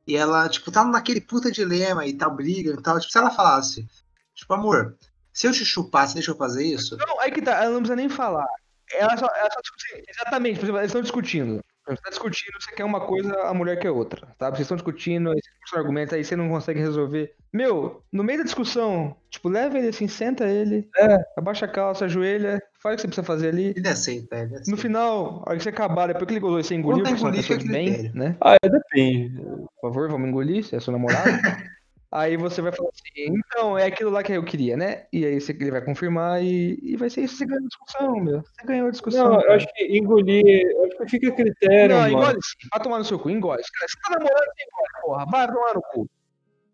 e 0.05 0.15
ela, 0.15 0.47
tipo, 0.47 0.71
tá 0.71 0.85
naquele 0.85 1.19
puta 1.19 1.51
dilema 1.51 2.05
e 2.05 2.13
tá 2.13 2.29
briga 2.29 2.69
e 2.69 2.81
tal, 2.83 2.99
tipo, 2.99 3.11
se 3.11 3.17
ela 3.17 3.31
falasse, 3.31 3.87
tipo, 4.35 4.53
amor, 4.53 4.95
se 5.33 5.47
eu 5.47 5.51
te 5.51 5.65
chupar, 5.65 6.07
você 6.07 6.13
deixa 6.13 6.29
eu 6.29 6.37
fazer 6.37 6.67
isso? 6.67 6.95
Não, 6.97 7.19
aí 7.19 7.31
que 7.31 7.41
tá, 7.41 7.53
ela 7.53 7.71
não 7.71 7.79
precisa 7.79 7.95
nem 7.95 8.07
falar. 8.07 8.45
Ela 8.93 9.17
só, 9.17 9.25
ela 9.25 9.49
só 9.51 9.59
tipo 9.59 9.75
assim, 9.77 10.03
exatamente, 10.07 10.59
por 10.59 10.65
exemplo, 10.65 10.81
eles 10.81 10.89
estão 10.89 11.01
discutindo. 11.01 11.63
Você 11.87 12.01
tá 12.01 12.09
discutindo, 12.09 12.61
você 12.61 12.71
quer 12.71 12.83
uma 12.83 12.99
coisa, 12.99 13.33
a 13.43 13.53
mulher 13.53 13.79
quer 13.79 13.91
outra, 13.91 14.27
tá? 14.37 14.49
Vocês 14.49 14.61
estão 14.61 14.75
discutindo, 14.75 15.31
aí 15.31 15.39
você 15.41 16.15
aí 16.15 16.23
você 16.23 16.35
não 16.35 16.49
consegue 16.49 16.79
resolver. 16.79 17.33
Meu, 17.53 18.03
no 18.11 18.23
meio 18.23 18.39
da 18.39 18.43
discussão, 18.43 19.15
tipo, 19.29 19.47
leva 19.47 19.77
ele 19.77 19.87
assim, 19.87 20.07
senta 20.07 20.45
ele, 20.45 20.89
É. 20.97 21.17
abaixa 21.37 21.65
a 21.65 21.69
calça, 21.69 22.05
ajoelha, 22.05 22.61
faz 22.81 22.93
o 22.93 22.95
que 22.97 23.01
você 23.01 23.07
precisa 23.07 23.25
fazer 23.25 23.49
ali. 23.49 23.73
Ele 23.75 23.87
aceita, 23.87 24.35
ele 24.35 24.55
aceita. 24.55 24.71
No 24.71 24.77
final, 24.77 25.43
a 25.45 25.49
hora 25.49 25.57
que 25.57 25.63
você 25.63 25.69
acabar, 25.69 26.07
depois 26.07 26.25
que 26.27 26.33
ele 26.33 26.39
gozou 26.41 26.59
e 26.59 26.63
você 26.63 26.75
engoliu, 26.75 27.03
tá 27.03 27.09
porque 27.09 27.21
você 27.21 27.25
é 27.25 27.29
uma 27.29 27.35
pessoa 27.37 27.59
de 27.59 27.67
é 27.69 27.71
bem, 27.71 28.11
né? 28.13 28.35
Ah, 28.41 28.55
é, 28.61 28.69
depende. 28.69 29.41
Por 29.41 29.69
favor, 29.81 30.09
vamos 30.09 30.27
engolir, 30.27 30.65
se 30.65 30.75
é 30.75 30.79
seu 30.79 30.91
namorado. 30.91 31.23
Aí 32.11 32.37
você 32.37 32.61
vai 32.61 32.71
falar 32.71 32.89
assim, 32.89 33.35
então, 33.35 33.77
é 33.77 33.85
aquilo 33.85 34.11
lá 34.11 34.23
que 34.23 34.31
eu 34.31 34.43
queria, 34.43 34.77
né? 34.77 35.05
E 35.11 35.25
aí 35.25 35.41
você, 35.41 35.51
ele 35.51 35.71
vai 35.71 35.83
confirmar 35.83 36.41
e, 36.41 36.79
e 36.81 36.95
vai 36.95 37.09
ser 37.09 37.21
isso, 37.21 37.35
você 37.37 37.45
ganhou 37.45 37.63
a 37.63 37.67
discussão, 37.67 38.15
meu. 38.21 38.41
Você 38.41 38.65
ganhou 38.65 38.87
a 38.87 38.91
discussão. 38.91 39.25
Não, 39.25 39.35
eu 39.35 39.41
cara. 39.41 39.55
acho 39.55 39.67
que 39.73 39.97
engolir. 39.97 40.65
Eu 40.71 40.85
acho 40.85 40.97
que 40.97 41.07
fica 41.09 41.27
a 41.29 41.35
critério, 41.35 41.95
Não, 41.95 42.01
mano. 42.03 42.13
engole 42.17 42.37
sim. 42.41 42.67
Vai 42.71 42.81
tomar 42.81 42.97
no 42.99 43.05
seu 43.05 43.19
cu, 43.19 43.29
engole. 43.29 43.61
Cara, 43.61 43.87
Você 43.87 43.99
tá 44.01 44.09
namorando, 44.11 44.45
você 44.45 44.63
engole, 44.63 44.87
porra. 45.03 45.25
Vai 45.29 45.47
tomar 45.47 45.73
no 45.73 45.81
cu. 45.81 46.09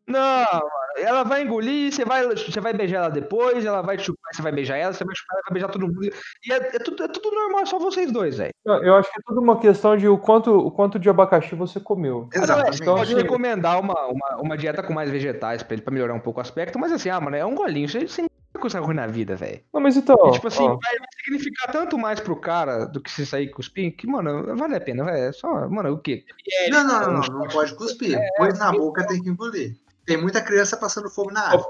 Não, 0.08 0.20
mano. 0.20 0.84
Ela 0.98 1.24
vai 1.24 1.42
engolir, 1.42 1.92
você 1.92 2.06
vai, 2.06 2.28
você 2.28 2.60
vai 2.60 2.72
beijar 2.74 2.98
ela 2.98 3.10
depois, 3.10 3.66
ela 3.66 3.82
vai 3.82 3.98
te 3.98 4.04
chupar, 4.04 4.32
você 4.32 4.42
vai 4.44 4.52
beijar 4.52 4.78
ela, 4.78 4.94
você 4.94 5.04
vai 5.04 5.16
chupar, 5.16 5.36
ela 5.38 5.44
vai 5.48 5.54
beijar 5.54 5.70
todo 5.70 5.88
mundo. 5.88 6.04
E 6.06 6.54
é, 6.54 6.56
é 6.56 6.80
tudo, 6.80 7.04
é 7.04 7.08
tudo 7.08 7.32
normal, 7.32 7.62
é 7.62 7.66
só 7.66 7.80
vocês 7.80 8.12
dois, 8.12 8.38
velho. 8.38 8.52
Eu 8.66 8.96
acho 8.96 9.12
que 9.12 9.20
é 9.20 9.24
tudo 9.26 9.42
uma 9.42 9.60
questão 9.60 9.98
de 9.98 10.08
o 10.08 10.18
quanto, 10.18 10.56
o 10.56 10.70
quanto 10.70 11.00
de 11.00 11.10
abacaxi 11.10 11.56
você 11.56 11.80
comeu. 11.80 12.30
Exatamente. 12.34 12.82
Então, 12.82 12.96
Pode 12.96 13.12
assim- 13.12 13.22
recomendar 13.22 13.80
uma, 13.80 14.06
uma, 14.08 14.42
uma 14.42 14.58
dieta 14.58 14.84
com 14.84 14.94
mais 14.94 15.10
vegetais 15.10 15.64
pra 15.64 15.74
ele, 15.74 15.82
pra 15.82 15.94
melhorar 15.94 16.14
um 16.14 16.20
pouco 16.20 16.40
o 16.40 16.42
aspecto, 16.42 16.78
mas 16.78 16.92
assim, 16.92 17.10
ah, 17.10 17.20
mano, 17.20 17.36
é 17.36 17.46
um 17.46 17.56
golinho. 17.56 17.90
Você, 17.90 18.08
você 18.08 18.28
coisa 18.60 18.80
ruim 18.80 18.96
na 18.96 19.08
vida, 19.08 19.36
velho. 19.36 19.60
Não, 19.74 19.82
mas 19.82 19.98
então. 19.98 20.16
E, 20.28 20.32
tipo 20.32 20.48
assim, 20.48 20.64
ó, 20.64 20.68
vai, 20.70 20.98
vai 21.00 21.08
significar 21.26 21.72
tanto 21.72 21.98
mais 21.98 22.20
pro 22.20 22.36
cara 22.40 22.86
do 22.86 23.02
que 23.02 23.12
se 23.12 23.26
sair 23.26 23.50
cuspir, 23.50 23.96
que, 23.96 24.08
mano, 24.08 24.56
vale 24.56 24.76
a 24.76 24.80
pena, 24.80 25.04
velho. 25.04 25.18
É 25.18 25.32
só, 25.32 25.68
mano, 25.70 25.92
o 25.92 25.98
quê? 25.98 26.24
Não, 26.70 26.84
não, 26.86 27.00
não, 27.02 27.14
não, 27.14 27.40
não 27.40 27.48
pode 27.48 27.76
cuspir. 27.76 28.18
Pôs 28.38 28.58
na 28.60 28.72
boca, 28.72 29.06
tem 29.08 29.22
que 29.22 29.30
engolir. 29.30 29.76
Tem 30.06 30.18
muita 30.18 30.42
criança 30.42 30.76
passando 30.76 31.10
fome 31.10 31.34
na 31.34 31.50
água. 31.50 31.66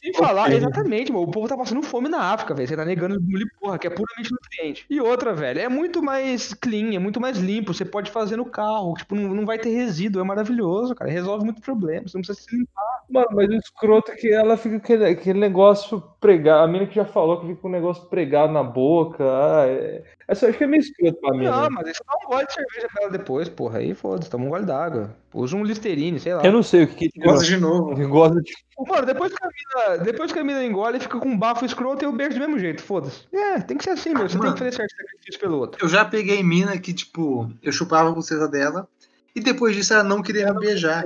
Sem 0.00 0.12
falar, 0.14 0.50
exatamente, 0.52 1.12
mano. 1.12 1.26
O 1.26 1.30
povo 1.30 1.46
tá 1.46 1.56
passando 1.56 1.82
fome 1.82 2.08
na 2.08 2.32
África, 2.32 2.54
velho. 2.54 2.66
Você 2.66 2.76
tá 2.76 2.84
negando 2.84 3.16
engolir 3.16 3.46
porra, 3.60 3.78
que 3.78 3.86
é 3.86 3.90
puramente 3.90 4.32
nutriente. 4.32 4.86
E 4.88 5.00
outra, 5.00 5.34
velho, 5.34 5.60
é 5.60 5.68
muito 5.68 6.02
mais 6.02 6.54
clean, 6.54 6.94
é 6.94 6.98
muito 6.98 7.20
mais 7.20 7.36
limpo. 7.36 7.74
Você 7.74 7.84
pode 7.84 8.10
fazer 8.10 8.36
no 8.36 8.46
carro, 8.46 8.94
tipo, 8.94 9.14
não, 9.14 9.34
não 9.34 9.44
vai 9.44 9.58
ter 9.58 9.68
resíduo. 9.68 10.22
É 10.22 10.24
maravilhoso, 10.24 10.94
cara. 10.94 11.10
Resolve 11.10 11.44
muito 11.44 11.60
problema. 11.60 12.08
Você 12.08 12.16
não 12.16 12.22
precisa 12.22 12.48
se 12.48 12.56
limpar. 12.56 13.04
Mano, 13.10 13.28
mas 13.32 13.48
o 13.50 13.54
escroto 13.54 14.12
é 14.12 14.16
que 14.16 14.32
ela 14.32 14.56
fica 14.56 14.78
com 14.78 14.84
aquele, 14.84 15.04
aquele 15.04 15.38
negócio 15.38 16.02
pregado. 16.24 16.64
A 16.64 16.66
mina 16.66 16.86
que 16.86 16.94
já 16.94 17.04
falou 17.04 17.38
que 17.38 17.46
fica 17.48 17.60
com 17.60 17.68
um 17.68 17.72
negócio 17.72 18.06
pregado 18.06 18.50
na 18.50 18.62
boca. 18.62 19.22
Ah, 19.22 19.66
é... 19.66 20.02
Essa 20.26 20.46
eu 20.46 20.48
acho 20.48 20.58
que 20.58 20.64
é 20.64 20.66
meio 20.66 20.80
escroto 20.80 21.20
pra 21.20 21.32
mim. 21.32 21.44
Não, 21.44 21.68
mas 21.70 21.86
aí 21.86 21.92
você 21.92 22.02
dá 22.02 22.14
um 22.16 22.30
gole 22.30 22.46
de 22.46 22.54
cerveja 22.54 22.88
pra 22.90 23.02
ela 23.02 23.12
depois, 23.12 23.48
porra. 23.50 23.78
Aí 23.80 23.92
foda-se, 23.94 24.30
toma 24.30 24.46
um 24.46 24.48
gole 24.48 24.64
d'água. 24.64 25.14
Usa 25.34 25.54
um 25.54 25.62
Listerine, 25.62 26.18
sei 26.18 26.32
lá. 26.32 26.42
Eu 26.42 26.52
não 26.52 26.62
sei 26.62 26.84
o 26.84 26.88
que 26.88 27.10
que 27.10 27.20
Gosta 27.20 27.44
de 27.44 27.58
novo. 27.58 28.08
gosta 28.08 28.40
de. 28.40 28.52
Mano, 28.88 29.04
depois 29.04 29.34
que, 29.34 29.44
a 29.44 29.48
mina, 29.48 30.04
depois 30.04 30.32
que 30.32 30.38
a 30.38 30.44
mina 30.44 30.64
engole, 30.64 30.98
fica 30.98 31.18
com 31.18 31.28
um 31.28 31.38
bafo 31.38 31.66
escroto 31.66 32.02
e 32.02 32.06
eu 32.06 32.12
beijo 32.12 32.38
do 32.38 32.40
mesmo 32.40 32.58
jeito, 32.58 32.82
foda-se. 32.82 33.26
É, 33.30 33.60
tem 33.60 33.76
que 33.76 33.84
ser 33.84 33.90
assim, 33.90 34.14
meu. 34.14 34.22
Você 34.26 34.38
tem 34.38 34.38
Mano. 34.38 34.54
que 34.54 34.58
fazer 34.60 34.72
certo 34.72 34.96
sacrifício 34.96 35.40
pelo 35.40 35.58
outro. 35.58 35.84
Eu 35.84 35.88
já 35.90 36.06
peguei 36.06 36.42
mina 36.42 36.78
que, 36.78 36.94
tipo, 36.94 37.52
eu 37.62 37.70
chupava 37.70 38.08
a 38.08 38.12
buceta 38.12 38.48
dela, 38.48 38.88
e 39.36 39.40
depois 39.40 39.76
disso 39.76 39.92
ela 39.92 40.02
não 40.02 40.22
queria 40.22 40.54
beijar. 40.54 41.04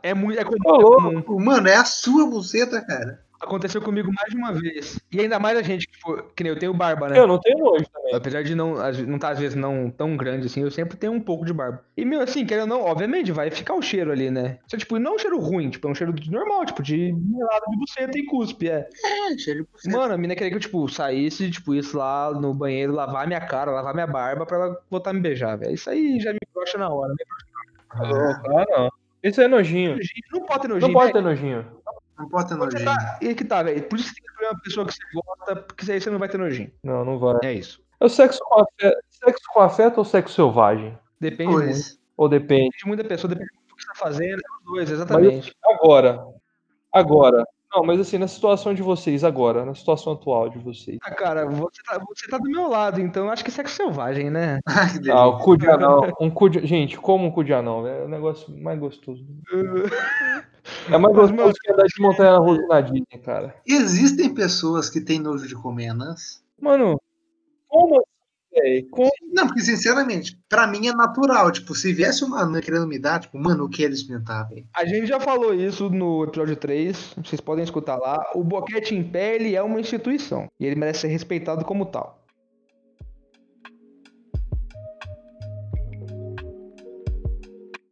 É 0.00 0.14
muito. 0.14 0.38
É 0.38 0.44
comum, 0.44 1.18
é 1.18 1.22
comum. 1.22 1.44
Mano, 1.44 1.68
é 1.68 1.74
a 1.74 1.84
sua 1.84 2.24
buceta, 2.26 2.80
cara. 2.80 3.20
Aconteceu 3.40 3.80
comigo 3.80 4.12
mais 4.12 4.30
de 4.30 4.36
uma 4.36 4.52
vez. 4.52 5.00
E 5.10 5.18
ainda 5.18 5.38
mais 5.38 5.56
a 5.58 5.62
gente 5.62 5.88
que 5.88 5.98
for. 5.98 6.30
Que 6.36 6.42
nem 6.44 6.52
eu 6.52 6.58
tenho 6.58 6.74
barba, 6.74 7.08
né? 7.08 7.18
Eu 7.18 7.26
não 7.26 7.38
tenho 7.40 7.58
nojo 7.58 7.84
também. 7.90 8.14
Apesar 8.14 8.42
de 8.44 8.54
não, 8.54 8.74
não 9.06 9.18
tá, 9.18 9.30
às 9.30 9.38
vezes, 9.38 9.54
não 9.56 9.90
tão 9.90 10.14
grande 10.16 10.46
assim, 10.46 10.60
eu 10.62 10.70
sempre 10.70 10.96
tenho 10.98 11.12
um 11.12 11.20
pouco 11.20 11.46
de 11.46 11.52
barba. 11.52 11.82
E, 11.96 12.04
meu, 12.04 12.20
assim, 12.20 12.44
querendo 12.44 12.72
ou 12.72 12.78
não, 12.78 12.84
obviamente, 12.84 13.32
vai 13.32 13.50
ficar 13.50 13.74
o 13.74 13.80
cheiro 13.80 14.12
ali, 14.12 14.30
né? 14.30 14.58
Só, 14.68 14.76
tipo, 14.76 14.98
não 14.98 15.14
um 15.14 15.18
cheiro 15.18 15.38
ruim, 15.38 15.70
tipo, 15.70 15.88
é 15.88 15.90
um 15.90 15.94
cheiro 15.94 16.12
de- 16.12 16.30
normal, 16.30 16.66
tipo, 16.66 16.82
de 16.82 17.12
melado 17.14 17.64
de 17.70 17.76
buceta 17.78 18.18
e 18.18 18.26
cuspe, 18.26 18.68
é. 18.68 18.86
É, 19.04 19.38
cheiro 19.38 19.64
de 19.64 19.68
buceta. 19.72 19.96
Mano, 19.96 20.12
a 20.12 20.18
mina 20.18 20.34
queria 20.34 20.50
que 20.50 20.56
eu, 20.56 20.60
tipo, 20.60 20.86
saísse, 20.90 21.50
tipo, 21.50 21.74
isso 21.74 21.96
lá 21.96 22.30
no 22.32 22.52
banheiro, 22.52 22.92
lavar 22.92 23.26
minha 23.26 23.40
cara, 23.40 23.70
lavar 23.70 23.94
minha 23.94 24.06
barba 24.06 24.44
pra 24.44 24.56
ela 24.58 24.80
voltar 24.90 25.10
a 25.10 25.12
me 25.14 25.20
beijar, 25.20 25.56
velho. 25.56 25.72
Isso 25.72 25.88
aí 25.88 26.20
já 26.20 26.30
me 26.32 26.38
brocha 26.54 26.76
na 26.76 26.90
hora, 26.92 27.08
né? 27.08 27.24
Ah, 27.90 28.42
Ah, 28.60 28.64
não. 28.70 28.90
Isso 29.22 29.40
é 29.40 29.48
nojinho. 29.48 29.98
Não 30.32 30.40
pode 30.46 30.62
ter 30.62 30.68
nojinho, 30.68 30.88
Não 30.92 30.94
pode 31.00 31.12
ter 31.12 31.20
nojinho. 31.22 31.66
Não 32.20 32.28
pode 32.28 32.48
ter 32.48 32.54
você 32.56 32.64
nojinho. 32.78 32.84
tá- 32.84 33.18
E 33.22 33.28
aí 33.28 33.34
que 33.34 33.44
tá, 33.44 33.62
velho. 33.62 33.82
Por 33.88 33.98
isso 33.98 34.08
que 34.08 34.14
tem 34.14 34.24
que 34.24 34.30
escolher 34.30 34.48
uma 34.54 34.60
pessoa 34.60 34.86
que 34.86 34.92
você 34.94 35.02
gosta, 35.14 35.56
porque 35.56 35.92
aí 35.92 36.00
você 36.00 36.10
não 36.10 36.18
vai 36.18 36.28
ter 36.28 36.38
nojinho. 36.38 36.72
Não, 36.84 37.04
não 37.04 37.18
vai. 37.18 37.38
É 37.44 37.52
isso. 37.52 37.82
É 38.00 38.04
o 38.04 38.08
sexo 38.08 38.40
com 38.44 38.60
afeto, 38.60 38.98
sexo 39.10 39.44
com 39.52 39.60
afeto 39.60 39.98
ou 39.98 40.04
sexo 40.04 40.34
selvagem? 40.34 40.98
Depende 41.18 41.50
muito. 41.52 41.64
Pois. 41.66 41.98
Ou 42.16 42.28
depende? 42.28 42.64
Depende 42.70 42.86
muito 42.86 43.02
da 43.02 43.08
pessoa, 43.08 43.28
depende 43.28 43.50
do 43.68 43.74
que 43.76 43.82
você 43.82 43.88
tá 43.88 43.94
fazendo, 43.94 44.38
é 44.40 44.56
os 44.58 44.64
dois, 44.64 44.90
exatamente. 44.90 45.54
Agora. 45.64 46.24
Agora. 46.92 47.44
Não, 47.72 47.84
mas 47.84 48.00
assim, 48.00 48.18
na 48.18 48.26
situação 48.26 48.74
de 48.74 48.82
vocês 48.82 49.22
agora, 49.22 49.64
na 49.64 49.74
situação 49.74 50.14
atual 50.14 50.48
de 50.48 50.58
vocês. 50.58 50.98
Ah, 51.02 51.14
cara, 51.14 51.46
você 51.46 51.80
tá, 51.84 51.98
você 51.98 52.28
tá 52.28 52.36
do 52.36 52.50
meu 52.50 52.68
lado, 52.68 53.00
então 53.00 53.26
eu 53.26 53.30
acho 53.30 53.44
que 53.44 53.50
sexo 53.50 53.76
selvagem, 53.76 54.28
né? 54.28 54.58
Ai, 54.66 54.88
que 54.88 54.94
delícia. 54.94 55.14
Ah, 55.14 55.26
o 55.28 55.38
cu 55.38 55.56
de 55.56 55.68
anão. 55.68 56.00
Um 56.20 56.30
cu 56.30 56.48
de... 56.48 56.66
Gente, 56.66 56.98
como 56.98 57.26
um 57.26 57.30
cu 57.30 57.44
de 57.44 57.54
anão, 57.54 57.86
é 57.86 58.02
o 58.02 58.08
negócio 58.08 58.52
mais 58.56 58.78
gostoso. 58.78 59.24
É 60.88 60.98
mais 60.98 61.14
gostoso 61.14 61.54
que 61.62 61.72
andar 61.72 61.84
de 61.84 62.02
montanha 62.02 62.36
russa 62.38 62.66
na 62.66 62.80
Disney, 62.80 63.18
cara. 63.24 63.54
Existem 63.66 64.34
pessoas 64.34 64.90
que 64.90 65.00
têm 65.00 65.20
nojo 65.20 65.46
de 65.46 65.54
comer 65.54 65.88
anãs? 65.88 66.42
Mano, 66.60 67.00
como 67.68 67.98
assim, 67.98 68.19
Como? 68.90 69.10
Não, 69.32 69.46
porque 69.46 69.60
sinceramente, 69.60 70.38
pra 70.48 70.66
mim 70.66 70.88
é 70.88 70.92
natural. 70.92 71.50
Tipo, 71.52 71.74
se 71.74 71.92
viesse 71.92 72.24
uma 72.24 72.40
anã 72.40 72.60
querendo 72.60 72.86
me 72.86 72.98
dar, 72.98 73.20
tipo, 73.20 73.38
mano, 73.38 73.64
eu 73.64 73.68
quero 73.68 73.92
experimentar, 73.92 74.48
velho. 74.48 74.66
A 74.74 74.84
gente 74.84 75.06
já 75.06 75.20
falou 75.20 75.54
isso 75.54 75.88
no 75.88 76.24
episódio 76.24 76.56
3, 76.56 77.14
vocês 77.24 77.40
podem 77.40 77.64
escutar 77.64 77.96
lá. 77.96 78.24
O 78.34 78.42
Boquete 78.42 78.94
em 78.94 79.02
Pé, 79.04 79.36
ele 79.36 79.54
é 79.54 79.62
uma 79.62 79.80
instituição, 79.80 80.48
e 80.58 80.66
ele 80.66 80.74
merece 80.74 81.00
ser 81.00 81.08
respeitado 81.08 81.64
como 81.64 81.86
tal. 81.86 82.20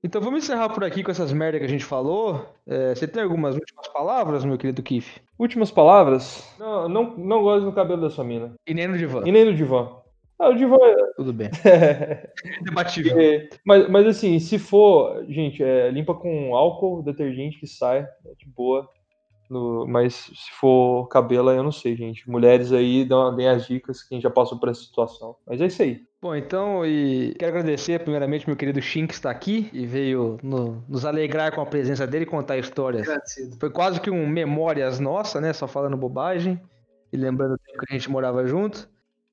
Então 0.03 0.23
vamos 0.23 0.45
encerrar 0.45 0.71
por 0.71 0.85
aqui 0.85 1.03
com 1.03 1.11
essas 1.11 1.33
merdas 1.33 1.61
que 1.61 1.67
a 1.67 1.69
gente 1.69 1.85
falou. 1.85 2.47
É, 2.67 2.95
você 2.95 3.07
tem 3.07 3.23
algumas 3.23 3.55
últimas 3.57 3.89
palavras, 3.89 4.45
meu 4.45 4.57
querido 4.57 4.83
Kiff? 4.83 5.21
Últimas 5.39 5.71
palavras? 5.71 6.49
Não, 6.59 6.89
não, 6.89 7.17
não 7.17 7.43
gosto 7.43 7.65
do 7.67 7.73
cabelo 7.73 8.01
da 8.01 8.09
sua 8.09 8.25
mina. 8.25 8.55
E 8.67 8.73
nem 8.73 8.89
no 8.89 8.97
divã. 8.97 9.23
E 9.27 9.33
nem 9.33 9.45
do 9.45 9.53
divã. 9.53 9.91
Ah, 10.41 10.51
o 10.51 10.55
divã 10.55 10.77
Tudo 11.17 11.33
bem. 11.33 11.51
é. 11.65 12.31
Debatível. 12.63 13.17
É, 13.21 13.49
mas, 13.65 13.89
mas 13.89 14.07
assim, 14.07 14.39
se 14.39 14.59
for, 14.59 15.25
gente, 15.29 15.63
é, 15.63 15.91
limpa 15.91 16.15
com 16.15 16.55
álcool, 16.55 17.03
detergente 17.03 17.59
que 17.59 17.67
sai, 17.67 18.01
é 18.01 18.35
de 18.39 18.47
boa. 18.47 18.89
No- 19.51 19.87
mas 19.87 20.15
se 20.15 20.53
for 20.61 21.09
cabelo, 21.09 21.51
eu 21.51 21.63
não 21.63 21.73
sei, 21.73 21.97
gente. 21.97 22.29
Mulheres 22.31 22.71
aí, 22.71 23.05
dão, 23.05 23.35
deem 23.35 23.49
as 23.49 23.67
dicas, 23.67 24.03
quem 24.03 24.21
já 24.21 24.29
passou 24.29 24.61
por 24.61 24.69
essa 24.69 24.83
situação. 24.83 25.37
Mas 25.47 25.61
é 25.61 25.67
isso 25.67 25.83
aí. 25.83 26.03
Bom, 26.21 26.37
então, 26.37 26.85
e 26.85 27.35
quero 27.39 27.53
agradecer 27.57 27.99
primeiramente 28.01 28.47
meu 28.47 28.57
querido 28.57 28.83
Shin 28.83 29.07
que 29.07 29.15
está 29.15 29.31
aqui 29.31 29.71
e 29.73 29.87
veio 29.87 30.37
no- 30.43 30.85
nos 30.89 31.05
alegrar 31.07 31.55
com 31.55 31.63
a 31.63 31.67
presença 31.67 32.07
dele 32.07 32.25
e 32.25 32.27
contar 32.27 32.59
histórias. 32.59 33.09
Agradecido. 33.09 33.57
Foi 33.59 33.71
quase 33.71 34.01
que 34.01 34.11
um 34.11 34.27
memórias 34.27 35.01
nossa, 35.01 35.41
né? 35.41 35.53
Só 35.55 35.67
falando 35.67 35.97
bobagem 35.97 36.61
e 37.13 37.17
lembrando 37.17 37.55
o 37.55 37.59
tempo 37.59 37.79
que 37.87 37.95
a 37.95 37.97
gente 37.99 38.11
morava 38.11 38.47
junto. 38.47 38.89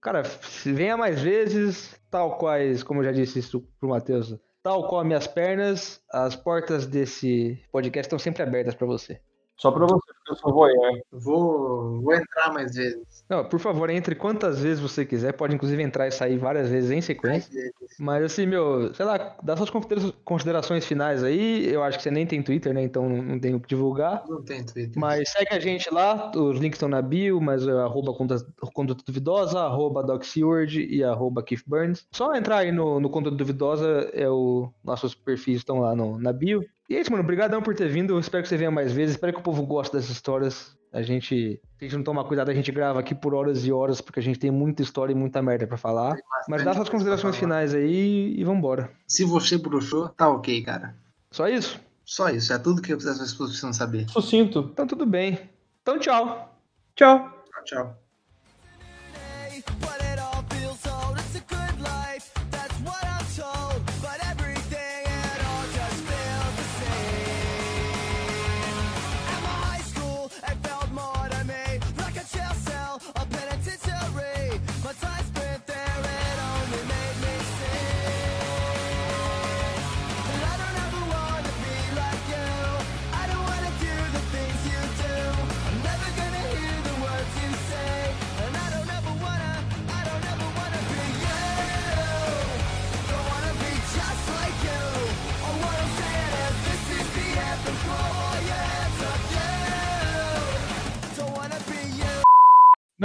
Cara, 0.06 0.22
venha 0.64 0.96
mais 0.96 1.20
vezes, 1.20 2.00
tal 2.12 2.38
quais, 2.38 2.84
como 2.84 3.00
eu 3.00 3.06
já 3.06 3.12
disse 3.12 3.40
isso 3.40 3.68
pro 3.80 3.90
Matheus, 3.90 4.38
tal 4.62 4.88
qual 4.88 5.04
minhas 5.04 5.26
pernas, 5.26 6.00
as 6.12 6.36
portas 6.36 6.86
desse 6.86 7.60
podcast 7.72 8.06
estão 8.06 8.20
sempre 8.20 8.44
abertas 8.44 8.76
para 8.76 8.86
você. 8.86 9.20
Só 9.58 9.72
pra 9.72 9.86
você, 9.86 10.14
porque 10.14 10.32
eu 10.32 10.36
sou 10.36 10.54
voyeur. 10.54 11.02
Vou, 11.12 12.02
vou 12.02 12.14
entrar 12.14 12.54
mais 12.54 12.76
vezes. 12.76 13.24
Não, 13.30 13.44
por 13.46 13.60
favor, 13.60 13.90
entre 13.90 14.14
quantas 14.14 14.60
vezes 14.60 14.80
você 14.80 15.06
quiser, 15.06 15.32
pode 15.32 15.56
inclusive 15.56 15.82
entrar 15.82 16.08
e 16.08 16.12
sair 16.12 16.38
várias 16.38 16.70
vezes 16.70 16.92
em 16.92 17.02
sequência. 17.02 17.52
Mas 17.98 18.24
assim, 18.24 18.46
meu, 18.46 18.94
sei 18.94 19.06
lá, 19.06 19.38
dá 19.42 19.56
suas 19.56 19.70
considera- 19.70 20.14
considerações 20.24 20.86
finais 20.86 21.24
aí. 21.24 21.68
Eu 21.68 21.84
acho 21.84 21.98
que 21.98 22.04
você 22.04 22.12
nem 22.12 22.28
tem 22.28 22.44
Twitter, 22.44 22.74
né? 22.74 22.84
Então 22.84 23.08
não 23.08 23.40
tem 23.40 23.56
o 23.56 23.60
que 23.60 23.70
divulgar. 23.70 24.24
Não 24.28 24.44
tem 24.44 24.64
Twitter. 24.64 24.94
Mas 24.98 25.32
segue 25.32 25.54
a 25.56 25.60
gente 25.60 25.92
lá, 25.92 26.32
os 26.36 26.60
links 26.60 26.76
estão 26.76 26.90
na 26.90 27.02
bio, 27.02 27.40
mas 27.40 27.66
é 27.66 27.72
arroba 27.72 28.14
conduta, 28.14 28.46
conduta 28.74 29.04
duvidosa, 29.08 29.62
arroba 29.62 30.04
Doc 30.04 30.24
Seward 30.24 30.82
e 30.86 31.04
arroba 31.04 31.42
Keith 31.42 31.64
Burns. 31.66 32.06
Só 32.12 32.36
entrar 32.36 32.58
aí 32.58 32.72
no, 32.72 33.00
no 33.00 33.10
Conduta 33.10 33.36
Duvidosa, 33.36 34.10
é 34.14 34.30
o, 34.30 34.70
nossos 34.84 35.16
perfis 35.16 35.58
estão 35.58 35.80
lá 35.80 35.96
no, 35.96 36.20
na 36.20 36.34
bio. 36.34 36.64
E 36.90 36.96
é 36.96 37.02
isso, 37.02 37.12
mano. 37.12 37.24
Obrigadão 37.24 37.62
por 37.62 37.76
ter 37.76 37.90
vindo. 37.90 38.14
Eu 38.14 38.20
espero 38.20 38.44
que 38.44 38.50
você 38.50 38.58
venha 38.58 38.72
mais 38.72 38.92
vezes. 38.92 39.16
Espero 39.16 39.34
que 39.34 39.40
o 39.40 39.44
povo 39.44 39.66
goste 39.66 39.96
dessas 39.96 40.12
histórias. 40.12 40.76
A 40.94 41.02
gente, 41.02 41.60
se 41.60 41.62
a 41.82 41.84
gente 41.84 41.98
não 41.98 42.04
tomar 42.04 42.24
cuidado, 42.24 42.50
a 42.50 42.54
gente 42.54 42.72
grava 42.72 43.00
aqui 43.00 43.14
por 43.14 43.34
horas 43.34 43.66
e 43.66 43.72
horas, 43.72 44.00
porque 44.00 44.20
a 44.20 44.24
gente 44.24 44.40
tem 44.40 44.50
muita 44.50 44.82
história 44.82 45.12
e 45.12 45.16
muita 45.16 45.42
merda 45.42 45.68
pra 45.68 45.78
falar. 45.78 46.16
Mas 46.48 46.64
dá 46.64 46.74
suas 46.74 46.88
considerações 46.88 47.36
finais 47.36 47.74
aí 47.74 48.34
e 48.38 48.44
vambora. 48.46 48.90
Se 49.08 49.26
você 49.26 49.58
bruxou, 49.58 50.08
tá 50.10 50.30
ok, 50.30 50.62
cara. 50.64 50.96
Só 51.32 51.50
isso? 51.50 51.82
Só 52.06 52.30
isso. 52.30 52.54
É 52.54 52.58
tudo 52.58 52.82
que 52.82 52.94
as 52.94 53.04
pessoas 53.04 53.34
precisam 53.34 53.74
saber. 53.74 54.08
Sucinto. 54.10 54.70
Então 54.72 54.88
tudo 54.88 55.06
bem. 55.06 55.38
Então 55.82 56.00
tchau. 56.00 56.56
Tchau. 56.96 57.44
Tchau, 57.66 57.66
tchau. 57.66 58.06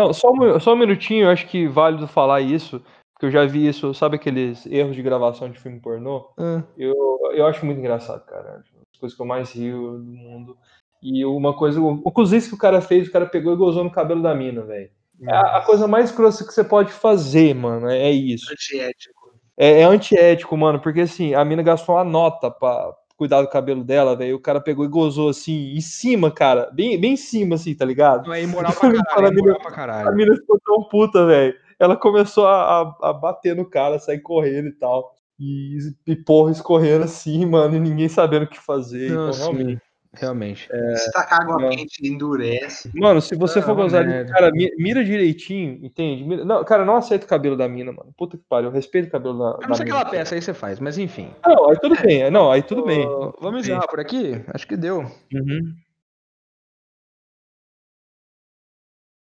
Não, 0.00 0.12
só 0.14 0.30
um, 0.32 0.58
só 0.58 0.72
um 0.72 0.76
minutinho, 0.76 1.26
eu 1.26 1.30
acho 1.30 1.46
que 1.46 1.68
válido 1.68 2.08
falar 2.08 2.40
isso, 2.40 2.82
porque 3.12 3.26
eu 3.26 3.30
já 3.30 3.44
vi 3.44 3.68
isso, 3.68 3.92
sabe 3.92 4.16
aqueles 4.16 4.64
erros 4.66 4.96
de 4.96 5.02
gravação 5.02 5.50
de 5.50 5.60
filme 5.60 5.78
pornô? 5.78 6.32
Ah. 6.38 6.62
Eu, 6.78 6.94
eu 7.34 7.46
acho 7.46 7.66
muito 7.66 7.78
engraçado, 7.78 8.24
cara. 8.24 8.62
As 8.92 8.98
coisas 8.98 9.14
que 9.14 9.22
eu 9.22 9.26
mais 9.26 9.52
rio 9.52 9.98
do 9.98 10.12
mundo. 10.12 10.56
E 11.02 11.24
uma 11.24 11.54
coisa, 11.54 11.80
o 11.80 12.00
o 12.02 12.10
cozice 12.10 12.48
que 12.48 12.54
o 12.54 12.58
cara 12.58 12.80
fez, 12.80 13.08
o 13.08 13.12
cara 13.12 13.26
pegou 13.26 13.52
e 13.52 13.56
gozou 13.56 13.84
no 13.84 13.90
cabelo 13.90 14.22
da 14.22 14.34
mina, 14.34 14.62
velho. 14.62 14.90
É 15.22 15.34
a, 15.34 15.58
a 15.58 15.64
coisa 15.66 15.86
mais 15.86 16.10
grossa 16.10 16.46
que 16.46 16.52
você 16.52 16.64
pode 16.64 16.92
fazer, 16.92 17.54
mano. 17.54 17.88
É, 17.88 18.08
é 18.08 18.10
isso. 18.10 18.50
Antiético. 18.50 19.20
É, 19.56 19.80
é 19.80 19.84
antiético, 19.84 20.56
mano, 20.56 20.80
porque 20.80 21.02
assim, 21.02 21.34
a 21.34 21.44
mina 21.44 21.62
gastou 21.62 21.96
uma 21.96 22.04
nota 22.04 22.50
pra 22.50 22.90
cuidar 23.20 23.42
do 23.42 23.48
cabelo 23.48 23.84
dela, 23.84 24.16
velho. 24.16 24.34
O 24.36 24.40
cara 24.40 24.62
pegou 24.62 24.82
e 24.82 24.88
gozou 24.88 25.28
assim, 25.28 25.74
em 25.76 25.80
cima, 25.82 26.30
cara. 26.30 26.70
Bem, 26.72 26.98
bem 26.98 27.12
em 27.12 27.16
cima, 27.18 27.56
assim, 27.56 27.74
tá 27.74 27.84
ligado? 27.84 28.26
Não 28.26 28.32
é 28.32 28.42
imoral 28.42 28.72
pra 28.80 28.90
caralho, 29.04 29.26
é 29.36 29.38
imoral 29.38 29.60
pra 29.60 29.68
A 29.70 29.74
caralho. 29.74 30.16
mina 30.16 30.34
ficou 30.34 30.58
tão 30.64 30.82
puta, 30.84 31.26
velho. 31.26 31.54
Ela 31.78 31.96
começou 31.98 32.46
a, 32.46 32.80
a- 32.80 32.96
a 33.10 33.12
bater 33.12 33.54
no 33.54 33.68
cara, 33.68 33.98
sair 33.98 34.20
correndo 34.20 34.68
e 34.68 34.72
tal. 34.72 35.14
E, 35.38 35.76
e 36.06 36.16
porra, 36.16 36.50
escorrendo 36.50 37.04
assim, 37.04 37.44
mano, 37.44 37.76
e 37.76 37.80
ninguém 37.80 38.08
sabendo 38.08 38.44
o 38.44 38.48
que 38.48 38.58
fazer. 38.58 39.10
Não, 39.10 39.28
então, 39.30 39.54
sim, 39.54 39.78
realmente. 40.12 40.68
realmente. 40.70 40.98
Se 41.00 41.12
tacar 41.12 41.42
água 41.42 41.68
quente, 41.70 42.06
endurece. 42.06 42.90
Mano, 42.94 43.20
se 43.20 43.34
você 43.36 43.58
Ah, 43.58 43.62
for 43.62 43.74
gozar, 43.74 44.06
merda. 44.06 44.32
cara, 44.32 44.50
mi- 44.50 44.72
mira 44.78 45.04
direitinho, 45.04 45.78
entende? 45.84 46.24
Mira- 46.24 46.44
Não, 46.44 46.64
cara, 46.64 46.84
não 46.84 46.96
aceita 46.96 47.24
o 47.24 47.28
cabelo 47.28 47.56
da 47.56 47.68
mina, 47.68 47.92
mano. 47.92 48.12
Puta 48.16 48.36
que 48.36 48.44
pariu, 48.48 48.70
respeita 48.70 49.08
o 49.08 49.10
cabelo 49.12 49.38
da, 49.38 49.50
A 49.50 49.56
da 49.58 49.68
não 49.68 49.74
ser 49.74 49.84
que 49.84 49.90
mina. 49.90 50.02
ela 50.02 50.10
peça, 50.10 50.34
aí 50.34 50.42
você 50.42 50.54
faz, 50.54 50.80
mas 50.80 50.98
enfim. 50.98 51.30
Não, 51.46 51.68
aí 51.70 51.76
tudo 51.78 51.94
bem, 52.02 52.22
é, 52.22 52.30
não, 52.30 52.50
aí 52.50 52.62
tudo 52.62 52.84
bem. 52.84 53.06
Vamos 53.40 53.60
encerrar 53.62 53.86
por 53.88 54.00
aqui? 54.00 54.40
Acho 54.52 54.66
que 54.66 54.76
deu. 54.76 55.00
Uhum. 55.32 55.74